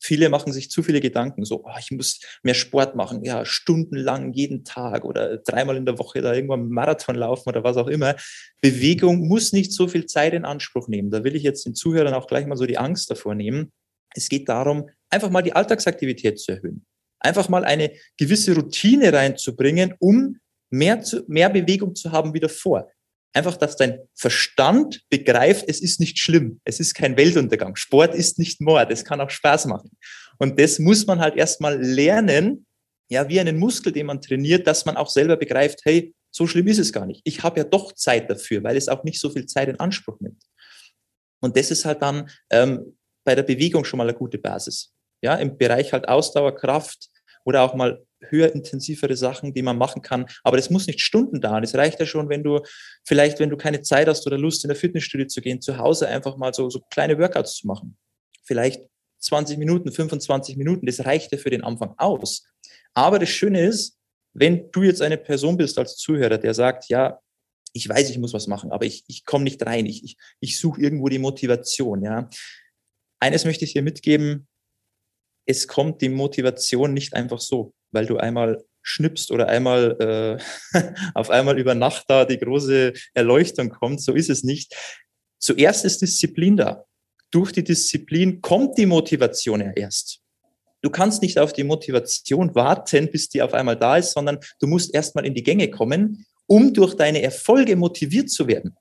Viele 0.00 0.28
machen 0.28 0.52
sich 0.52 0.68
zu 0.68 0.82
viele 0.82 1.00
Gedanken, 1.00 1.44
so, 1.44 1.64
oh, 1.64 1.78
ich 1.78 1.92
muss 1.92 2.20
mehr 2.42 2.54
Sport 2.54 2.96
machen, 2.96 3.24
ja, 3.24 3.44
stundenlang 3.44 4.32
jeden 4.32 4.64
Tag 4.64 5.04
oder 5.04 5.38
dreimal 5.38 5.76
in 5.76 5.86
der 5.86 5.98
Woche 5.98 6.20
da 6.20 6.34
irgendwann 6.34 6.68
Marathon 6.68 7.14
laufen 7.14 7.48
oder 7.48 7.62
was 7.62 7.76
auch 7.76 7.86
immer. 7.86 8.16
Bewegung 8.60 9.28
muss 9.28 9.52
nicht 9.52 9.72
so 9.72 9.86
viel 9.86 10.06
Zeit 10.06 10.32
in 10.32 10.44
Anspruch 10.44 10.88
nehmen. 10.88 11.10
Da 11.10 11.22
will 11.22 11.36
ich 11.36 11.44
jetzt 11.44 11.66
den 11.66 11.76
Zuhörern 11.76 12.14
auch 12.14 12.26
gleich 12.26 12.46
mal 12.46 12.56
so 12.56 12.66
die 12.66 12.78
Angst 12.78 13.10
davor 13.10 13.36
nehmen. 13.36 13.72
Es 14.14 14.28
geht 14.28 14.48
darum, 14.48 14.88
einfach 15.08 15.30
mal 15.30 15.42
die 15.42 15.52
Alltagsaktivität 15.52 16.40
zu 16.40 16.52
erhöhen 16.52 16.84
einfach 17.22 17.48
mal 17.48 17.64
eine 17.64 17.92
gewisse 18.16 18.54
Routine 18.54 19.12
reinzubringen, 19.12 19.94
um 19.98 20.38
mehr, 20.70 21.02
zu, 21.02 21.24
mehr 21.28 21.50
Bewegung 21.50 21.94
zu 21.94 22.12
haben 22.12 22.34
wie 22.34 22.40
davor. 22.40 22.90
Einfach, 23.34 23.56
dass 23.56 23.76
dein 23.76 24.00
Verstand 24.14 25.02
begreift, 25.08 25.64
es 25.66 25.80
ist 25.80 26.00
nicht 26.00 26.18
schlimm, 26.18 26.60
es 26.64 26.80
ist 26.80 26.94
kein 26.94 27.16
Weltuntergang. 27.16 27.76
Sport 27.76 28.14
ist 28.14 28.38
nicht 28.38 28.60
Mord, 28.60 28.90
es 28.90 29.04
kann 29.04 29.20
auch 29.20 29.30
Spaß 29.30 29.66
machen. 29.66 29.90
Und 30.38 30.60
das 30.60 30.78
muss 30.78 31.06
man 31.06 31.20
halt 31.20 31.36
erstmal 31.36 31.80
lernen, 31.80 32.66
ja, 33.08 33.28
wie 33.28 33.40
einen 33.40 33.58
Muskel, 33.58 33.92
den 33.92 34.06
man 34.06 34.20
trainiert, 34.20 34.66
dass 34.66 34.84
man 34.84 34.96
auch 34.96 35.08
selber 35.08 35.36
begreift, 35.36 35.80
hey, 35.84 36.14
so 36.30 36.46
schlimm 36.46 36.66
ist 36.66 36.78
es 36.78 36.92
gar 36.92 37.06
nicht. 37.06 37.20
Ich 37.24 37.42
habe 37.42 37.60
ja 37.60 37.64
doch 37.64 37.92
Zeit 37.92 38.30
dafür, 38.30 38.62
weil 38.64 38.76
es 38.76 38.88
auch 38.88 39.04
nicht 39.04 39.20
so 39.20 39.30
viel 39.30 39.46
Zeit 39.46 39.68
in 39.68 39.78
Anspruch 39.78 40.18
nimmt. 40.20 40.42
Und 41.40 41.56
das 41.56 41.70
ist 41.70 41.84
halt 41.84 42.00
dann 42.00 42.30
ähm, 42.50 42.96
bei 43.24 43.34
der 43.34 43.42
Bewegung 43.42 43.84
schon 43.84 43.98
mal 43.98 44.08
eine 44.08 44.16
gute 44.16 44.38
Basis. 44.38 44.94
Ja, 45.22 45.34
im 45.36 45.56
Bereich 45.56 45.92
halt 45.92 46.08
Ausdauer, 46.08 46.56
Kraft, 46.56 47.08
oder 47.44 47.62
auch 47.62 47.74
mal 47.74 48.04
höher 48.28 48.54
intensivere 48.54 49.16
Sachen, 49.16 49.52
die 49.52 49.62
man 49.62 49.76
machen 49.76 50.02
kann. 50.02 50.26
Aber 50.44 50.56
das 50.56 50.70
muss 50.70 50.86
nicht 50.86 51.00
Stunden 51.00 51.40
dauern. 51.40 51.64
Es 51.64 51.74
reicht 51.74 51.98
ja 52.00 52.06
schon, 52.06 52.28
wenn 52.28 52.42
du 52.42 52.60
vielleicht, 53.04 53.40
wenn 53.40 53.50
du 53.50 53.56
keine 53.56 53.82
Zeit 53.82 54.08
hast 54.08 54.26
oder 54.26 54.38
Lust 54.38 54.64
in 54.64 54.68
der 54.68 54.76
Fitnessstudio 54.76 55.26
zu 55.26 55.40
gehen, 55.40 55.60
zu 55.60 55.78
Hause 55.78 56.08
einfach 56.08 56.36
mal 56.36 56.54
so, 56.54 56.70
so 56.70 56.80
kleine 56.90 57.18
Workouts 57.18 57.56
zu 57.56 57.66
machen. 57.66 57.96
Vielleicht 58.44 58.82
20 59.18 59.58
Minuten, 59.58 59.92
25 59.92 60.56
Minuten, 60.56 60.86
das 60.86 61.04
reicht 61.04 61.32
ja 61.32 61.38
für 61.38 61.50
den 61.50 61.64
Anfang 61.64 61.94
aus. 61.96 62.44
Aber 62.94 63.18
das 63.18 63.28
Schöne 63.28 63.66
ist, 63.66 63.98
wenn 64.34 64.70
du 64.70 64.82
jetzt 64.82 65.02
eine 65.02 65.18
Person 65.18 65.56
bist 65.56 65.78
als 65.78 65.96
Zuhörer, 65.96 66.38
der 66.38 66.54
sagt, 66.54 66.88
ja, 66.88 67.20
ich 67.74 67.88
weiß, 67.88 68.10
ich 68.10 68.18
muss 68.18 68.34
was 68.34 68.46
machen, 68.46 68.70
aber 68.70 68.84
ich, 68.84 69.04
ich 69.06 69.24
komme 69.24 69.44
nicht 69.44 69.64
rein, 69.64 69.86
ich, 69.86 70.04
ich, 70.04 70.16
ich 70.40 70.58
suche 70.58 70.80
irgendwo 70.80 71.08
die 71.08 71.18
Motivation, 71.18 72.02
ja. 72.02 72.28
Eines 73.18 73.44
möchte 73.44 73.64
ich 73.64 73.72
dir 73.72 73.82
mitgeben, 73.82 74.48
es 75.46 75.66
kommt 75.68 76.00
die 76.02 76.08
Motivation 76.08 76.94
nicht 76.94 77.14
einfach 77.14 77.40
so, 77.40 77.74
weil 77.90 78.06
du 78.06 78.16
einmal 78.16 78.64
schnippst 78.82 79.30
oder 79.30 79.48
einmal 79.48 80.38
äh, 80.74 80.82
auf 81.14 81.30
einmal 81.30 81.58
über 81.58 81.74
Nacht 81.74 82.04
da 82.08 82.24
die 82.24 82.38
große 82.38 82.92
Erleuchtung 83.14 83.70
kommt. 83.70 84.00
So 84.00 84.12
ist 84.12 84.30
es 84.30 84.42
nicht. 84.42 84.74
Zuerst 85.38 85.84
ist 85.84 86.02
Disziplin 86.02 86.56
da. 86.56 86.84
Durch 87.30 87.52
die 87.52 87.64
Disziplin 87.64 88.40
kommt 88.40 88.76
die 88.78 88.86
Motivation 88.86 89.60
ja 89.60 89.72
erst. 89.72 90.20
Du 90.82 90.90
kannst 90.90 91.22
nicht 91.22 91.38
auf 91.38 91.52
die 91.52 91.64
Motivation 91.64 92.54
warten, 92.54 93.10
bis 93.10 93.28
die 93.28 93.40
auf 93.40 93.54
einmal 93.54 93.76
da 93.76 93.96
ist, 93.96 94.12
sondern 94.12 94.38
du 94.60 94.66
musst 94.66 94.92
erstmal 94.92 95.24
in 95.24 95.34
die 95.34 95.44
Gänge 95.44 95.70
kommen, 95.70 96.26
um 96.46 96.74
durch 96.74 96.94
deine 96.94 97.22
Erfolge 97.22 97.76
motiviert 97.76 98.30
zu 98.30 98.48
werden. 98.48 98.76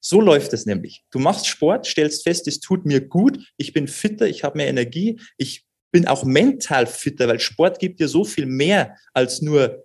So 0.00 0.20
läuft 0.20 0.52
es 0.52 0.66
nämlich. 0.66 1.04
Du 1.12 1.18
machst 1.18 1.46
Sport, 1.46 1.86
stellst 1.86 2.24
fest, 2.24 2.48
es 2.48 2.58
tut 2.58 2.86
mir 2.86 3.00
gut, 3.00 3.38
ich 3.56 3.72
bin 3.72 3.86
fitter, 3.86 4.26
ich 4.26 4.42
habe 4.42 4.56
mehr 4.56 4.68
Energie, 4.68 5.20
ich 5.36 5.64
bin 5.92 6.08
auch 6.08 6.24
mental 6.24 6.86
fitter, 6.86 7.28
weil 7.28 7.38
Sport 7.38 7.78
gibt 7.78 8.00
dir 8.00 8.08
so 8.08 8.24
viel 8.24 8.46
mehr 8.46 8.96
als 9.12 9.42
nur 9.42 9.84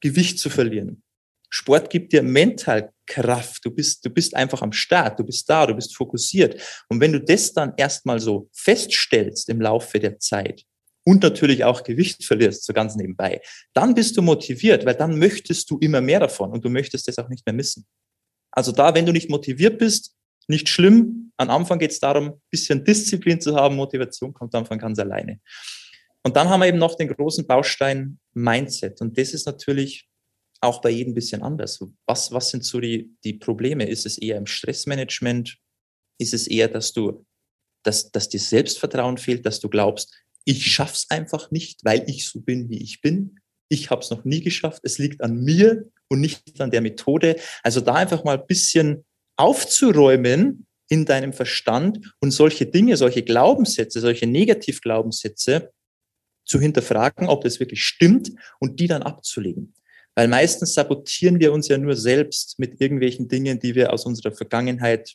Gewicht 0.00 0.38
zu 0.38 0.50
verlieren. 0.50 1.02
Sport 1.48 1.90
gibt 1.90 2.12
dir 2.12 2.22
mental 2.22 2.92
Kraft. 3.06 3.64
Du 3.64 3.70
bist, 3.70 4.04
du 4.04 4.10
bist 4.10 4.34
einfach 4.34 4.62
am 4.62 4.72
Start. 4.72 5.18
Du 5.18 5.24
bist 5.24 5.48
da. 5.48 5.66
Du 5.66 5.74
bist 5.74 5.96
fokussiert. 5.96 6.60
Und 6.88 7.00
wenn 7.00 7.12
du 7.12 7.20
das 7.20 7.52
dann 7.52 7.72
erstmal 7.76 8.20
so 8.20 8.48
feststellst 8.52 9.48
im 9.48 9.60
Laufe 9.60 9.98
der 9.98 10.18
Zeit 10.18 10.64
und 11.04 11.22
natürlich 11.22 11.64
auch 11.64 11.84
Gewicht 11.84 12.24
verlierst, 12.24 12.64
so 12.64 12.72
ganz 12.72 12.96
nebenbei, 12.96 13.40
dann 13.72 13.94
bist 13.94 14.16
du 14.16 14.22
motiviert, 14.22 14.84
weil 14.84 14.96
dann 14.96 15.18
möchtest 15.18 15.70
du 15.70 15.78
immer 15.78 16.00
mehr 16.00 16.20
davon 16.20 16.50
und 16.50 16.64
du 16.64 16.68
möchtest 16.68 17.06
das 17.08 17.18
auch 17.18 17.28
nicht 17.28 17.46
mehr 17.46 17.54
missen. 17.54 17.86
Also 18.50 18.72
da, 18.72 18.94
wenn 18.94 19.06
du 19.06 19.12
nicht 19.12 19.30
motiviert 19.30 19.78
bist, 19.78 20.15
Nicht 20.48 20.68
schlimm. 20.68 21.32
Am 21.36 21.50
Anfang 21.50 21.78
geht 21.78 21.90
es 21.90 22.00
darum, 22.00 22.28
ein 22.28 22.40
bisschen 22.50 22.84
Disziplin 22.84 23.40
zu 23.40 23.54
haben. 23.54 23.76
Motivation 23.76 24.32
kommt 24.32 24.54
am 24.54 24.62
Anfang 24.62 24.78
ganz 24.78 24.98
alleine. 24.98 25.40
Und 26.26 26.36
dann 26.36 26.48
haben 26.48 26.60
wir 26.60 26.66
eben 26.66 26.78
noch 26.78 26.96
den 26.96 27.08
großen 27.08 27.46
Baustein 27.46 28.18
Mindset. 28.34 29.00
Und 29.00 29.16
das 29.16 29.32
ist 29.32 29.46
natürlich 29.46 30.08
auch 30.60 30.80
bei 30.80 30.90
jedem 30.90 31.12
ein 31.12 31.14
bisschen 31.14 31.42
anders. 31.42 31.80
Was, 32.06 32.32
was 32.32 32.50
sind 32.50 32.64
so 32.64 32.80
die, 32.80 33.14
die 33.22 33.34
Probleme? 33.34 33.88
Ist 33.88 34.06
es 34.06 34.18
eher 34.18 34.36
im 34.36 34.46
Stressmanagement? 34.46 35.56
Ist 36.18 36.34
es 36.34 36.48
eher, 36.48 36.66
dass 36.66 36.92
du, 36.92 37.24
dass, 37.84 38.10
dass 38.10 38.28
dir 38.28 38.40
Selbstvertrauen 38.40 39.18
fehlt, 39.18 39.46
dass 39.46 39.60
du 39.60 39.68
glaubst, 39.68 40.12
ich 40.44 40.66
schaff's 40.66 41.06
einfach 41.10 41.52
nicht, 41.52 41.84
weil 41.84 42.04
ich 42.08 42.26
so 42.26 42.40
bin, 42.40 42.70
wie 42.70 42.82
ich 42.82 43.00
bin? 43.00 43.38
Ich 43.68 43.90
habe 43.90 44.00
es 44.00 44.10
noch 44.10 44.24
nie 44.24 44.42
geschafft. 44.42 44.80
Es 44.84 44.98
liegt 44.98 45.22
an 45.22 45.44
mir 45.44 45.88
und 46.08 46.20
nicht 46.20 46.60
an 46.60 46.72
der 46.72 46.80
Methode. 46.80 47.36
Also 47.62 47.80
da 47.80 47.94
einfach 47.94 48.24
mal 48.24 48.38
ein 48.38 48.46
bisschen 48.48 49.04
aufzuräumen 49.36 50.66
in 50.88 51.04
deinem 51.04 51.32
Verstand 51.32 52.14
und 52.20 52.30
solche 52.30 52.66
Dinge, 52.66 52.96
solche 52.96 53.22
Glaubenssätze, 53.22 54.00
solche 54.00 54.26
Negativglaubenssätze 54.26 55.72
zu 56.44 56.60
hinterfragen, 56.60 57.28
ob 57.28 57.42
das 57.42 57.58
wirklich 57.58 57.82
stimmt 57.82 58.30
und 58.60 58.78
die 58.78 58.86
dann 58.86 59.02
abzulegen. 59.02 59.74
Weil 60.14 60.28
meistens 60.28 60.74
sabotieren 60.74 61.40
wir 61.40 61.52
uns 61.52 61.68
ja 61.68 61.76
nur 61.76 61.96
selbst 61.96 62.58
mit 62.58 62.80
irgendwelchen 62.80 63.28
Dingen, 63.28 63.58
die 63.58 63.74
wir 63.74 63.92
aus 63.92 64.06
unserer 64.06 64.32
Vergangenheit 64.32 65.14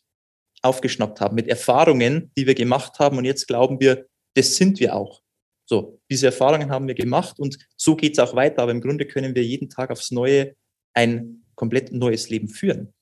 aufgeschnappt 0.61 1.21
haben, 1.21 1.35
mit 1.35 1.47
Erfahrungen, 1.47 2.31
die 2.37 2.45
wir 2.45 2.53
gemacht 2.53 2.99
haben 2.99 3.17
und 3.17 3.25
jetzt 3.25 3.47
glauben 3.47 3.79
wir, 3.79 4.05
das 4.35 4.55
sind 4.55 4.79
wir 4.79 4.95
auch. 4.95 5.21
So, 5.65 5.99
diese 6.09 6.27
Erfahrungen 6.27 6.69
haben 6.69 6.87
wir 6.87 6.95
gemacht 6.95 7.39
und 7.39 7.57
so 7.77 7.95
geht 7.95 8.13
es 8.13 8.19
auch 8.19 8.35
weiter, 8.35 8.61
aber 8.61 8.71
im 8.71 8.81
Grunde 8.81 9.07
können 9.07 9.33
wir 9.33 9.43
jeden 9.43 9.69
Tag 9.69 9.89
aufs 9.89 10.11
Neue 10.11 10.55
ein 10.93 11.45
komplett 11.55 11.91
neues 11.91 12.29
Leben 12.29 12.49
führen, 12.49 12.93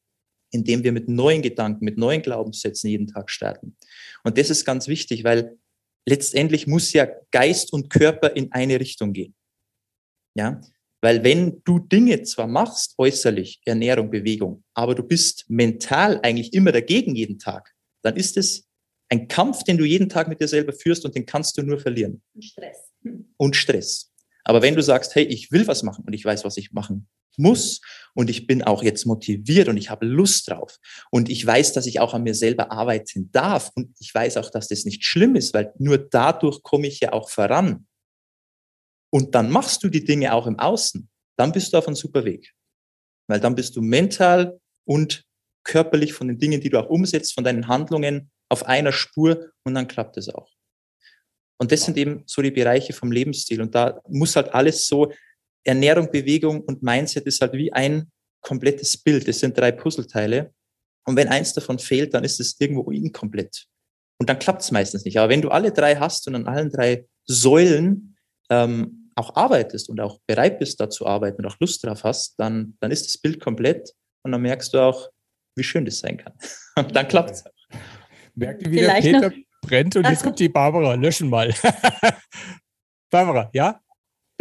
indem 0.51 0.83
wir 0.83 0.91
mit 0.91 1.07
neuen 1.07 1.41
Gedanken, 1.41 1.85
mit 1.85 1.97
neuen 1.97 2.21
Glaubenssätzen 2.21 2.89
jeden 2.89 3.07
Tag 3.07 3.29
starten. 3.29 3.75
Und 4.23 4.37
das 4.37 4.49
ist 4.49 4.65
ganz 4.65 4.87
wichtig, 4.87 5.23
weil 5.23 5.57
letztendlich 6.05 6.67
muss 6.67 6.93
ja 6.93 7.07
Geist 7.31 7.71
und 7.73 7.89
Körper 7.89 8.35
in 8.35 8.51
eine 8.51 8.79
Richtung 8.79 9.13
gehen. 9.13 9.35
Ja, 10.35 10.61
weil 11.01 11.23
wenn 11.23 11.61
du 11.63 11.79
Dinge 11.79 12.23
zwar 12.23 12.47
machst, 12.47 12.95
äußerlich, 12.97 13.61
Ernährung, 13.65 14.09
Bewegung, 14.09 14.63
aber 14.73 14.95
du 14.95 15.03
bist 15.03 15.45
mental 15.47 16.19
eigentlich 16.23 16.53
immer 16.53 16.71
dagegen 16.71 17.15
jeden 17.15 17.39
Tag, 17.39 17.73
dann 18.01 18.17
ist 18.17 18.37
es 18.37 18.67
ein 19.09 19.27
Kampf, 19.27 19.63
den 19.63 19.77
du 19.77 19.85
jeden 19.85 20.09
Tag 20.09 20.27
mit 20.27 20.41
dir 20.41 20.47
selber 20.47 20.73
führst 20.73 21.05
und 21.05 21.15
den 21.15 21.25
kannst 21.25 21.57
du 21.57 21.63
nur 21.63 21.79
verlieren. 21.79 22.21
Und 22.33 22.43
Stress. 22.43 22.77
Und 23.37 23.55
Stress. 23.55 24.11
Aber 24.43 24.61
wenn 24.61 24.75
du 24.75 24.83
sagst, 24.83 25.15
hey, 25.15 25.23
ich 25.23 25.51
will 25.51 25.67
was 25.67 25.83
machen 25.83 26.03
und 26.05 26.13
ich 26.13 26.23
weiß, 26.23 26.43
was 26.43 26.57
ich 26.57 26.71
machen 26.73 27.07
muss 27.39 27.81
und 28.13 28.29
ich 28.29 28.47
bin 28.47 28.63
auch 28.63 28.83
jetzt 28.83 29.05
motiviert 29.05 29.67
und 29.69 29.77
ich 29.77 29.89
habe 29.89 30.05
Lust 30.05 30.49
drauf 30.49 30.77
und 31.09 31.29
ich 31.29 31.45
weiß, 31.45 31.73
dass 31.73 31.85
ich 31.85 31.99
auch 31.99 32.13
an 32.13 32.23
mir 32.23 32.35
selber 32.35 32.71
arbeiten 32.71 33.31
darf 33.31 33.71
und 33.75 33.95
ich 33.99 34.13
weiß 34.13 34.37
auch, 34.37 34.49
dass 34.49 34.67
das 34.67 34.85
nicht 34.85 35.03
schlimm 35.03 35.35
ist, 35.35 35.53
weil 35.53 35.73
nur 35.77 35.97
dadurch 35.97 36.61
komme 36.63 36.87
ich 36.87 36.99
ja 36.99 37.13
auch 37.13 37.29
voran. 37.29 37.87
Und 39.11 39.33
dann 39.33 39.49
machst 39.49 39.83
du 39.83 39.89
die 39.89 40.03
Dinge 40.03 40.33
auch 40.33 40.45
im 40.45 40.59
Außen, 40.59 41.09
dann 41.37 41.51
bist 41.51 41.73
du 41.73 41.77
auf 41.77 41.87
einem 41.87 41.95
super 41.95 42.25
Weg. 42.25 42.53
Weil 43.27 43.39
dann 43.39 43.55
bist 43.55 43.75
du 43.75 43.81
mental 43.81 44.59
und 44.85 45.23
körperlich 45.63 46.13
von 46.13 46.27
den 46.27 46.39
Dingen, 46.39 46.61
die 46.61 46.69
du 46.69 46.79
auch 46.79 46.89
umsetzt, 46.89 47.33
von 47.33 47.43
deinen 47.43 47.67
Handlungen 47.67 48.31
auf 48.49 48.65
einer 48.65 48.91
Spur 48.91 49.51
und 49.63 49.75
dann 49.75 49.87
klappt 49.87 50.17
es 50.17 50.29
auch. 50.29 50.51
Und 51.59 51.71
das 51.71 51.83
sind 51.83 51.97
eben 51.97 52.23
so 52.25 52.41
die 52.41 52.51
Bereiche 52.51 52.93
vom 52.93 53.11
Lebensstil. 53.11 53.61
Und 53.61 53.75
da 53.75 54.01
muss 54.07 54.35
halt 54.35 54.53
alles 54.53 54.87
so, 54.87 55.11
Ernährung, 55.63 56.11
Bewegung 56.11 56.61
und 56.61 56.81
Mindset 56.83 57.25
ist 57.25 57.41
halt 57.41 57.53
wie 57.53 57.71
ein 57.73 58.11
komplettes 58.41 58.97
Bild. 58.97 59.27
Das 59.27 59.39
sind 59.39 59.57
drei 59.57 59.71
Puzzleteile. 59.71 60.53
Und 61.05 61.15
wenn 61.15 61.27
eins 61.27 61.53
davon 61.53 61.79
fehlt, 61.79 62.13
dann 62.13 62.23
ist 62.23 62.39
es 62.39 62.59
irgendwo 62.59 62.91
inkomplett. 62.91 63.65
Und 64.19 64.29
dann 64.29 64.39
klappt 64.39 64.61
es 64.61 64.71
meistens 64.71 65.05
nicht. 65.05 65.17
Aber 65.17 65.29
wenn 65.29 65.41
du 65.41 65.49
alle 65.49 65.71
drei 65.71 65.95
hast 65.95 66.27
und 66.27 66.35
an 66.35 66.47
allen 66.47 66.69
drei 66.69 67.05
Säulen 67.25 68.17
ähm, 68.49 69.11
auch 69.15 69.35
arbeitest 69.35 69.89
und 69.89 69.99
auch 69.99 70.19
bereit 70.27 70.59
bist, 70.59 70.79
da 70.79 70.89
zu 70.89 71.05
arbeiten 71.05 71.43
und 71.43 71.51
auch 71.51 71.59
Lust 71.59 71.83
drauf 71.83 72.03
hast, 72.03 72.39
dann, 72.39 72.77
dann 72.79 72.91
ist 72.91 73.05
das 73.05 73.17
Bild 73.17 73.39
komplett 73.39 73.93
und 74.23 74.31
dann 74.31 74.41
merkst 74.41 74.73
du 74.73 74.79
auch, 74.79 75.09
wie 75.55 75.63
schön 75.63 75.85
das 75.85 75.99
sein 75.99 76.17
kann. 76.17 76.33
Und 76.77 76.95
dann 76.95 77.05
klappt 77.07 77.31
es. 77.31 77.43
Merkt 78.33 78.61
ihr, 78.61 78.71
wie 78.71 78.79
der 78.79 78.93
Peter 79.01 79.29
noch? 79.29 79.37
brennt 79.61 79.95
und 79.97 80.07
jetzt 80.07 80.23
kommt 80.23 80.39
die 80.39 80.47
Barbara. 80.47 80.93
Löschen 80.93 81.29
mal. 81.29 81.53
Barbara, 83.09 83.49
ja? 83.53 83.81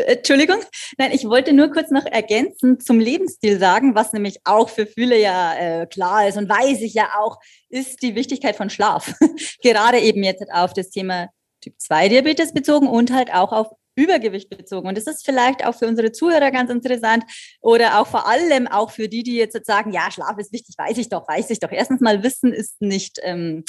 Entschuldigung, 0.07 0.59
nein, 0.97 1.11
ich 1.13 1.25
wollte 1.25 1.53
nur 1.53 1.71
kurz 1.71 1.91
noch 1.91 2.07
ergänzen 2.07 2.79
zum 2.79 3.01
Lebensstil 3.01 3.59
sagen, 3.59 3.95
was 3.95 4.13
nämlich 4.13 4.39
auch 4.45 4.69
für 4.69 4.87
viele 4.87 5.21
ja 5.21 5.55
äh, 5.55 5.87
klar 5.87 6.29
ist 6.29 6.39
und 6.39 6.49
weiß 6.49 6.81
ich 6.83 6.95
ja 6.95 7.11
auch, 7.19 7.39
ist 7.69 8.03
die 8.03 8.15
Wichtigkeit 8.15 8.57
von 8.57 8.71
Schlaf. 8.71 9.13
Gerade 9.63 9.99
eben 9.99 10.23
jetzt 10.23 10.45
auf 10.53 10.73
das 10.73 10.91
Thema 10.91 11.29
Typ 11.61 11.75
2 11.79 12.09
Diabetes 12.09 12.53
bezogen 12.53 12.87
und 12.87 13.13
halt 13.13 13.35
auch 13.35 13.53
auf 13.53 13.69
Übergewicht 13.99 14.49
bezogen. 14.49 14.89
Und 14.89 14.97
das 14.97 15.07
ist 15.07 15.25
vielleicht 15.25 15.67
auch 15.67 15.75
für 15.75 15.87
unsere 15.87 16.13
Zuhörer 16.13 16.51
ganz 16.51 16.71
interessant 16.71 17.25
oder 17.61 18.01
auch 18.01 18.07
vor 18.07 18.29
allem 18.29 18.67
auch 18.67 18.91
für 18.91 19.09
die, 19.09 19.23
die 19.23 19.37
jetzt 19.37 19.59
sagen, 19.67 19.93
ja, 19.93 20.11
Schlaf 20.11 20.39
ist 20.39 20.53
wichtig, 20.53 20.77
weiß 20.79 20.99
ich 20.99 21.09
doch, 21.09 21.27
weiß 21.29 21.51
ich 21.51 21.59
doch. 21.59 21.73
Erstens 21.73 22.01
mal 22.01 22.23
Wissen 22.23 22.53
ist 22.53 22.81
nicht, 22.81 23.19
ähm, 23.23 23.65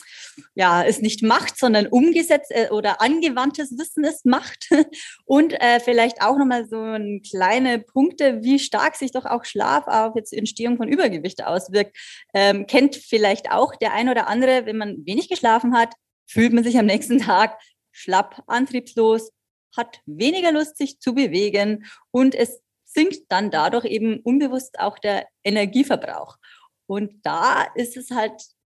ja, 0.56 0.82
ist 0.82 1.02
nicht 1.02 1.24
Macht, 1.24 1.58
sondern 1.58 1.88
umgesetzt 1.88 2.52
äh, 2.52 2.70
oder 2.70 3.02
angewandtes 3.02 3.78
Wissen 3.78 4.04
ist 4.04 4.26
Macht. 4.26 4.70
Und 5.26 5.54
äh, 5.54 5.80
vielleicht 5.80 6.22
auch 6.22 6.38
nochmal 6.38 6.68
so 6.68 6.80
ein 6.80 7.22
kleine 7.28 7.80
Punkte, 7.80 8.44
wie 8.44 8.60
stark 8.60 8.96
sich 8.96 9.12
doch 9.12 9.26
auch 9.26 9.46
Schlaf 9.46 9.88
auf 9.88 10.16
jetzt 10.16 10.34
Entstehung 10.34 10.78
von 10.78 10.88
Übergewicht 10.88 11.44
auswirkt. 11.44 11.98
Ähm, 12.34 12.68
kennt 12.68 12.96
vielleicht 12.96 13.52
auch 13.52 13.76
der 13.76 13.94
ein 13.94 14.10
oder 14.10 14.28
andere, 14.28 14.66
wenn 14.66 14.78
man 14.78 15.06
wenig 15.06 15.30
geschlafen 15.30 15.76
hat, 15.76 15.94
fühlt 16.28 16.54
man 16.54 16.64
sich 16.64 16.78
am 16.78 16.86
nächsten 16.86 17.20
Tag 17.20 17.58
schlapp, 17.92 18.44
antriebslos, 18.48 19.32
hat 19.76 20.02
weniger 20.06 20.52
Lust, 20.52 20.78
sich 20.78 21.00
zu 21.00 21.14
bewegen 21.14 21.86
und 22.12 22.36
es 22.36 22.62
sinkt 22.86 23.24
dann 23.30 23.52
dadurch 23.52 23.86
eben 23.86 24.20
unbewusst 24.22 24.80
auch 24.80 24.98
der 25.00 25.28
Energieverbrauch. 25.44 26.38
Und 26.88 27.24
da 27.24 27.68
ist 27.76 27.98
es 27.98 28.10
halt 28.10 28.34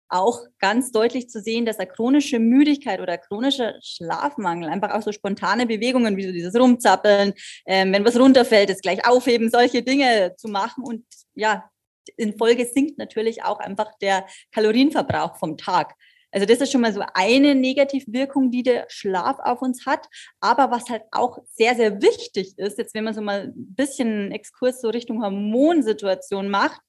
auch 0.10 0.42
ganz 0.58 0.92
deutlich 0.92 1.30
zu 1.30 1.40
sehen, 1.40 1.66
dass 1.66 1.78
eine 1.78 1.88
chronische 1.88 2.40
Müdigkeit 2.40 3.00
oder 3.00 3.18
chronischer 3.18 3.76
Schlafmangel, 3.82 4.68
einfach 4.68 4.92
auch 4.92 5.04
so 5.04 5.12
spontane 5.12 5.68
Bewegungen 5.68 6.18
wie 6.18 6.26
so 6.26 6.32
dieses 6.32 6.56
Rumzappeln, 6.56 7.34
ähm, 7.68 7.94
wenn 7.94 8.04
was 8.06 8.20
runterfällt, 8.20 8.72
es 8.72 8.82
gleich 8.82 9.08
aufheben, 9.08 9.52
solche 9.52 9.84
Dinge 9.84 10.34
zu 10.38 10.48
machen. 10.48 10.84
Und 10.84 11.06
ja, 11.36 11.70
in 12.18 12.38
Folge 12.38 12.66
sinkt 12.66 12.98
natürlich 12.98 13.44
auch 13.44 13.60
einfach 13.60 13.92
der 14.02 14.26
Kalorienverbrauch 14.52 15.38
vom 15.38 15.58
Tag. 15.58 15.94
Also 16.32 16.46
das 16.46 16.62
ist 16.62 16.72
schon 16.72 16.82
mal 16.82 16.94
so 16.94 17.02
eine 17.14 17.56
Negativwirkung, 17.56 18.52
die 18.52 18.64
der 18.64 18.86
Schlaf 18.88 19.38
auf 19.40 19.62
uns 19.62 19.86
hat. 19.86 20.08
Aber 20.40 20.72
was 20.72 20.90
halt 20.90 21.04
auch 21.12 21.40
sehr, 21.52 21.76
sehr 21.76 22.02
wichtig 22.02 22.58
ist, 22.58 22.78
jetzt 22.78 22.94
wenn 22.94 23.04
man 23.04 23.14
so 23.14 23.22
mal 23.22 23.54
ein 23.56 23.76
bisschen 23.76 24.32
Exkurs 24.32 24.82
so 24.82 24.90
Richtung 24.90 25.24
Hormonsituation 25.24 26.50
macht, 26.50 26.82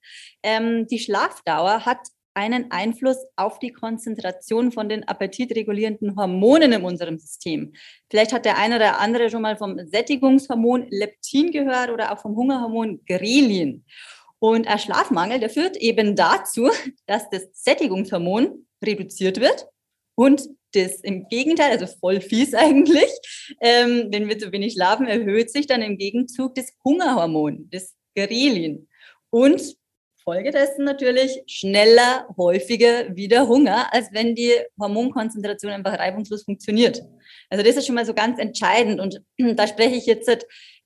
ähm, 0.42 0.86
die 0.86 0.98
Schlafdauer 0.98 1.86
hat 1.86 2.00
einen 2.34 2.70
Einfluss 2.70 3.18
auf 3.36 3.58
die 3.58 3.72
Konzentration 3.72 4.72
von 4.72 4.88
den 4.88 5.06
appetitregulierenden 5.06 6.16
Hormonen 6.16 6.72
in 6.72 6.84
unserem 6.84 7.18
System. 7.18 7.72
Vielleicht 8.08 8.32
hat 8.32 8.44
der 8.44 8.56
eine 8.56 8.76
oder 8.76 9.00
andere 9.00 9.30
schon 9.30 9.42
mal 9.42 9.56
vom 9.56 9.78
Sättigungshormon 9.88 10.86
Leptin 10.90 11.50
gehört 11.50 11.90
oder 11.90 12.12
auch 12.12 12.20
vom 12.20 12.36
Hungerhormon 12.36 13.04
Grelin. 13.04 13.84
Und 14.38 14.68
ein 14.68 14.78
Schlafmangel, 14.78 15.40
der 15.40 15.50
führt 15.50 15.76
eben 15.76 16.16
dazu, 16.16 16.70
dass 17.06 17.28
das 17.30 17.48
Sättigungshormon 17.52 18.66
reduziert 18.84 19.40
wird 19.40 19.66
und 20.14 20.48
das 20.72 21.00
im 21.00 21.26
Gegenteil, 21.28 21.70
also 21.70 21.86
voll 21.86 22.20
fies 22.20 22.54
eigentlich, 22.54 23.10
ähm, 23.60 24.08
wenn 24.10 24.28
wir 24.28 24.38
zu 24.38 24.52
wenig 24.52 24.74
schlafen, 24.74 25.06
erhöht 25.06 25.50
sich 25.50 25.66
dann 25.66 25.82
im 25.82 25.98
Gegenzug 25.98 26.54
das 26.54 26.72
Hungerhormon, 26.84 27.68
das 27.70 27.94
Grelin. 28.14 28.88
Und 29.30 29.76
Folge 30.22 30.50
dessen 30.50 30.84
natürlich 30.84 31.42
schneller, 31.46 32.28
häufiger 32.36 33.16
wieder 33.16 33.48
Hunger, 33.48 33.92
als 33.92 34.12
wenn 34.12 34.34
die 34.34 34.52
Hormonkonzentration 34.78 35.72
einfach 35.72 35.98
reibungslos 35.98 36.44
funktioniert. 36.44 37.02
Also 37.48 37.64
das 37.64 37.76
ist 37.76 37.86
schon 37.86 37.94
mal 37.94 38.06
so 38.06 38.14
ganz 38.14 38.38
entscheidend. 38.38 39.00
Und 39.00 39.22
da 39.56 39.66
spreche 39.66 39.96
ich 39.96 40.06
jetzt 40.06 40.26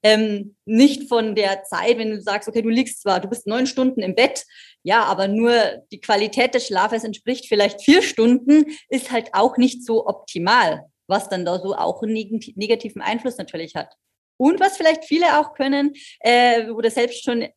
ähm, 0.05 0.55
nicht 0.67 1.09
von 1.09 1.35
der 1.35 1.65
Zeit, 1.65 1.99
wenn 1.99 2.11
du 2.11 2.21
sagst, 2.21 2.49
okay, 2.49 2.63
du 2.63 2.69
liegst 2.69 3.01
zwar, 3.03 3.21
du 3.21 3.29
bist 3.29 3.47
neun 3.47 3.67
Stunden 3.67 4.03
im 4.03 4.15
Bett, 4.15 4.45
ja, 4.83 5.03
aber 5.05 5.29
nur 5.29 5.83
die 5.91 6.01
Qualität 6.01 6.55
des 6.55 6.67
Schlafes 6.67 7.05
entspricht 7.05 7.47
vielleicht 7.49 7.83
vier 7.83 8.03
Stunden, 8.03 8.67
ist 8.91 9.11
halt 9.11 9.31
auch 9.33 9.57
nicht 9.57 9.85
so 9.85 10.07
optimal, 10.07 10.85
was 11.09 11.31
dann 11.31 11.47
da 11.47 11.59
so 11.59 11.75
auch 11.75 12.03
einen 12.03 12.13
negativen 12.13 13.01
Einfluss 13.01 13.39
natürlich 13.39 13.75
hat. 13.75 13.95
Und 14.37 14.61
was 14.61 14.77
vielleicht 14.77 15.07
viele 15.07 15.41
auch 15.41 15.55
können 15.55 15.95
äh, 16.21 16.69
oder 16.69 16.91
selbst 16.91 17.25
schon 17.25 17.49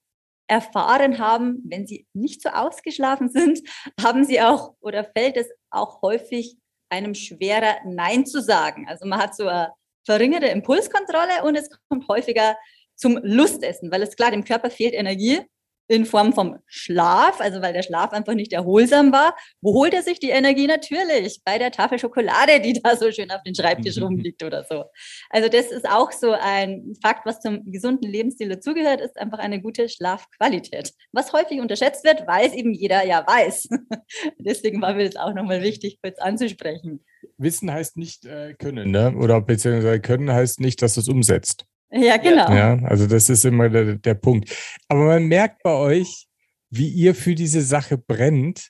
erfahren 0.47 1.17
haben, 1.19 1.61
wenn 1.65 1.85
sie 1.85 2.07
nicht 2.13 2.41
so 2.41 2.49
ausgeschlafen 2.49 3.29
sind, 3.29 3.59
haben 4.01 4.23
sie 4.23 4.39
auch 4.39 4.73
oder 4.79 5.03
fällt 5.03 5.35
es 5.35 5.49
auch 5.69 6.01
häufig 6.01 6.55
einem 6.89 7.13
schwerer 7.13 7.75
Nein 7.85 8.25
zu 8.25 8.41
sagen. 8.41 8.87
Also 8.87 9.05
man 9.05 9.19
hat 9.19 9.35
so 9.35 9.47
eine 9.47 9.73
verringerte 10.07 10.47
Impulskontrolle 10.47 11.43
und 11.43 11.55
es 11.55 11.69
kommt 11.89 12.07
häufiger 12.07 12.57
zum 12.95 13.19
Lustessen, 13.21 13.91
weil 13.91 14.01
es 14.01 14.15
klar, 14.15 14.31
dem 14.31 14.43
Körper 14.43 14.71
fehlt 14.71 14.93
Energie 14.93 15.41
in 15.89 16.05
Form 16.05 16.33
vom 16.33 16.57
Schlaf, 16.65 17.39
also 17.39 17.61
weil 17.61 17.73
der 17.73 17.83
Schlaf 17.83 18.11
einfach 18.11 18.33
nicht 18.33 18.51
erholsam 18.51 19.11
war. 19.11 19.35
Wo 19.61 19.73
holt 19.73 19.93
er 19.93 20.03
sich 20.03 20.19
die 20.19 20.29
Energie? 20.29 20.67
Natürlich 20.67 21.41
bei 21.45 21.57
der 21.57 21.71
Tafel 21.71 21.97
Schokolade, 21.97 22.59
die 22.59 22.73
da 22.73 22.95
so 22.97 23.11
schön 23.11 23.31
auf 23.31 23.41
den 23.43 23.55
Schreibtisch 23.55 24.01
rumliegt 24.01 24.43
oder 24.43 24.65
so. 24.69 24.85
Also 25.29 25.47
das 25.47 25.71
ist 25.71 25.87
auch 25.87 26.11
so 26.11 26.31
ein 26.33 26.93
Fakt, 27.01 27.25
was 27.25 27.39
zum 27.39 27.71
gesunden 27.71 28.09
Lebensstil 28.09 28.49
dazugehört, 28.49 29.01
ist 29.01 29.17
einfach 29.17 29.39
eine 29.39 29.61
gute 29.61 29.87
Schlafqualität. 29.87 30.91
Was 31.13 31.31
häufig 31.31 31.61
unterschätzt 31.61 32.03
wird, 32.03 32.27
weil 32.27 32.47
es 32.47 32.53
eben 32.53 32.73
jeder 32.73 33.05
ja 33.05 33.25
weiß. 33.25 33.69
Deswegen 34.39 34.81
war 34.81 34.93
mir 34.93 35.05
das 35.05 35.15
auch 35.15 35.33
nochmal 35.33 35.61
wichtig, 35.61 35.99
kurz 36.01 36.19
anzusprechen. 36.19 37.05
Wissen 37.37 37.71
heißt 37.71 37.97
nicht 37.97 38.25
äh, 38.25 38.53
können, 38.53 38.91
ne? 38.91 39.15
oder 39.15 39.41
beziehungsweise 39.41 39.99
können 39.99 40.31
heißt 40.31 40.59
nicht, 40.59 40.81
dass 40.81 40.97
es 40.97 41.07
umsetzt. 41.07 41.65
Ja, 41.91 42.17
genau. 42.17 42.51
Ja, 42.53 42.79
also 42.83 43.07
das 43.07 43.29
ist 43.29 43.45
immer 43.45 43.69
der, 43.69 43.95
der 43.95 44.13
Punkt. 44.13 44.53
Aber 44.87 45.05
man 45.05 45.27
merkt 45.27 45.63
bei 45.63 45.71
euch, 45.71 46.27
wie 46.69 46.89
ihr 46.89 47.15
für 47.15 47.35
diese 47.35 47.61
Sache 47.61 47.97
brennt. 47.97 48.69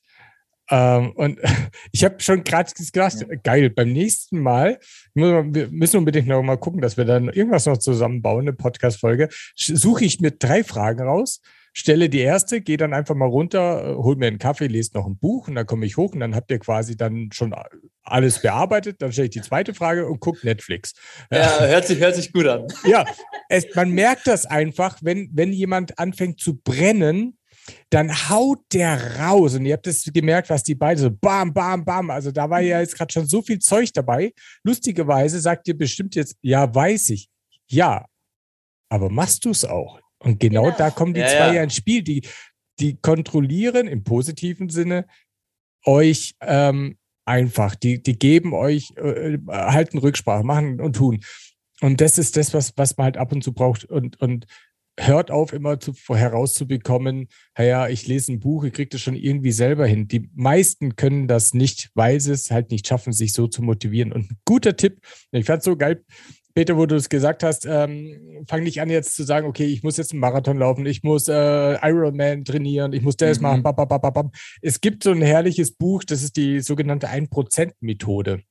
Ähm, 0.70 1.12
und 1.14 1.40
ich 1.92 2.04
habe 2.04 2.20
schon 2.20 2.44
gerade 2.44 2.72
gedacht, 2.74 3.16
ja. 3.22 3.36
geil, 3.44 3.70
beim 3.70 3.92
nächsten 3.92 4.40
Mal, 4.40 4.80
wir 5.14 5.44
müssen 5.72 5.98
unbedingt 5.98 6.28
noch 6.28 6.44
mal 6.44 6.58
gucken, 6.58 6.82
dass 6.82 6.98
wir 6.98 7.06
dann 7.06 7.30
irgendwas 7.30 7.66
noch 7.66 7.78
zusammenbauen, 7.78 8.42
eine 8.42 8.54
Podcast-Folge, 8.54 9.30
suche 9.56 10.06
ich 10.06 10.20
mir 10.20 10.32
drei 10.32 10.64
Fragen 10.64 11.02
raus, 11.02 11.42
stelle 11.78 12.10
die 12.10 12.20
erste, 12.20 12.60
gehe 12.60 12.78
dann 12.78 12.94
einfach 12.94 13.14
mal 13.14 13.28
runter, 13.28 13.92
äh, 13.92 13.96
hol 13.96 14.16
mir 14.16 14.28
einen 14.28 14.40
Kaffee, 14.40 14.66
lese 14.66 14.92
noch 14.96 15.06
ein 15.06 15.18
Buch 15.18 15.48
und 15.48 15.54
dann 15.54 15.68
komme 15.68 15.86
ich 15.86 15.96
hoch 15.96 16.14
und 16.14 16.20
dann 16.22 16.34
habt 16.34 16.50
ihr 16.50 16.58
quasi 16.58 16.98
dann 16.98 17.30
schon 17.32 17.54
alles 18.04 18.42
bearbeitet. 18.42 19.00
Dann 19.02 19.12
stelle 19.12 19.26
ich 19.26 19.34
die 19.34 19.42
zweite 19.42 19.76
Frage 19.76 20.08
und 20.08 20.20
gucke 20.20 20.44
Netflix. 20.44 20.96
Ja, 21.32 21.60
hört 21.60 21.86
sich, 21.86 22.00
hört 22.00 22.16
sich 22.16 22.34
gut 22.34 22.48
an. 22.48 22.68
Ja, 22.88 23.06
es, 23.50 23.68
man 23.76 23.92
merkt 23.92 24.26
das 24.26 24.46
einfach, 24.46 24.98
wenn, 25.02 25.30
wenn 25.34 25.54
jemand 25.54 26.00
anfängt 26.00 26.40
zu 26.40 26.56
brennen, 26.56 27.38
dann 27.90 28.30
haut 28.30 28.60
der 28.74 29.20
raus. 29.20 29.56
Und 29.56 29.66
ihr 29.66 29.74
habt 29.74 29.86
es 29.88 30.10
gemerkt, 30.12 30.50
was 30.50 30.64
die 30.64 30.76
beiden 30.76 31.04
so 31.04 31.12
bam, 31.12 31.54
bam, 31.54 31.86
bam. 31.86 32.10
Also 32.10 32.32
da 32.32 32.50
war 32.50 32.62
ja 32.62 32.80
jetzt 32.80 32.96
gerade 32.96 33.12
schon 33.12 33.28
so 33.28 33.42
viel 33.42 33.60
Zeug 33.60 33.92
dabei. 33.94 34.34
Lustigerweise 34.64 35.40
sagt 35.40 35.68
ihr 35.68 35.78
bestimmt 35.78 36.16
jetzt, 36.16 36.38
ja, 36.42 36.74
weiß 36.74 37.12
ich. 37.12 37.30
Ja, 37.70 38.06
aber 38.90 39.10
machst 39.10 39.46
du 39.46 39.52
es 39.52 39.66
auch? 39.66 40.00
Und 40.20 40.40
genau, 40.40 40.64
genau. 40.64 40.78
da 40.78 40.90
kommen 40.90 41.14
die 41.14 41.22
ja, 41.22 41.28
zwei 41.28 41.56
ja 41.56 41.64
ins 41.64 41.76
Spiel. 41.76 42.04
Die, 42.04 42.22
die 42.80 42.98
kontrollieren 42.98 43.88
im 43.88 44.04
positiven 44.04 44.70
Sinne 44.70 45.06
euch 45.86 46.36
ähm, 46.42 46.98
einfach. 47.26 47.76
Die, 47.76 48.02
die 48.02 48.18
geben 48.18 48.54
euch, 48.54 48.92
äh, 48.98 49.38
halten 49.48 49.98
Rücksprache, 49.98 50.44
machen 50.44 50.82
und 50.82 50.96
tun. 50.96 51.20
Und 51.82 52.02
das 52.02 52.18
ist 52.18 52.38
das, 52.38 52.54
was, 52.54 52.74
was 52.76 52.98
man 52.98 53.06
halt 53.06 53.18
ab 53.18 53.32
und 53.32 53.44
zu 53.44 53.54
braucht. 53.54 53.86
Und, 53.86 54.20
und 54.20 54.48
hört 55.00 55.30
auf, 55.30 55.54
immer 55.54 55.80
zu, 55.80 55.94
herauszubekommen, 56.10 57.28
ja, 57.58 57.88
ich 57.88 58.08
lese 58.08 58.34
ein 58.34 58.40
Buch, 58.40 58.64
ich 58.64 58.74
kriege 58.74 58.90
das 58.90 59.02
schon 59.02 59.16
irgendwie 59.16 59.52
selber 59.52 59.86
hin. 59.86 60.08
Die 60.08 60.30
meisten 60.34 60.96
können 60.96 61.28
das 61.28 61.54
nicht, 61.54 61.92
weil 61.94 62.20
sie 62.20 62.32
es 62.32 62.50
halt 62.50 62.72
nicht 62.72 62.88
schaffen, 62.88 63.14
sich 63.14 63.34
so 63.34 63.48
zu 63.48 63.62
motivieren. 63.62 64.12
Und 64.12 64.32
ein 64.32 64.38
guter 64.46 64.76
Tipp, 64.76 65.00
ich 65.32 65.46
fand 65.46 65.60
es 65.60 65.66
so 65.66 65.78
geil, 65.78 66.04
Peter, 66.58 66.76
wo 66.76 66.88
du 66.88 66.96
es 66.96 67.08
gesagt 67.08 67.44
hast, 67.44 67.68
ähm, 67.68 68.44
fang 68.48 68.64
nicht 68.64 68.82
an 68.82 68.90
jetzt 68.90 69.16
zu 69.16 69.22
sagen, 69.22 69.46
okay, 69.46 69.66
ich 69.66 69.84
muss 69.84 69.98
jetzt 69.98 70.12
einen 70.12 70.22
Marathon 70.22 70.58
laufen, 70.58 70.88
ich 70.88 71.04
muss 71.04 71.28
äh, 71.28 71.78
Ironman 71.88 72.46
trainieren, 72.46 72.94
ich 72.94 73.04
muss 73.04 73.16
das 73.16 73.38
mhm. 73.38 73.44
machen. 73.44 73.62
Bam, 73.62 73.76
bam, 73.76 73.88
bam, 73.88 74.32
es 74.64 74.82
gibt 74.82 75.04
so 75.04 75.12
ein 75.12 75.22
herrliches 75.22 75.76
Buch, 75.76 76.04
das 76.04 76.24
ist 76.24 76.36
die 76.36 76.62
sogenannte 76.62 77.10
1%-Methode. 77.10 78.42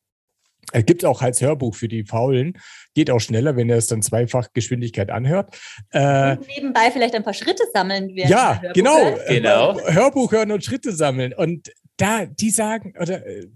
Es 0.70 0.86
gibt 0.86 1.04
auch 1.04 1.20
als 1.20 1.40
Hörbuch 1.40 1.74
für 1.74 1.88
die 1.88 2.04
Faulen. 2.04 2.56
Geht 2.94 3.10
auch 3.10 3.18
schneller, 3.18 3.56
wenn 3.56 3.68
er 3.68 3.78
es 3.78 3.88
dann 3.88 4.02
zweifach 4.02 4.52
Geschwindigkeit 4.54 5.10
anhört. 5.10 5.58
Äh, 5.90 6.36
und 6.36 6.46
nebenbei 6.46 6.92
vielleicht 6.92 7.16
ein 7.16 7.24
paar 7.24 7.34
Schritte 7.34 7.64
sammeln. 7.74 8.10
Ja, 8.10 8.62
genau. 8.72 9.16
genau. 9.26 9.80
Hörbuch 9.80 10.30
hören 10.30 10.52
und 10.52 10.64
Schritte 10.64 10.92
sammeln. 10.92 11.32
Und 11.32 11.72
da, 11.96 12.24
die 12.24 12.50
sagen, 12.50 12.94
oder 13.00 13.26
äh, 13.26 13.48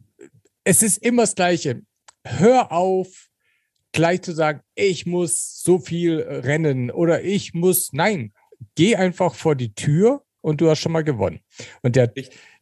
es 0.64 0.82
ist 0.82 0.98
immer 0.98 1.22
das 1.22 1.36
Gleiche. 1.36 1.82
Hör 2.26 2.72
auf, 2.72 3.29
gleich 3.92 4.22
zu 4.22 4.32
sagen, 4.32 4.60
ich 4.74 5.06
muss 5.06 5.62
so 5.62 5.78
viel 5.78 6.20
äh, 6.20 6.36
rennen 6.36 6.90
oder 6.90 7.22
ich 7.22 7.54
muss, 7.54 7.92
nein, 7.92 8.32
geh 8.74 8.96
einfach 8.96 9.34
vor 9.34 9.56
die 9.56 9.74
Tür 9.74 10.24
und 10.40 10.60
du 10.60 10.70
hast 10.70 10.80
schon 10.80 10.92
mal 10.92 11.04
gewonnen. 11.04 11.40
Und 11.82 11.96
der, 11.96 12.12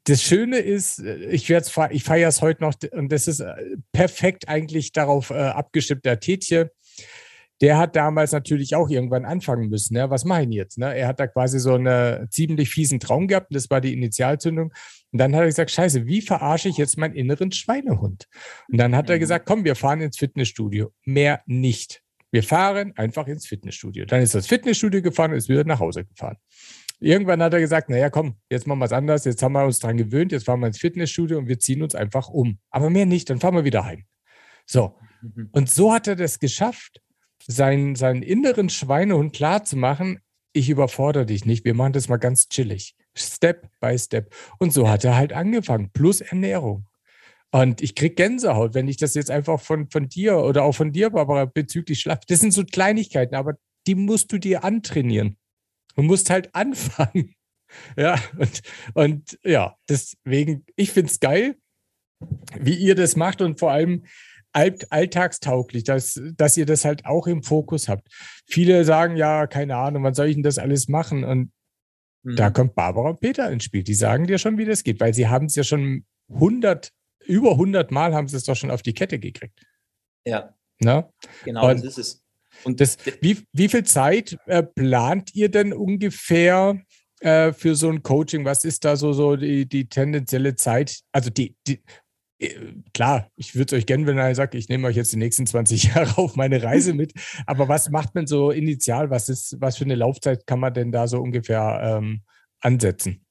das 0.04 0.22
Schöne 0.22 0.58
ist, 0.58 1.00
äh, 1.00 1.26
ich, 1.26 1.50
ich 1.50 2.04
feiere 2.04 2.28
es 2.28 2.40
heute 2.40 2.62
noch 2.62 2.74
und 2.92 3.12
das 3.12 3.28
ist 3.28 3.40
äh, 3.40 3.54
perfekt 3.92 4.48
eigentlich 4.48 4.92
darauf 4.92 5.30
äh, 5.30 5.34
abgestimmt, 5.34 6.04
der 6.04 6.20
Tätje 6.20 6.70
der 7.60 7.78
hat 7.78 7.96
damals 7.96 8.32
natürlich 8.32 8.74
auch 8.74 8.88
irgendwann 8.88 9.24
anfangen 9.24 9.68
müssen. 9.68 9.94
Ne? 9.94 10.10
Was 10.10 10.24
mache 10.24 10.42
ich 10.42 10.50
jetzt? 10.50 10.78
Ne? 10.78 10.94
Er 10.94 11.08
hat 11.08 11.18
da 11.18 11.26
quasi 11.26 11.58
so 11.58 11.74
einen 11.74 12.30
ziemlich 12.30 12.70
fiesen 12.70 13.00
Traum 13.00 13.26
gehabt. 13.26 13.54
Das 13.54 13.68
war 13.70 13.80
die 13.80 13.92
Initialzündung. 13.92 14.72
Und 15.10 15.18
dann 15.18 15.34
hat 15.34 15.40
er 15.40 15.46
gesagt, 15.46 15.70
scheiße, 15.70 16.06
wie 16.06 16.22
verarsche 16.22 16.68
ich 16.68 16.76
jetzt 16.76 16.98
meinen 16.98 17.14
inneren 17.14 17.50
Schweinehund? 17.50 18.28
Und 18.68 18.78
dann 18.78 18.94
hat 18.94 19.10
er 19.10 19.16
mhm. 19.16 19.20
gesagt, 19.20 19.46
komm, 19.46 19.64
wir 19.64 19.74
fahren 19.74 20.00
ins 20.00 20.18
Fitnessstudio. 20.18 20.92
Mehr 21.04 21.42
nicht. 21.46 22.02
Wir 22.30 22.42
fahren 22.42 22.92
einfach 22.96 23.26
ins 23.26 23.46
Fitnessstudio. 23.46 24.04
Dann 24.04 24.22
ist 24.22 24.34
das 24.34 24.46
Fitnessstudio 24.46 25.02
gefahren 25.02 25.32
und 25.32 25.38
ist 25.38 25.48
wieder 25.48 25.64
nach 25.64 25.80
Hause 25.80 26.04
gefahren. 26.04 26.36
Irgendwann 27.00 27.42
hat 27.42 27.54
er 27.54 27.60
gesagt, 27.60 27.90
naja, 27.90 28.10
komm, 28.10 28.36
jetzt 28.50 28.66
machen 28.66 28.80
wir 28.80 28.84
es 28.84 28.92
anders. 28.92 29.24
Jetzt 29.24 29.42
haben 29.42 29.52
wir 29.52 29.64
uns 29.64 29.78
dran 29.78 29.96
gewöhnt. 29.96 30.30
Jetzt 30.30 30.44
fahren 30.44 30.60
wir 30.60 30.66
ins 30.66 30.78
Fitnessstudio 30.78 31.38
und 31.38 31.48
wir 31.48 31.58
ziehen 31.58 31.82
uns 31.82 31.94
einfach 31.94 32.28
um. 32.28 32.58
Aber 32.70 32.90
mehr 32.90 33.06
nicht. 33.06 33.30
Dann 33.30 33.40
fahren 33.40 33.54
wir 33.54 33.64
wieder 33.64 33.84
heim. 33.84 34.04
So. 34.66 34.96
Mhm. 35.22 35.48
Und 35.52 35.70
so 35.70 35.92
hat 35.92 36.06
er 36.06 36.16
das 36.16 36.38
geschafft 36.38 37.00
seinen, 37.46 37.94
seinen 37.94 38.22
inneren 38.22 38.68
Schweinehund 38.68 39.32
klar 39.32 39.64
zu 39.64 39.76
machen, 39.76 40.20
ich 40.52 40.68
überfordere 40.68 41.26
dich 41.26 41.44
nicht, 41.44 41.64
wir 41.64 41.74
machen 41.74 41.92
das 41.92 42.08
mal 42.08 42.16
ganz 42.16 42.48
chillig. 42.48 42.96
Step 43.14 43.68
by 43.80 43.98
Step. 43.98 44.34
Und 44.58 44.72
so 44.72 44.88
hat 44.88 45.04
er 45.04 45.16
halt 45.16 45.32
angefangen, 45.32 45.90
plus 45.92 46.20
Ernährung. 46.20 46.86
Und 47.50 47.80
ich 47.80 47.94
kriege 47.94 48.14
Gänsehaut, 48.14 48.74
wenn 48.74 48.88
ich 48.88 48.98
das 48.98 49.14
jetzt 49.14 49.30
einfach 49.30 49.60
von, 49.60 49.88
von 49.88 50.08
dir 50.08 50.38
oder 50.38 50.64
auch 50.64 50.72
von 50.72 50.92
dir, 50.92 51.10
Barbara, 51.10 51.46
bezüglich 51.46 52.00
Schlaf. 52.00 52.20
Das 52.26 52.40
sind 52.40 52.52
so 52.52 52.64
Kleinigkeiten, 52.64 53.34
aber 53.34 53.54
die 53.86 53.94
musst 53.94 54.32
du 54.32 54.38
dir 54.38 54.64
antrainieren. 54.64 55.38
Du 55.96 56.02
musst 56.02 56.30
halt 56.30 56.54
anfangen. 56.54 57.34
Ja, 57.96 58.18
und, 58.38 58.62
und 58.94 59.38
ja, 59.44 59.76
deswegen, 59.88 60.64
ich 60.74 60.90
finde 60.90 61.10
es 61.10 61.20
geil, 61.20 61.56
wie 62.58 62.74
ihr 62.74 62.94
das 62.94 63.14
macht 63.14 63.42
und 63.42 63.58
vor 63.58 63.70
allem, 63.70 64.04
alt, 64.58 64.90
alltagstauglich, 64.90 65.84
dass, 65.84 66.20
dass 66.36 66.56
ihr 66.56 66.66
das 66.66 66.84
halt 66.84 67.06
auch 67.06 67.28
im 67.28 67.42
Fokus 67.42 67.88
habt. 67.88 68.08
Viele 68.46 68.84
sagen 68.84 69.16
ja, 69.16 69.46
keine 69.46 69.76
Ahnung, 69.76 70.02
wann 70.02 70.14
soll 70.14 70.26
ich 70.26 70.34
denn 70.34 70.42
das 70.42 70.58
alles 70.58 70.88
machen? 70.88 71.22
Und 71.22 71.52
mhm. 72.24 72.36
da 72.36 72.50
kommt 72.50 72.74
Barbara 72.74 73.10
und 73.10 73.20
Peter 73.20 73.50
ins 73.50 73.64
Spiel. 73.64 73.84
Die 73.84 73.94
sagen 73.94 74.26
dir 74.26 74.38
schon, 74.38 74.58
wie 74.58 74.64
das 74.64 74.82
geht, 74.82 75.00
weil 75.00 75.14
sie 75.14 75.28
haben 75.28 75.46
es 75.46 75.54
ja 75.54 75.62
schon 75.62 76.04
100, 76.28 76.90
über 77.24 77.52
100 77.52 77.92
Mal 77.92 78.14
haben 78.14 78.26
sie 78.26 78.36
es 78.36 78.44
doch 78.44 78.56
schon 78.56 78.72
auf 78.72 78.82
die 78.82 78.94
Kette 78.94 79.20
gekriegt. 79.20 79.60
Ja. 80.24 80.54
Na? 80.80 81.08
Genau, 81.44 81.70
und 81.70 81.84
das 81.84 81.84
ist 81.84 81.98
es. 81.98 82.24
Und 82.64 82.80
das, 82.80 82.96
wie, 83.20 83.38
wie 83.52 83.68
viel 83.68 83.84
Zeit 83.84 84.36
äh, 84.46 84.64
plant 84.64 85.34
ihr 85.34 85.50
denn 85.50 85.72
ungefähr 85.72 86.82
äh, 87.20 87.52
für 87.52 87.76
so 87.76 87.88
ein 87.88 88.02
Coaching? 88.02 88.44
Was 88.44 88.64
ist 88.64 88.84
da 88.84 88.96
so, 88.96 89.12
so 89.12 89.36
die, 89.36 89.68
die 89.68 89.88
tendenzielle 89.88 90.56
Zeit? 90.56 91.00
Also 91.12 91.30
die, 91.30 91.54
die, 91.68 91.80
klar, 92.94 93.30
ich 93.36 93.54
würde 93.54 93.74
es 93.74 93.80
euch 93.80 93.86
gerne, 93.86 94.06
wenn 94.06 94.18
er 94.18 94.34
sagt, 94.34 94.54
ich 94.54 94.68
nehme 94.68 94.86
euch 94.86 94.96
jetzt 94.96 95.12
die 95.12 95.16
nächsten 95.16 95.46
20 95.46 95.82
Jahre 95.94 96.18
auf 96.18 96.36
meine 96.36 96.62
Reise 96.62 96.94
mit. 96.94 97.12
Aber 97.46 97.68
was 97.68 97.90
macht 97.90 98.14
man 98.14 98.26
so 98.26 98.50
initial? 98.50 99.10
Was 99.10 99.28
ist, 99.28 99.60
was 99.60 99.76
für 99.76 99.84
eine 99.84 99.96
Laufzeit 99.96 100.46
kann 100.46 100.60
man 100.60 100.74
denn 100.74 100.92
da 100.92 101.08
so 101.08 101.20
ungefähr 101.20 101.98
ähm, 101.98 102.22
ansetzen? 102.60 103.24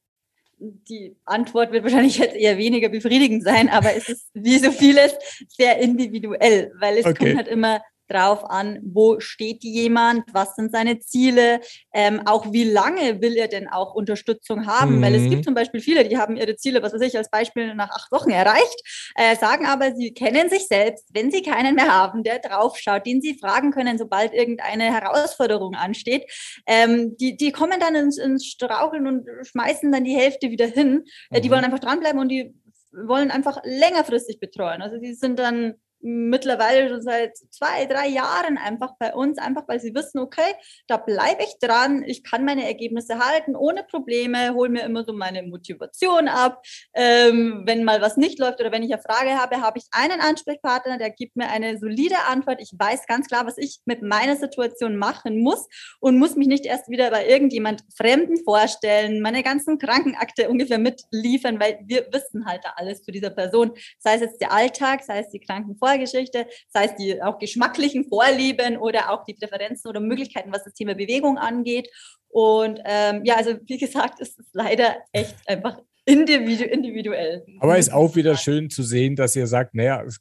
Die 0.60 1.16
Antwort 1.26 1.72
wird 1.72 1.84
wahrscheinlich 1.84 2.18
jetzt 2.18 2.36
eher 2.36 2.58
weniger 2.58 2.90
befriedigend 2.90 3.44
sein, 3.44 3.70
aber 3.70 3.96
es 3.96 4.10
ist 4.10 4.30
wie 4.34 4.58
so 4.58 4.72
vieles 4.72 5.14
sehr 5.50 5.78
individuell, 5.78 6.72
weil 6.80 6.98
es 6.98 7.06
okay. 7.06 7.14
kommt 7.14 7.38
halt 7.38 7.48
immer 7.48 7.80
drauf 8.08 8.50
an, 8.50 8.80
wo 8.84 9.20
steht 9.20 9.64
jemand, 9.64 10.26
was 10.34 10.56
sind 10.56 10.72
seine 10.72 11.00
Ziele, 11.00 11.62
ähm, 11.94 12.22
auch 12.26 12.52
wie 12.52 12.64
lange 12.64 13.22
will 13.22 13.36
er 13.36 13.48
denn 13.48 13.68
auch 13.68 13.94
Unterstützung 13.94 14.68
haben, 14.68 14.98
mhm. 14.98 15.02
weil 15.02 15.16
es 15.16 15.24
gibt 15.24 15.38
mhm. 15.38 15.44
zum 15.44 15.54
Beispiel 15.54 15.82
viele, 15.82 16.08
die 16.08 16.18
haben 16.18 16.38
ihre 16.38 16.56
Ziele, 16.56 16.82
was 16.82 16.94
weiß 16.94 17.02
ich, 17.02 17.18
als 17.18 17.30
Beispiel 17.30 17.76
nach 17.76 17.90
acht 17.90 18.12
Wochen 18.12 18.30
erreicht, 18.30 19.12
äh, 19.16 19.36
sagen 19.36 19.66
aber, 19.66 19.94
sie 19.96 20.14
kennen 20.14 20.50
sich 20.50 20.68
selbst, 20.68 21.06
wenn 21.14 21.32
sie 21.32 21.42
keinen 21.42 21.76
mehr 21.76 21.94
haben, 21.94 22.24
der 22.24 22.40
draufschaut, 22.40 23.06
den 23.06 23.22
sie 23.22 23.38
fragen 23.38 23.72
können, 23.72 23.98
sobald 23.98 24.34
irgendeine 24.34 24.86
Herausforderung 24.86 25.76
ansteht, 25.76 26.32
ähm, 26.66 27.18
die, 27.18 27.38
die 27.38 27.52
kommen 27.52 27.80
dann 27.80 27.96
ins, 27.96 28.18
ins 28.18 28.46
Straucheln 28.46 29.08
und 29.08 29.28
schmeißen 29.44 29.92
dann 29.92 30.04
die 30.04 30.16
Hälfte 30.16 30.50
wieder 30.50 30.68
hin. 30.68 31.04
Äh, 31.30 31.42
die 31.42 31.50
mhm. 31.50 31.54
wollen 31.54 31.66
einfach 31.66 31.80
dranbleiben 31.80 32.20
und 32.20 32.30
die 32.30 32.54
wollen 32.92 33.32
einfach 33.32 33.60
längerfristig 33.64 34.40
betreuen. 34.40 34.82
Also 34.82 34.98
die 34.98 35.14
sind 35.14 35.40
dann 35.40 35.76
mittlerweile 36.02 36.90
schon 36.90 37.02
seit 37.02 37.38
zwei, 37.38 37.86
drei 37.86 38.08
Jahren 38.08 38.58
einfach 38.58 38.94
bei 39.00 39.14
uns, 39.14 39.38
einfach 39.38 39.68
weil 39.68 39.80
sie 39.80 39.94
wissen, 39.96 40.20
okay, 40.20 40.54
da 40.88 40.98
bleibe 40.98 41.44
ich 41.44 41.58
dran, 41.60 42.04
ich 42.04 42.24
kann 42.24 42.46
meine 42.46 42.66
Ergebnisse 42.66 43.20
halten 43.20 43.56
ohne 43.56 43.84
Probleme, 43.84 44.54
hole 44.54 44.70
mir 44.70 44.84
immer 44.84 45.04
so 45.04 45.14
meine 45.14 45.44
Motivation 45.44 46.28
ab. 46.28 46.62
Ähm, 46.94 47.64
wenn 47.66 47.84
mal 47.84 48.02
was 48.02 48.18
nicht 48.18 48.40
läuft 48.40 48.60
oder 48.60 48.72
wenn 48.72 48.84
ich 48.84 48.94
eine 48.94 49.02
Frage 49.02 49.38
habe, 49.38 49.62
habe 49.62 49.80
ich 49.80 49.86
einen 49.92 50.22
Ansprechpartner, 50.22 50.98
der 50.98 51.10
gibt 51.10 51.36
mir 51.36 51.50
eine 51.50 51.78
solide 51.78 52.18
Antwort. 52.28 52.62
Ich 52.62 52.72
weiß 52.78 53.06
ganz 53.08 53.28
klar, 53.28 53.46
was 53.46 53.58
ich 53.58 53.80
mit 53.86 54.02
meiner 54.02 54.36
Situation 54.36 54.98
machen 54.98 55.40
muss 55.40 55.68
und 56.00 56.18
muss 56.18 56.36
mich 56.36 56.48
nicht 56.48 56.66
erst 56.66 56.90
wieder 56.90 57.10
bei 57.12 57.28
irgendjemand 57.28 57.84
Fremden 57.96 58.44
vorstellen, 58.44 59.22
meine 59.22 59.44
ganzen 59.44 59.78
Krankenakte 59.78 60.50
ungefähr 60.50 60.78
mitliefern, 60.78 61.60
weil 61.60 61.80
wir 61.86 62.08
wissen 62.12 62.46
halt 62.46 62.64
da 62.64 62.74
alles 62.76 63.02
zu 63.04 63.12
dieser 63.12 63.30
Person. 63.30 63.72
Sei 64.00 64.16
es 64.16 64.22
jetzt 64.22 64.42
der 64.42 64.52
Alltag, 64.52 65.04
sei 65.04 65.20
es 65.20 65.30
die 65.30 65.40
Krankenvorgeschichte, 65.88 66.48
sei 66.70 66.86
es 66.86 66.96
die 66.96 67.22
auch 67.22 67.40
geschmacklichen 67.40 68.06
Vorlieben 68.06 68.78
oder 68.78 69.12
auch 69.12 69.24
die 69.24 69.34
Präferenzen 69.34 69.90
oder 69.90 70.00
Möglichkeiten, 70.00 70.52
was 70.52 70.64
das 70.64 70.74
Thema 70.74 70.96
Bewegung 70.96 71.38
angeht. 71.38 71.90
Und 72.30 72.80
ähm, 72.86 73.22
ja, 73.24 73.36
also 73.36 73.56
wie 73.66 73.78
gesagt, 73.78 74.20
es 74.20 74.38
ist 74.38 74.50
leider 74.54 74.98
echt 75.12 75.36
einfach 75.48 75.80
individu 76.06 76.64
individuell. 76.64 77.46
Aber 77.60 77.78
ist 77.78 77.92
auch 77.92 78.16
wieder 78.16 78.38
schön 78.38 78.70
zu 78.70 78.84
sehen, 78.84 79.16
dass 79.16 79.36
ihr 79.36 79.48
sagt, 79.48 79.76
naja, 79.76 80.04
es 80.04 80.20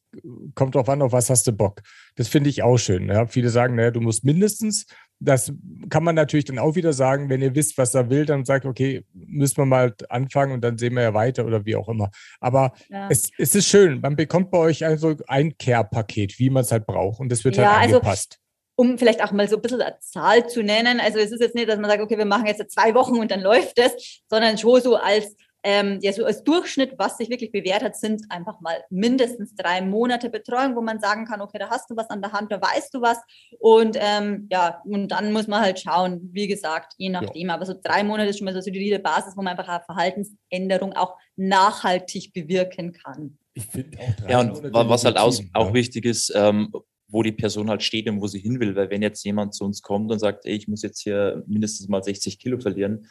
kommt 0.55 0.75
drauf 0.75 0.89
an, 0.89 1.03
auf 1.03 1.13
was 1.13 1.31
hast 1.31 1.47
du 1.47 1.53
Bock. 1.53 1.81
Das 2.17 2.27
finde 2.29 2.51
ich 2.51 2.63
auch 2.63 2.77
schön. 2.77 3.09
Ja. 3.09 3.27
Viele 3.27 3.51
sagen, 3.51 3.77
naja, 3.77 3.93
du 3.93 4.01
musst 4.01 4.25
mindestens, 4.25 4.87
das 5.19 5.53
kann 5.89 6.05
man 6.05 6.15
natürlich 6.15 6.45
dann 6.45 6.59
auch 6.59 6.75
wieder 6.75 6.93
sagen, 6.93 7.29
wenn 7.31 7.43
ihr 7.43 7.55
wisst, 7.55 7.79
was 7.79 7.95
er 7.95 8.11
will, 8.11 8.27
dann 8.27 8.45
sagt, 8.45 8.67
okay, 8.67 9.05
müssen 9.15 9.57
wir 9.57 9.67
mal 9.67 9.95
anfangen 10.09 10.53
und 10.53 10.61
dann 10.63 10.79
sehen 10.79 10.95
wir 10.95 11.03
ja 11.03 11.15
weiter 11.15 11.47
oder 11.47 11.65
wie 11.65 11.77
auch 11.77 11.89
immer. 11.89 12.11
Aber 12.41 12.73
ja. 12.89 13.09
es, 13.11 13.31
es 13.39 13.55
ist 13.55 13.67
schön, 13.67 14.01
man 14.01 14.17
bekommt 14.17 14.51
bei 14.51 14.59
euch 14.59 14.85
also 14.85 15.15
ein 15.27 15.57
Care-Paket, 15.57 16.39
wie 16.39 16.51
man 16.51 16.63
es 16.63 16.73
halt 16.73 16.87
braucht 16.87 17.21
und 17.21 17.31
das 17.31 17.45
wird 17.45 17.57
halt 17.57 17.67
ja, 17.67 17.77
also 17.77 17.97
angepasst. 17.97 18.35
Also 18.35 18.47
um 18.79 18.99
vielleicht 18.99 19.25
auch 19.25 19.33
mal 19.33 19.49
so 19.49 19.57
ein 19.57 19.63
bisschen 19.63 19.81
eine 19.81 19.99
Zahl 20.01 20.47
zu 20.49 20.63
nennen. 20.63 21.01
Also 21.01 21.19
es 21.19 21.33
ist 21.33 21.41
jetzt 21.41 21.55
nicht, 21.55 21.69
dass 21.69 21.79
man 21.79 21.91
sagt, 21.91 22.03
okay, 22.03 22.19
wir 22.19 22.27
machen 22.27 22.47
jetzt 22.47 22.71
zwei 22.71 22.95
Wochen 22.95 23.17
und 23.17 23.31
dann 23.31 23.41
läuft 23.41 23.79
es, 23.79 24.23
sondern 24.29 24.59
schon 24.59 24.83
so 24.83 24.97
als 24.97 25.35
ähm, 25.69 25.99
ja, 26.01 26.13
so 26.13 26.25
als 26.25 26.45
Durchschnitt, 26.45 26.97
was 26.97 27.17
sich 27.19 27.29
wirklich 27.29 27.51
bewährt 27.51 27.83
hat, 27.83 27.97
sind 27.97 28.23
einfach 28.29 28.61
mal 28.61 28.85
mindestens 28.89 29.53
drei 29.57 29.81
Monate 29.81 30.31
Betreuung, 30.31 30.77
wo 30.77 30.81
man 30.81 31.01
sagen 31.01 31.27
kann, 31.27 31.41
okay, 31.41 31.59
da 31.59 31.69
hast 31.69 31.91
du 31.91 31.97
was 31.97 32.09
an 32.09 32.23
der 32.23 32.31
Hand, 32.31 32.53
da 32.53 32.63
weißt 32.63 32.95
du 32.95 33.01
was. 33.01 33.19
Und 33.59 33.99
ähm, 34.01 34.47
ja, 34.53 34.81
und 34.85 35.09
dann 35.09 35.33
muss 35.33 35.49
man 35.49 35.61
halt 35.61 35.81
schauen, 35.81 36.31
wie 36.33 36.47
gesagt, 36.47 36.95
je 36.99 37.09
nachdem. 37.09 37.49
Ja. 37.49 37.55
Aber 37.55 37.67
so 37.67 37.75
drei 37.83 38.05
Monate 38.05 38.31
ist 38.31 38.39
schon 38.39 38.45
mal 38.45 38.53
so 38.53 38.59
eine 38.59 38.63
solide 38.63 39.01
Basis, 39.01 39.37
wo 39.37 39.43
man 39.43 39.59
einfach 39.59 39.69
eine 39.69 39.83
Verhaltensänderung 39.83 40.93
auch 40.93 41.17
nachhaltig 41.35 42.33
bewirken 42.33 42.93
kann. 42.93 43.37
Ich 43.55 43.65
finde 43.65 43.99
auch 43.99 44.29
Ja, 44.29 44.41
und 44.43 44.73
was 44.73 45.05
halt 45.05 45.17
auch, 45.17 45.35
auch 45.53 45.75
wichtig 45.75 46.05
ist, 46.05 46.33
ähm, 46.37 46.73
wo 47.09 47.25
die 47.25 47.33
Person 47.33 47.71
halt 47.71 47.83
steht 47.83 48.09
und 48.09 48.21
wo 48.21 48.29
sie 48.29 48.39
hin 48.39 48.61
will. 48.61 48.77
Weil 48.77 48.91
wenn 48.91 49.03
jetzt 49.03 49.25
jemand 49.25 49.53
zu 49.53 49.65
uns 49.65 49.83
kommt 49.83 50.13
und 50.13 50.21
sagt, 50.21 50.47
ey, 50.47 50.55
ich 50.55 50.69
muss 50.69 50.83
jetzt 50.83 51.01
hier 51.01 51.43
mindestens 51.49 51.89
mal 51.89 52.05
60 52.05 52.39
Kilo 52.39 52.61
verlieren, 52.61 53.09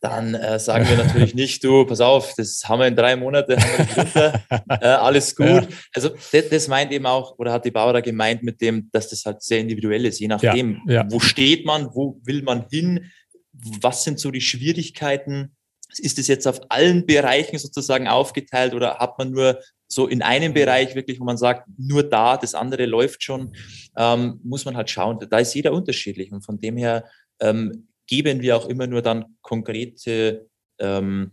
dann 0.00 0.34
äh, 0.34 0.58
sagen 0.58 0.88
wir 0.88 0.96
natürlich 0.96 1.34
nicht, 1.36 1.62
du, 1.64 1.84
pass 1.84 2.00
auf, 2.00 2.34
das 2.36 2.62
haben 2.66 2.80
wir 2.80 2.86
in 2.86 2.96
drei 2.96 3.16
Monaten, 3.16 3.60
runter, 3.96 4.40
äh, 4.68 4.86
alles 4.86 5.34
gut. 5.34 5.46
Ja. 5.46 5.68
Also 5.94 6.10
das, 6.32 6.48
das, 6.48 6.68
meint 6.68 6.92
eben 6.92 7.06
auch, 7.06 7.38
oder 7.38 7.52
hat 7.52 7.64
die 7.64 7.70
Bauer 7.70 8.00
gemeint 8.02 8.42
mit 8.42 8.60
dem, 8.60 8.88
dass 8.92 9.08
das 9.08 9.24
halt 9.24 9.42
sehr 9.42 9.58
individuell 9.58 10.04
ist, 10.06 10.20
je 10.20 10.28
nachdem, 10.28 10.82
ja, 10.86 10.94
ja. 10.94 11.06
wo 11.10 11.20
steht 11.20 11.66
man, 11.66 11.88
wo 11.94 12.20
will 12.24 12.42
man 12.42 12.66
hin, 12.70 13.10
was 13.52 14.04
sind 14.04 14.20
so 14.20 14.30
die 14.30 14.40
Schwierigkeiten, 14.40 15.56
ist 15.96 16.18
es 16.18 16.28
jetzt 16.28 16.46
auf 16.46 16.60
allen 16.68 17.06
Bereichen 17.06 17.58
sozusagen 17.58 18.08
aufgeteilt 18.08 18.74
oder 18.74 18.98
hat 18.98 19.18
man 19.18 19.30
nur 19.30 19.58
so 19.88 20.06
in 20.06 20.22
einem 20.22 20.52
Bereich 20.52 20.94
wirklich, 20.94 21.18
wo 21.18 21.24
man 21.24 21.38
sagt, 21.38 21.66
nur 21.78 22.02
da, 22.02 22.36
das 22.36 22.54
andere 22.54 22.84
läuft 22.84 23.22
schon, 23.22 23.54
ähm, 23.96 24.38
muss 24.44 24.66
man 24.66 24.76
halt 24.76 24.90
schauen. 24.90 25.18
Da 25.30 25.38
ist 25.38 25.54
jeder 25.54 25.72
unterschiedlich 25.72 26.30
und 26.30 26.44
von 26.44 26.60
dem 26.60 26.76
her 26.76 27.04
ähm, 27.40 27.87
geben 28.08 28.40
wir 28.40 28.56
auch 28.56 28.66
immer 28.66 28.88
nur 28.88 29.02
dann 29.02 29.36
konkrete 29.42 30.48
ähm, 30.80 31.32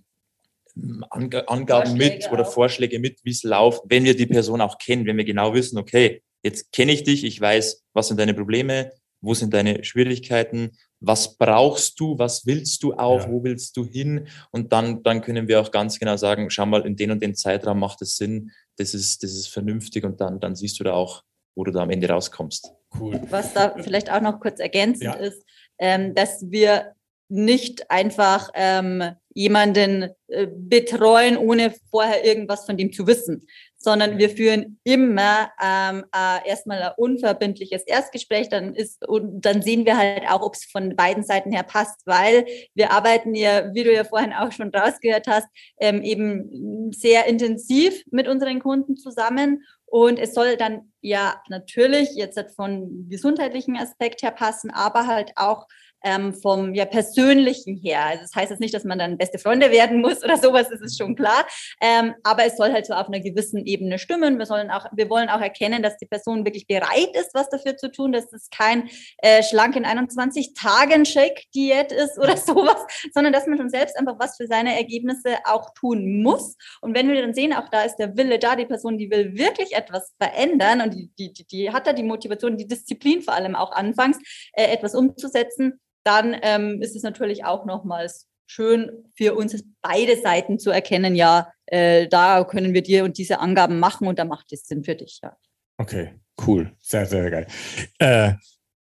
Angaben 1.09 1.67
Vorschläge 1.67 2.15
mit 2.15 2.31
oder 2.31 2.47
auch. 2.47 2.53
Vorschläge 2.53 2.99
mit, 2.99 3.19
wie 3.23 3.31
es 3.31 3.43
läuft, 3.43 3.81
wenn 3.85 4.03
wir 4.03 4.15
die 4.15 4.25
Person 4.25 4.61
auch 4.61 4.77
kennen, 4.77 5.05
wenn 5.05 5.17
wir 5.17 5.23
genau 5.23 5.53
wissen, 5.53 5.77
okay, 5.77 6.21
jetzt 6.43 6.71
kenne 6.73 6.91
ich 6.91 7.03
dich, 7.03 7.23
ich 7.23 7.39
weiß, 7.39 7.85
was 7.93 8.09
sind 8.09 8.19
deine 8.19 8.33
Probleme, 8.33 8.91
wo 9.21 9.33
sind 9.33 9.53
deine 9.53 9.83
Schwierigkeiten, 9.85 10.77
was 10.99 11.37
brauchst 11.37 11.99
du, 11.99 12.17
was 12.19 12.45
willst 12.45 12.83
du 12.83 12.93
auch, 12.93 13.21
ja. 13.21 13.31
wo 13.31 13.43
willst 13.43 13.77
du 13.77 13.85
hin 13.85 14.27
und 14.51 14.73
dann, 14.73 15.01
dann 15.03 15.21
können 15.21 15.47
wir 15.47 15.61
auch 15.61 15.71
ganz 15.71 15.97
genau 15.97 16.17
sagen, 16.17 16.49
schau 16.49 16.65
mal, 16.65 16.85
in 16.85 16.97
den 16.97 17.11
und 17.11 17.23
den 17.23 17.35
Zeitraum 17.35 17.79
macht 17.79 18.01
es 18.01 18.17
Sinn, 18.17 18.51
das 18.77 18.93
ist, 18.93 19.23
das 19.23 19.31
ist 19.31 19.47
vernünftig 19.47 20.03
und 20.03 20.19
dann, 20.19 20.41
dann 20.41 20.55
siehst 20.55 20.79
du 20.79 20.83
da 20.83 20.93
auch, 20.93 21.23
wo 21.55 21.63
du 21.63 21.71
da 21.71 21.83
am 21.83 21.89
Ende 21.89 22.09
rauskommst. 22.09 22.73
Cool. 22.99 23.21
Was 23.29 23.53
da 23.53 23.75
vielleicht 23.79 24.11
auch 24.11 24.21
noch 24.21 24.39
kurz 24.39 24.59
ergänzend 24.59 25.03
ja. 25.03 25.13
ist, 25.13 25.41
ähm, 25.79 26.15
dass 26.15 26.49
wir 26.51 26.95
nicht 27.27 27.89
einfach 27.89 28.49
ähm, 28.53 29.03
jemanden 29.33 30.11
äh, 30.27 30.47
betreuen, 30.47 31.37
ohne 31.37 31.73
vorher 31.89 32.23
irgendwas 32.23 32.65
von 32.65 32.77
dem 32.77 32.93
zu 32.93 33.07
wissen, 33.07 33.45
sondern 33.77 34.17
wir 34.17 34.29
führen 34.29 34.79
immer 34.83 35.51
ähm, 35.61 36.05
äh, 36.15 36.47
erstmal 36.47 36.81
ein 36.81 36.93
unverbindliches 36.97 37.83
Erstgespräch, 37.83 38.49
dann 38.49 38.73
ist 38.73 39.07
und 39.07 39.41
dann 39.45 39.61
sehen 39.61 39.85
wir 39.85 39.97
halt 39.97 40.23
auch, 40.29 40.41
ob 40.41 40.55
es 40.55 40.65
von 40.65 40.95
beiden 40.95 41.23
Seiten 41.23 41.51
her 41.51 41.63
passt, 41.63 42.01
weil 42.05 42.45
wir 42.73 42.91
arbeiten 42.91 43.35
ja, 43.35 43.73
wie 43.73 43.83
du 43.83 43.93
ja 43.93 44.03
vorhin 44.03 44.33
auch 44.33 44.51
schon 44.51 44.73
rausgehört 44.73 45.27
hast, 45.27 45.47
ähm, 45.79 46.01
eben 46.01 46.91
sehr 46.93 47.25
intensiv 47.25 48.03
mit 48.11 48.27
unseren 48.27 48.59
Kunden 48.59 48.95
zusammen 48.95 49.63
und 49.85 50.19
es 50.19 50.33
soll 50.33 50.57
dann 50.57 50.91
ja 51.01 51.41
natürlich 51.49 52.09
jetzt 52.15 52.39
von 52.55 53.07
gesundheitlichen 53.09 53.77
Aspekt 53.77 54.23
her 54.23 54.31
passen, 54.31 54.71
aber 54.71 55.07
halt 55.07 55.31
auch 55.35 55.67
ähm, 56.05 56.33
vom 56.33 56.73
ja, 56.75 56.85
persönlichen 56.85 57.75
her. 57.75 58.05
Also 58.05 58.21
das 58.21 58.35
heißt 58.35 58.51
jetzt 58.51 58.59
nicht, 58.59 58.73
dass 58.73 58.83
man 58.83 58.99
dann 58.99 59.17
beste 59.17 59.39
Freunde 59.39 59.71
werden 59.71 60.01
muss 60.01 60.23
oder 60.23 60.37
sowas, 60.37 60.69
das 60.69 60.79
ist 60.79 60.97
schon 60.97 61.15
klar. 61.15 61.45
Ähm, 61.81 62.13
aber 62.23 62.45
es 62.45 62.55
soll 62.55 62.71
halt 62.71 62.85
so 62.85 62.93
auf 62.93 63.07
einer 63.07 63.19
gewissen 63.19 63.65
Ebene 63.65 63.97
stimmen. 63.97 64.37
Wir 64.37 64.45
sollen 64.45 64.69
auch, 64.69 64.85
wir 64.93 65.09
wollen 65.09 65.29
auch 65.29 65.41
erkennen, 65.41 65.81
dass 65.81 65.97
die 65.97 66.05
Person 66.05 66.45
wirklich 66.45 66.67
bereit 66.67 67.09
ist, 67.13 67.33
was 67.33 67.49
dafür 67.49 67.75
zu 67.75 67.91
tun, 67.91 68.11
dass 68.11 68.31
es 68.31 68.49
kein 68.49 68.87
äh, 69.17 69.41
schlank 69.43 69.75
in 69.75 69.83
21 69.83 70.53
Tagen 70.53 71.05
Shake 71.05 71.45
Diät 71.55 71.91
ist 71.91 72.17
oder 72.19 72.37
sowas, 72.37 72.85
sondern 73.13 73.33
dass 73.33 73.47
man 73.47 73.57
schon 73.57 73.69
selbst 73.69 73.97
einfach 73.97 74.19
was 74.19 74.37
für 74.37 74.47
seine 74.47 74.75
Ergebnisse 74.75 75.37
auch 75.45 75.73
tun 75.73 76.21
muss. 76.21 76.55
Und 76.81 76.95
wenn 76.95 77.11
wir 77.11 77.19
dann 77.19 77.33
sehen, 77.33 77.53
auch 77.53 77.69
da 77.69 77.81
ist 77.81 77.97
der 77.97 78.15
Wille 78.15 78.37
da, 78.37 78.55
die 78.55 78.65
Person, 78.65 78.99
die 78.99 79.09
will 79.09 79.35
wirklich 79.35 79.73
etwas 79.73 80.13
verändern 80.21 80.81
und 80.81 80.93
die, 80.93 81.09
die, 81.17 81.45
die 81.45 81.71
hat 81.71 81.87
da 81.87 81.93
die 81.93 82.03
Motivation, 82.03 82.57
die 82.57 82.67
Disziplin 82.67 83.23
vor 83.23 83.33
allem 83.33 83.55
auch 83.55 83.71
anfangs, 83.71 84.17
äh, 84.53 84.71
etwas 84.71 84.93
umzusetzen, 84.93 85.79
dann 86.05 86.35
ähm, 86.41 86.81
ist 86.81 86.95
es 86.95 87.03
natürlich 87.03 87.43
auch 87.43 87.65
nochmals 87.65 88.27
schön 88.47 88.91
für 89.15 89.35
uns 89.35 89.63
beide 89.81 90.17
Seiten 90.21 90.59
zu 90.59 90.69
erkennen, 90.69 91.15
ja, 91.15 91.51
äh, 91.65 92.07
da 92.07 92.43
können 92.43 92.73
wir 92.73 92.83
dir 92.83 93.03
und 93.03 93.17
diese 93.17 93.39
Angaben 93.39 93.79
machen 93.79 94.07
und 94.07 94.19
da 94.19 94.25
macht 94.25 94.53
es 94.53 94.67
Sinn 94.67 94.83
für 94.83 94.95
dich, 94.95 95.19
ja. 95.23 95.35
Okay, 95.77 96.13
cool. 96.45 96.71
Sehr, 96.79 97.05
sehr 97.05 97.29
geil. 97.29 97.47
Äh, 97.99 98.33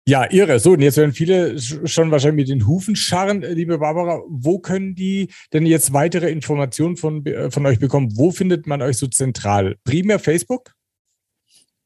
ja, 0.08 0.30
irre. 0.30 0.60
So, 0.60 0.72
und 0.72 0.82
jetzt 0.82 0.98
werden 0.98 1.12
viele 1.12 1.58
schon 1.58 2.12
wahrscheinlich 2.12 2.46
mit 2.46 2.48
den 2.48 2.68
Hufen 2.68 2.94
scharren, 2.94 3.42
äh, 3.42 3.54
liebe 3.54 3.78
Barbara. 3.78 4.22
Wo 4.28 4.60
können 4.60 4.94
die 4.94 5.32
denn 5.52 5.66
jetzt 5.66 5.92
weitere 5.92 6.30
Informationen 6.30 6.96
von, 6.96 7.26
äh, 7.26 7.50
von 7.50 7.66
euch 7.66 7.80
bekommen? 7.80 8.16
Wo 8.16 8.30
findet 8.30 8.68
man 8.68 8.82
euch 8.82 8.98
so 8.98 9.08
zentral? 9.08 9.76
Primär 9.82 10.20
Facebook? 10.20 10.74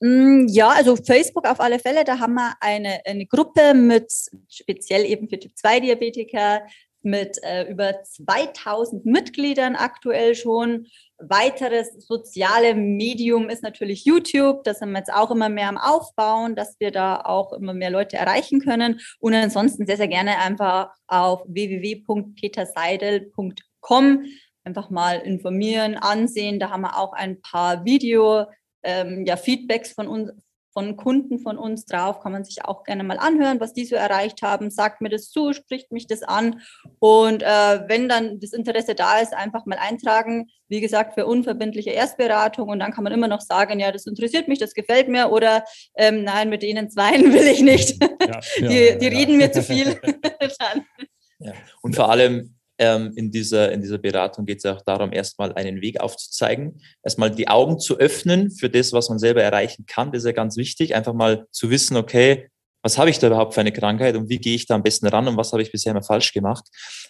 Mm, 0.00 0.46
ja, 0.48 0.70
also 0.70 0.96
Facebook 0.96 1.46
auf 1.46 1.60
alle 1.60 1.78
Fälle. 1.78 2.04
Da 2.04 2.18
haben 2.18 2.34
wir 2.34 2.54
eine, 2.60 3.00
eine 3.04 3.26
Gruppe 3.26 3.74
mit 3.74 4.10
speziell 4.48 5.04
eben 5.04 5.28
für 5.28 5.38
Typ-2-Diabetiker 5.38 6.62
mit 7.02 7.42
äh, 7.42 7.70
über 7.70 8.02
2000 8.02 9.06
Mitgliedern 9.06 9.76
aktuell 9.76 10.34
schon. 10.34 10.86
Weiteres 11.18 11.88
soziale 12.06 12.74
Medium 12.74 13.48
ist 13.50 13.62
natürlich 13.62 14.04
YouTube. 14.04 14.64
Das 14.64 14.78
sind 14.78 14.90
wir 14.92 14.98
jetzt 14.98 15.12
auch 15.12 15.30
immer 15.30 15.48
mehr 15.48 15.68
am 15.68 15.78
Aufbauen, 15.78 16.56
dass 16.56 16.74
wir 16.78 16.90
da 16.90 17.20
auch 17.20 17.52
immer 17.52 17.74
mehr 17.74 17.90
Leute 17.90 18.16
erreichen 18.16 18.60
können. 18.60 19.00
Und 19.18 19.34
ansonsten 19.34 19.86
sehr, 19.86 19.98
sehr 19.98 20.08
gerne 20.08 20.38
einfach 20.38 20.90
auf 21.06 21.42
www.peterseidel.com 21.46 24.24
einfach 24.64 24.90
mal 24.90 25.20
informieren, 25.20 25.96
ansehen. 25.96 26.58
Da 26.58 26.70
haben 26.70 26.82
wir 26.82 26.98
auch 26.98 27.12
ein 27.12 27.40
paar 27.40 27.84
Video 27.84 28.46
ähm, 28.82 29.24
ja, 29.26 29.36
Feedbacks 29.36 29.92
von 29.92 30.08
uns, 30.08 30.32
von 30.72 30.96
Kunden 30.96 31.40
von 31.40 31.58
uns 31.58 31.84
drauf, 31.84 32.20
kann 32.20 32.32
man 32.32 32.44
sich 32.44 32.64
auch 32.64 32.84
gerne 32.84 33.02
mal 33.02 33.18
anhören, 33.18 33.60
was 33.60 33.72
die 33.72 33.84
so 33.84 33.96
erreicht 33.96 34.42
haben. 34.42 34.70
Sagt 34.70 35.00
mir 35.00 35.08
das 35.08 35.30
zu, 35.30 35.52
spricht 35.52 35.90
mich 35.90 36.06
das 36.06 36.22
an. 36.22 36.60
Und 37.00 37.42
äh, 37.42 37.88
wenn 37.88 38.08
dann 38.08 38.38
das 38.38 38.52
Interesse 38.52 38.94
da 38.94 39.18
ist, 39.18 39.34
einfach 39.34 39.66
mal 39.66 39.78
eintragen. 39.78 40.48
Wie 40.68 40.80
gesagt, 40.80 41.14
für 41.14 41.26
unverbindliche 41.26 41.90
Erstberatung. 41.90 42.68
Und 42.68 42.78
dann 42.78 42.92
kann 42.92 43.02
man 43.02 43.12
immer 43.12 43.26
noch 43.26 43.40
sagen, 43.40 43.80
ja, 43.80 43.90
das 43.90 44.06
interessiert 44.06 44.46
mich, 44.46 44.60
das 44.60 44.74
gefällt 44.74 45.08
mir. 45.08 45.30
Oder 45.32 45.64
ähm, 45.96 46.22
nein, 46.22 46.48
mit 46.48 46.62
denen 46.62 46.88
zweien 46.88 47.32
will 47.32 47.48
ich 47.48 47.62
nicht. 47.62 48.00
Ja, 48.00 48.40
die, 48.58 48.62
ja, 48.62 48.94
die 48.94 49.06
reden 49.08 49.36
mir 49.38 49.50
zu 49.50 49.62
viel. 49.62 50.00
ja. 51.40 51.52
Und 51.82 51.96
vor 51.96 52.10
allem, 52.10 52.59
ähm, 52.80 53.12
in, 53.14 53.30
dieser, 53.30 53.70
in 53.70 53.82
dieser 53.82 53.98
Beratung 53.98 54.46
geht 54.46 54.58
es 54.58 54.66
auch 54.66 54.80
darum, 54.80 55.12
erstmal 55.12 55.52
einen 55.52 55.82
Weg 55.82 56.00
aufzuzeigen, 56.00 56.80
erstmal 57.04 57.30
die 57.30 57.46
Augen 57.46 57.78
zu 57.78 57.98
öffnen 57.98 58.50
für 58.50 58.70
das, 58.70 58.92
was 58.92 59.10
man 59.10 59.18
selber 59.18 59.42
erreichen 59.42 59.84
kann. 59.86 60.10
Das 60.10 60.22
ist 60.22 60.26
ja 60.26 60.32
ganz 60.32 60.56
wichtig, 60.56 60.96
einfach 60.96 61.12
mal 61.12 61.46
zu 61.52 61.70
wissen, 61.70 61.96
okay, 61.96 62.48
was 62.82 62.96
habe 62.96 63.10
ich 63.10 63.18
da 63.18 63.26
überhaupt 63.26 63.52
für 63.52 63.60
eine 63.60 63.72
Krankheit 63.72 64.16
und 64.16 64.30
wie 64.30 64.38
gehe 64.38 64.54
ich 64.54 64.66
da 64.66 64.74
am 64.74 64.82
besten 64.82 65.06
ran 65.06 65.28
und 65.28 65.36
was 65.36 65.52
habe 65.52 65.60
ich 65.60 65.70
bisher 65.70 65.90
immer 65.90 66.02
falsch 66.02 66.32
gemacht, 66.32 66.64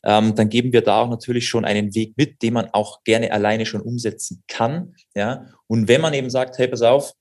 ähm, 0.05 0.35
dann 0.35 0.49
geben 0.49 0.73
wir 0.73 0.83
da 0.83 1.03
auch 1.03 1.09
natürlich 1.09 1.49
schon 1.49 1.65
einen 1.65 1.95
Weg 1.95 2.15
mit, 2.17 2.43
den 2.43 2.55
man 2.55 2.69
auch 2.73 3.05
gerne 3.05 3.31
alleine 3.33 3.65
schon 3.65 3.81
umsetzen 3.81 4.43
kann. 4.49 4.97
Ja? 5.15 5.47
Und 5.69 5.87
wenn 5.87 6.01
man 6.01 6.13
eben 6.15 6.31
sagt, 6.31 6.59
hey, 6.59 6.67
pass 6.67 6.83
auf, 6.83 7.13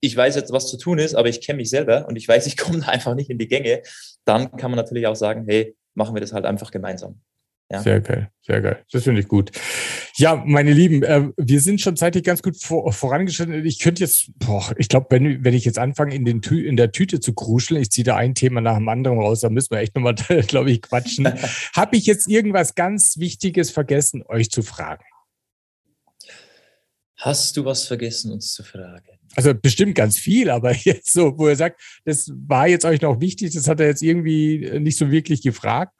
ich 0.00 0.14
weiß 0.14 0.36
jetzt, 0.36 0.52
was 0.52 0.68
zu 0.68 0.76
tun 0.76 0.98
ist, 0.98 1.14
aber 1.14 1.30
ich 1.30 1.40
kenne 1.40 1.56
mich 1.56 1.70
selber 1.70 2.06
und 2.06 2.16
ich 2.16 2.28
weiß, 2.28 2.46
ich 2.46 2.56
komme 2.58 2.80
da 2.80 2.88
einfach 2.88 3.14
nicht 3.14 3.30
in 3.30 3.38
die 3.38 3.48
Gänge, 3.48 3.82
dann 4.26 4.54
kann 4.56 4.70
man 4.70 4.76
natürlich 4.76 5.06
auch 5.06 5.16
sagen, 5.16 5.46
hey, 5.48 5.74
machen 5.94 6.14
wir 6.14 6.20
das 6.20 6.34
halt 6.34 6.44
einfach 6.44 6.70
gemeinsam. 6.70 7.22
Ja. 7.70 7.82
Sehr 7.82 8.00
geil, 8.00 8.30
sehr 8.40 8.62
geil. 8.62 8.82
Das 8.90 9.04
finde 9.04 9.20
ich 9.20 9.28
gut. 9.28 9.50
Ja, 10.16 10.42
meine 10.46 10.72
Lieben, 10.72 11.02
äh, 11.02 11.28
wir 11.36 11.60
sind 11.60 11.82
schon 11.82 11.96
zeitlich 11.96 12.24
ganz 12.24 12.42
gut 12.42 12.56
vor, 12.56 12.90
vorangeschritten. 12.94 13.66
Ich 13.66 13.78
könnte 13.78 14.02
jetzt, 14.02 14.30
boah, 14.38 14.72
ich 14.78 14.88
glaube, 14.88 15.08
wenn, 15.10 15.44
wenn 15.44 15.52
ich 15.52 15.66
jetzt 15.66 15.78
anfange, 15.78 16.14
in, 16.14 16.24
den 16.24 16.40
Tü 16.40 16.66
in 16.66 16.78
der 16.78 16.92
Tüte 16.92 17.20
zu 17.20 17.34
kruscheln, 17.34 17.82
ich 17.82 17.90
ziehe 17.90 18.04
da 18.04 18.16
ein 18.16 18.34
Thema 18.34 18.62
nach 18.62 18.76
dem 18.76 18.88
anderen 18.88 19.18
raus, 19.18 19.40
da 19.40 19.50
müssen 19.50 19.72
wir 19.72 19.80
echt 19.80 19.94
nochmal, 19.94 20.14
glaube 20.46 20.70
ich, 20.70 20.80
quatschen. 20.80 21.28
Habe 21.74 21.96
ich 21.96 22.06
jetzt 22.06 22.26
irgendwas 22.26 22.74
ganz 22.74 23.18
Wichtiges 23.18 23.70
vergessen, 23.70 24.22
euch 24.26 24.50
zu 24.50 24.62
fragen? 24.62 25.04
Hast 27.18 27.56
du 27.58 27.66
was 27.66 27.84
vergessen, 27.84 28.32
uns 28.32 28.54
zu 28.54 28.62
fragen? 28.62 29.18
Also 29.34 29.52
bestimmt 29.52 29.94
ganz 29.94 30.18
viel, 30.18 30.48
aber 30.48 30.74
jetzt 30.74 31.12
so, 31.12 31.36
wo 31.36 31.48
er 31.48 31.56
sagt, 31.56 31.82
das 32.06 32.30
war 32.34 32.66
jetzt 32.66 32.86
euch 32.86 33.02
noch 33.02 33.20
wichtig, 33.20 33.52
das 33.52 33.68
hat 33.68 33.80
er 33.80 33.88
jetzt 33.88 34.02
irgendwie 34.02 34.80
nicht 34.80 34.96
so 34.96 35.10
wirklich 35.10 35.42
gefragt. 35.42 35.92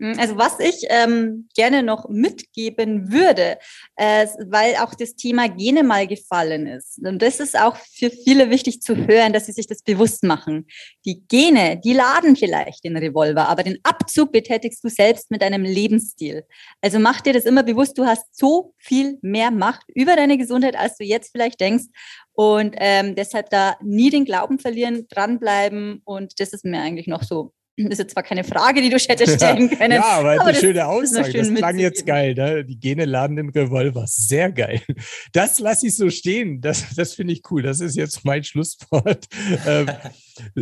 Hm, 0.00 0.18
also 0.18 0.38
was 0.38 0.58
ich 0.58 0.86
ähm, 0.88 1.48
gerne 1.54 1.82
noch 1.82 2.08
mitgeben 2.08 3.12
würde, 3.12 3.58
äh, 3.96 4.26
weil 4.46 4.76
auch 4.76 4.94
das 4.94 5.14
Thema 5.14 5.48
Gene 5.48 5.82
mal 5.82 6.06
gefallen 6.06 6.66
ist. 6.66 6.98
Und 7.04 7.20
das 7.20 7.38
ist 7.38 7.58
auch 7.58 7.76
für 7.76 8.10
viele 8.10 8.48
wichtig 8.48 8.80
zu 8.80 8.96
hören, 8.96 9.34
dass 9.34 9.46
sie 9.46 9.52
sich 9.52 9.66
das 9.66 9.82
bewusst 9.82 10.24
machen. 10.24 10.66
Die 11.04 11.22
Gene, 11.28 11.78
die 11.84 11.92
laden 11.92 12.34
vielleicht 12.34 12.84
den 12.84 12.96
Revolver, 12.96 13.48
aber 13.48 13.62
den 13.62 13.78
Abzug 13.82 14.32
betätigst 14.32 14.82
du 14.82 14.88
selbst 14.88 15.30
mit 15.30 15.42
deinem 15.42 15.64
Lebensstil. 15.64 16.44
Also 16.80 16.98
mach 16.98 17.20
dir 17.20 17.34
das 17.34 17.44
immer 17.44 17.62
bewusst, 17.62 17.98
du 17.98 18.06
hast 18.06 18.24
so 18.32 18.74
viel 18.78 19.18
mehr 19.20 19.50
Macht 19.50 19.84
über 19.94 20.16
deine 20.16 20.38
Gesundheit, 20.38 20.76
als 20.76 20.96
du 20.96 21.04
jetzt 21.04 21.32
vielleicht 21.32 21.60
denkst. 21.60 21.84
Und 22.32 22.74
ähm, 22.78 23.16
deshalb 23.16 23.50
da 23.50 23.76
nie 23.82 24.08
den 24.08 24.24
Glauben 24.24 24.58
verlieren, 24.58 25.06
dranbleiben. 25.10 26.00
Und 26.04 26.40
das 26.40 26.54
ist 26.54 26.64
mir 26.64 26.80
eigentlich 26.80 27.06
noch 27.06 27.22
so 27.22 27.52
das 27.84 27.92
ist 27.92 27.98
jetzt 27.98 28.12
zwar 28.12 28.22
keine 28.22 28.44
Frage, 28.44 28.82
die 28.82 28.90
du 28.90 28.96
hättest 29.08 29.36
stellen 29.36 29.70
können. 29.70 29.92
ja, 29.92 30.04
aber, 30.04 30.32
aber 30.32 30.44
eine 30.46 30.58
schöne 30.58 30.86
Aussage. 30.86 31.32
Das 31.32 31.52
klang 31.54 31.78
jetzt 31.78 32.06
geil. 32.06 32.34
Ne? 32.34 32.64
Die 32.64 32.78
Gene 32.78 33.04
laden 33.04 33.36
den 33.36 33.48
Revolver. 33.50 34.04
Sehr 34.06 34.50
geil. 34.50 34.82
Das 35.32 35.58
lasse 35.58 35.86
ich 35.86 35.96
so 35.96 36.10
stehen. 36.10 36.60
Das, 36.60 36.94
das 36.94 37.14
finde 37.14 37.32
ich 37.32 37.42
cool. 37.50 37.62
Das 37.62 37.80
ist 37.80 37.96
jetzt 37.96 38.24
mein 38.24 38.44
Schlusswort. 38.44 39.26
ähm, 39.66 39.88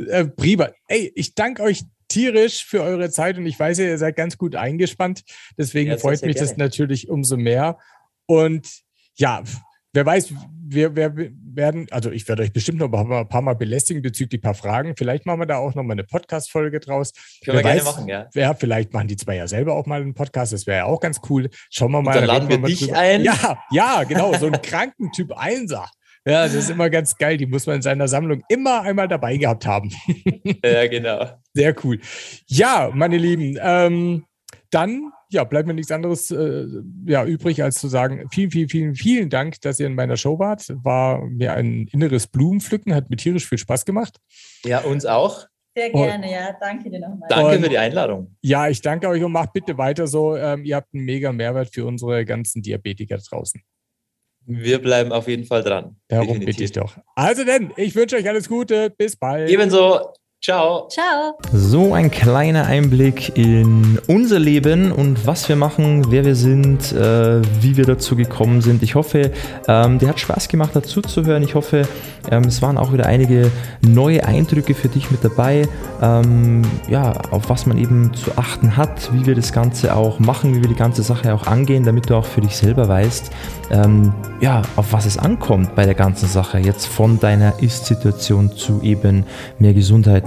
äh, 0.09 0.25
prima. 0.25 0.71
Ey, 0.87 1.13
ich 1.15 1.35
danke 1.35 1.63
euch 1.63 1.83
tierisch 2.09 2.65
für 2.65 2.83
eure 2.83 3.11
Zeit 3.11 3.37
und 3.37 3.47
ich 3.47 3.59
weiß 3.59 3.79
ja, 3.79 3.85
ihr 3.85 3.99
seid 3.99 4.17
ganz 4.17 4.39
gut 4.39 4.57
eingespannt. 4.57 5.25
Deswegen 5.57 5.91
ja, 5.91 5.99
freut 5.99 6.23
mich 6.23 6.37
gerne. 6.37 6.49
das 6.49 6.57
natürlich 6.57 7.09
umso 7.09 7.37
mehr. 7.37 7.79
Und 8.27 8.67
ja, 9.15 9.43
wer 9.99 10.07
weiß, 10.07 10.33
wir, 10.71 10.95
wir, 10.95 11.33
werden, 11.59 11.89
also 11.91 12.13
ich 12.13 12.29
werde 12.29 12.45
euch 12.45 12.53
bestimmt 12.53 12.79
noch 12.79 12.93
ein 12.93 13.29
paar 13.29 13.43
Mal 13.43 13.55
belästigen 13.55 14.01
bezüglich 14.01 14.39
ein 14.39 14.43
paar 14.43 14.55
Fragen. 14.55 14.95
Vielleicht 14.97 15.27
machen 15.27 15.41
wir 15.41 15.47
da 15.47 15.57
auch 15.57 15.75
noch 15.75 15.83
mal 15.83 15.95
eine 15.95 16.05
Podcast-Folge 16.05 16.79
draus. 16.79 17.13
Können 17.45 17.57
wer 17.59 17.65
wir 17.65 17.65
weiß, 17.65 17.85
gerne 17.85 17.97
machen, 17.97 18.09
ja. 18.09 18.29
ja. 18.35 18.55
Vielleicht 18.55 18.93
machen 18.93 19.09
die 19.09 19.17
zwei 19.17 19.35
ja 19.35 19.49
selber 19.49 19.75
auch 19.75 19.87
mal 19.87 20.01
einen 20.01 20.15
Podcast. 20.15 20.53
Das 20.53 20.69
wäre 20.69 20.79
ja 20.79 20.85
auch 20.85 21.01
ganz 21.01 21.21
cool. 21.29 21.51
Schauen 21.69 21.91
wir 21.91 22.03
mal. 22.03 22.13
Und 22.13 22.17
dann 22.17 22.27
laden 22.27 22.49
wir, 22.49 22.63
wir 22.63 22.69
dich 22.69 22.81
drüber. 22.81 22.99
ein. 22.99 23.25
Ja, 23.25 23.59
ja, 23.73 24.05
genau. 24.05 24.33
So 24.35 24.47
ein 24.47 24.63
kranken 24.63 25.11
Typ 25.11 25.33
Einser. 25.33 25.91
Ja, 26.25 26.45
das 26.45 26.55
ist 26.55 26.71
immer 26.71 26.91
ganz 26.91 27.17
geil. 27.17 27.37
Die 27.39 27.47
muss 27.47 27.67
man 27.67 27.77
in 27.77 27.83
seiner 27.83 28.07
Sammlung 28.07 28.43
immer 28.49 28.83
einmal 28.83 29.09
dabei 29.09 29.37
gehabt 29.37 29.67
haben. 29.67 29.91
ja, 30.65 30.87
genau. 30.87 31.27
Sehr 31.55 31.75
cool. 31.85 31.99
Ja, 32.47 32.91
meine 32.95 33.17
Lieben, 33.17 33.59
ähm, 33.61 34.25
dann 34.71 35.13
ja, 35.31 35.45
bleibt 35.45 35.67
mir 35.67 35.75
nichts 35.75 35.93
anderes 35.93 36.31
äh, 36.31 36.67
ja, 37.07 37.25
übrig, 37.25 37.63
als 37.63 37.77
zu 37.77 37.89
sagen, 37.89 38.27
vielen, 38.31 38.51
vielen, 38.51 38.69
vielen, 38.69 38.95
vielen 38.95 39.31
Dank, 39.31 39.61
dass 39.61 39.79
ihr 39.79 39.87
in 39.87 39.95
meiner 39.95 40.17
Show 40.17 40.39
wart. 40.39 40.73
War 40.83 41.25
mir 41.27 41.53
ein 41.53 41.87
inneres 41.93 42.27
Blumenpflücken, 42.27 42.95
hat 42.95 43.11
mir 43.11 43.17
tierisch 43.17 43.47
viel 43.47 43.59
Spaß 43.59 43.85
gemacht. 43.85 44.19
Ja, 44.65 44.81
uns 44.81 45.05
auch. 45.05 45.47
Sehr 45.77 45.91
gerne, 45.91 46.27
und, 46.27 46.33
ja. 46.33 46.57
Danke 46.61 46.91
dir 46.91 46.99
nochmal. 46.99 47.29
Danke 47.29 47.57
und, 47.57 47.63
für 47.63 47.69
die 47.69 47.79
Einladung. 47.79 48.37
Ja, 48.41 48.69
ich 48.69 48.81
danke 48.81 49.09
euch 49.09 49.23
und 49.23 49.33
macht 49.33 49.53
bitte 49.53 49.77
weiter 49.79 50.07
so. 50.07 50.35
Ähm, 50.35 50.65
ihr 50.65 50.77
habt 50.77 50.93
einen 50.95 51.05
mega 51.05 51.31
Mehrwert 51.31 51.73
für 51.73 51.87
unsere 51.87 52.25
ganzen 52.25 52.63
Diabetiker 52.63 53.19
draußen. 53.19 53.61
Wir 54.47 54.81
bleiben 54.81 55.13
auf 55.13 55.29
jeden 55.29 55.45
Fall 55.45 55.63
dran. 55.63 56.01
Darum 56.09 56.41
bitte 56.41 56.65
ich 56.65 56.73
doch. 56.73 56.97
Also 57.15 57.45
denn, 57.45 57.71
ich 57.77 57.95
wünsche 57.95 58.17
euch 58.17 58.27
alles 58.27 58.49
Gute. 58.49 58.89
Bis 58.89 59.15
bald. 59.15 59.51
Ebenso. 59.51 60.15
Ciao. 60.41 60.87
Ciao. 60.89 61.37
So 61.53 61.95
ein 61.95 62.13
kleiner 62.13 62.67
Einblick 62.67 63.37
in 63.37 63.99
unser 64.07 64.39
Leben 64.39 64.93
und 64.93 65.27
was 65.27 65.49
wir 65.49 65.57
machen, 65.57 66.13
wer 66.13 66.25
wir 66.25 66.37
sind, 66.37 66.93
äh, 66.93 67.43
wie 67.61 67.77
wir 67.77 67.85
dazu 67.85 68.15
gekommen 68.15 68.61
sind. 68.61 68.85
Ich 68.85 68.95
hoffe, 68.95 69.33
ähm, 69.67 69.99
dir 69.99 70.09
hat 70.09 70.21
Spaß 70.21 70.49
gemacht, 70.49 70.71
dazu 70.75 71.03
zu 71.03 71.25
hören. 71.25 71.43
Ich 71.43 71.57
hoffe, 71.57 71.89
ähm, 72.31 72.45
es 72.45 72.63
waren 72.63 72.79
auch 72.79 72.93
wieder 72.93 73.07
einige 73.07 73.51
neue 73.81 74.25
Eindrücke 74.25 74.75
für 74.75 74.89
dich 74.89 75.11
mit 75.11 75.25
dabei. 75.25 75.67
Ähm, 76.01 76.63
ja, 76.89 77.15
auf 77.33 77.51
was 77.51 77.67
man 77.67 77.77
eben 77.77 78.15
zu 78.15 78.31
achten 78.37 78.77
hat, 78.77 79.13
wie 79.13 79.27
wir 79.27 79.35
das 79.35 79.53
Ganze 79.53 79.97
auch 79.97 80.21
machen, 80.21 80.55
wie 80.55 80.63
wir 80.63 80.69
die 80.69 80.77
ganze 80.77 81.03
Sache 81.03 81.35
auch 81.35 81.49
angehen, 81.49 81.83
damit 81.83 82.11
du 82.11 82.15
auch 82.15 82.27
für 82.27 82.43
dich 82.43 82.57
selber 82.57 82.87
weißt, 82.87 83.33
ähm, 83.73 84.15
ja, 84.41 84.63
auf 84.77 84.93
was 84.93 85.05
es 85.05 85.19
ankommt 85.19 85.75
bei 85.75 85.85
der 85.85 85.95
ganzen 85.95 86.29
Sache. 86.29 86.59
Jetzt 86.59 86.87
von 86.87 87.19
deiner 87.19 87.61
Ist-Situation 87.61 88.57
zu 88.57 88.81
eben 88.83 89.27
mehr 89.59 89.75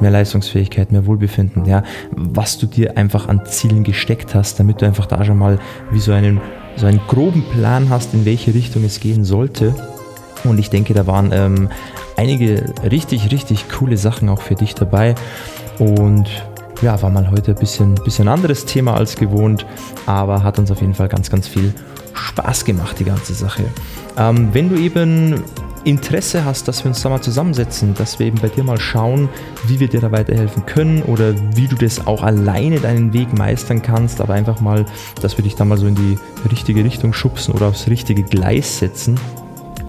Mehr 0.02 0.12
Leistungsfähigkeit, 0.12 0.92
mehr 0.92 1.06
Wohlbefinden, 1.06 1.66
ja, 1.66 1.84
was 2.16 2.58
du 2.58 2.66
dir 2.66 2.98
einfach 2.98 3.28
an 3.28 3.46
Zielen 3.46 3.84
gesteckt 3.84 4.36
hast, 4.36 4.60
damit 4.60 4.82
du 4.82 4.86
einfach 4.86 5.06
da 5.06 5.24
schon 5.24 5.38
mal 5.38 5.60
wie 5.92 6.00
so 6.00 6.12
einen, 6.12 6.42
so 6.76 6.88
einen 6.88 7.00
groben 7.08 7.44
Plan 7.52 7.90
hast, 7.90 8.14
in 8.14 8.26
welche 8.26 8.54
Richtung 8.54 8.84
es 8.84 9.00
gehen 9.00 9.24
sollte. 9.24 9.76
Und 10.44 10.60
ich 10.60 10.70
denke, 10.70 10.94
da 10.94 11.06
waren 11.06 11.32
ähm, 11.32 11.70
einige 12.18 12.74
richtig, 12.84 13.32
richtig 13.32 13.70
coole 13.70 13.98
Sachen 13.98 14.28
auch 14.30 14.42
für 14.42 14.56
dich 14.56 14.74
dabei. 14.74 15.16
Und 15.78 16.28
ja, 16.82 17.00
war 17.02 17.10
mal 17.10 17.30
heute 17.30 17.52
ein 17.52 17.60
bisschen, 17.60 17.96
bisschen 17.96 18.28
anderes 18.28 18.66
Thema 18.66 18.96
als 18.96 19.16
gewohnt, 19.16 19.66
aber 20.08 20.44
hat 20.44 20.58
uns 20.58 20.72
auf 20.72 20.82
jeden 20.82 20.96
Fall 20.96 21.10
ganz, 21.10 21.30
ganz 21.30 21.48
viel 21.48 21.74
Spaß 22.14 22.66
gemacht, 22.66 22.98
die 23.00 23.04
ganze 23.04 23.34
Sache. 23.34 23.64
Ähm, 24.18 24.50
wenn 24.54 24.70
du 24.70 24.76
eben 24.76 25.44
Interesse 25.84 26.46
hast, 26.46 26.68
dass 26.68 26.84
wir 26.84 26.90
uns 26.90 27.02
da 27.02 27.10
mal 27.10 27.22
zusammensetzen, 27.22 27.94
dass 27.94 28.20
wir 28.20 28.28
eben 28.28 28.40
bei 28.40 28.50
dir 28.50 28.64
mal 28.64 28.80
schauen, 28.80 29.30
wie 29.66 29.80
wir 29.80 29.88
dir 29.88 30.02
da 30.02 30.12
weiterhelfen 30.12 30.66
können 30.66 31.02
oder 31.04 31.34
wie 31.56 31.68
du 31.68 31.76
das 31.76 32.06
auch 32.06 32.24
alleine 32.24 32.80
deinen 32.80 33.14
Weg 33.14 33.38
meistern 33.38 33.82
kannst, 33.82 34.22
aber 34.22 34.34
einfach 34.34 34.62
mal, 34.62 34.86
dass 35.22 35.38
wir 35.38 35.44
dich 35.44 35.56
da 35.56 35.66
mal 35.66 35.78
so 35.78 35.88
in 35.88 35.96
die 35.96 36.18
richtige 36.50 36.84
Richtung 36.84 37.14
schubsen 37.14 37.54
oder 37.54 37.68
aufs 37.68 37.88
richtige 37.88 38.24
Gleis 38.24 38.80
setzen, 38.80 39.20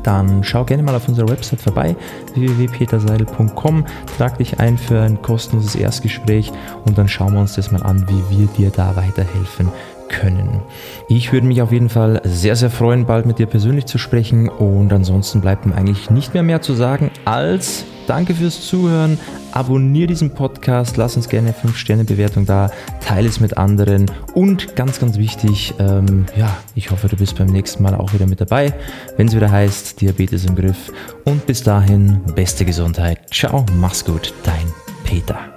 dann 0.02 0.42
schau 0.42 0.64
gerne 0.64 0.82
mal 0.82 0.94
auf 0.94 1.08
unserer 1.08 1.28
Website 1.28 1.60
vorbei, 1.60 1.96
www.peterseidel.com, 2.34 3.84
trag 4.18 4.38
dich 4.38 4.58
ein 4.58 4.76
für 4.76 5.00
ein 5.00 5.22
kostenloses 5.22 5.76
Erstgespräch 5.76 6.52
und 6.84 6.98
dann 6.98 7.08
schauen 7.08 7.34
wir 7.34 7.40
uns 7.40 7.54
das 7.54 7.70
mal 7.70 7.82
an, 7.82 8.04
wie 8.08 8.36
wir 8.36 8.46
dir 8.48 8.70
da 8.70 8.96
weiterhelfen 8.96 9.68
können. 10.12 10.60
Ich 11.08 11.32
würde 11.32 11.46
mich 11.46 11.60
auf 11.62 11.72
jeden 11.72 11.88
Fall 11.88 12.20
sehr, 12.24 12.54
sehr 12.54 12.70
freuen, 12.70 13.06
bald 13.06 13.26
mit 13.26 13.38
dir 13.40 13.46
persönlich 13.46 13.86
zu 13.86 13.98
sprechen 13.98 14.48
und 14.48 14.92
ansonsten 14.92 15.40
bleibt 15.40 15.66
mir 15.66 15.74
eigentlich 15.74 16.10
nicht 16.10 16.34
mehr 16.34 16.44
mehr 16.44 16.62
zu 16.62 16.74
sagen 16.74 17.10
als 17.24 17.84
Danke 18.06 18.34
fürs 18.34 18.66
Zuhören. 18.66 19.18
Abonniere 19.52 20.08
diesen 20.08 20.34
Podcast, 20.34 20.96
lass 20.96 21.16
uns 21.16 21.28
gerne 21.28 21.48
eine 21.48 21.70
5-Sterne-Bewertung 21.72 22.46
da, 22.46 22.70
teile 23.00 23.28
es 23.28 23.38
mit 23.38 23.56
anderen 23.56 24.10
und 24.34 24.76
ganz, 24.76 24.98
ganz 24.98 25.18
wichtig, 25.18 25.74
ähm, 25.78 26.26
ja, 26.36 26.56
ich 26.74 26.90
hoffe, 26.90 27.08
du 27.08 27.16
bist 27.16 27.36
beim 27.36 27.48
nächsten 27.48 27.82
Mal 27.82 27.94
auch 27.94 28.12
wieder 28.12 28.26
mit 28.26 28.40
dabei, 28.40 28.72
wenn 29.16 29.28
es 29.28 29.36
wieder 29.36 29.50
heißt 29.50 30.00
Diabetes 30.00 30.46
im 30.46 30.56
Griff. 30.56 30.92
Und 31.24 31.46
bis 31.46 31.62
dahin, 31.62 32.20
beste 32.34 32.64
Gesundheit. 32.64 33.18
Ciao, 33.30 33.66
mach's 33.76 34.04
gut, 34.04 34.32
dein 34.42 34.72
Peter. 35.04 35.51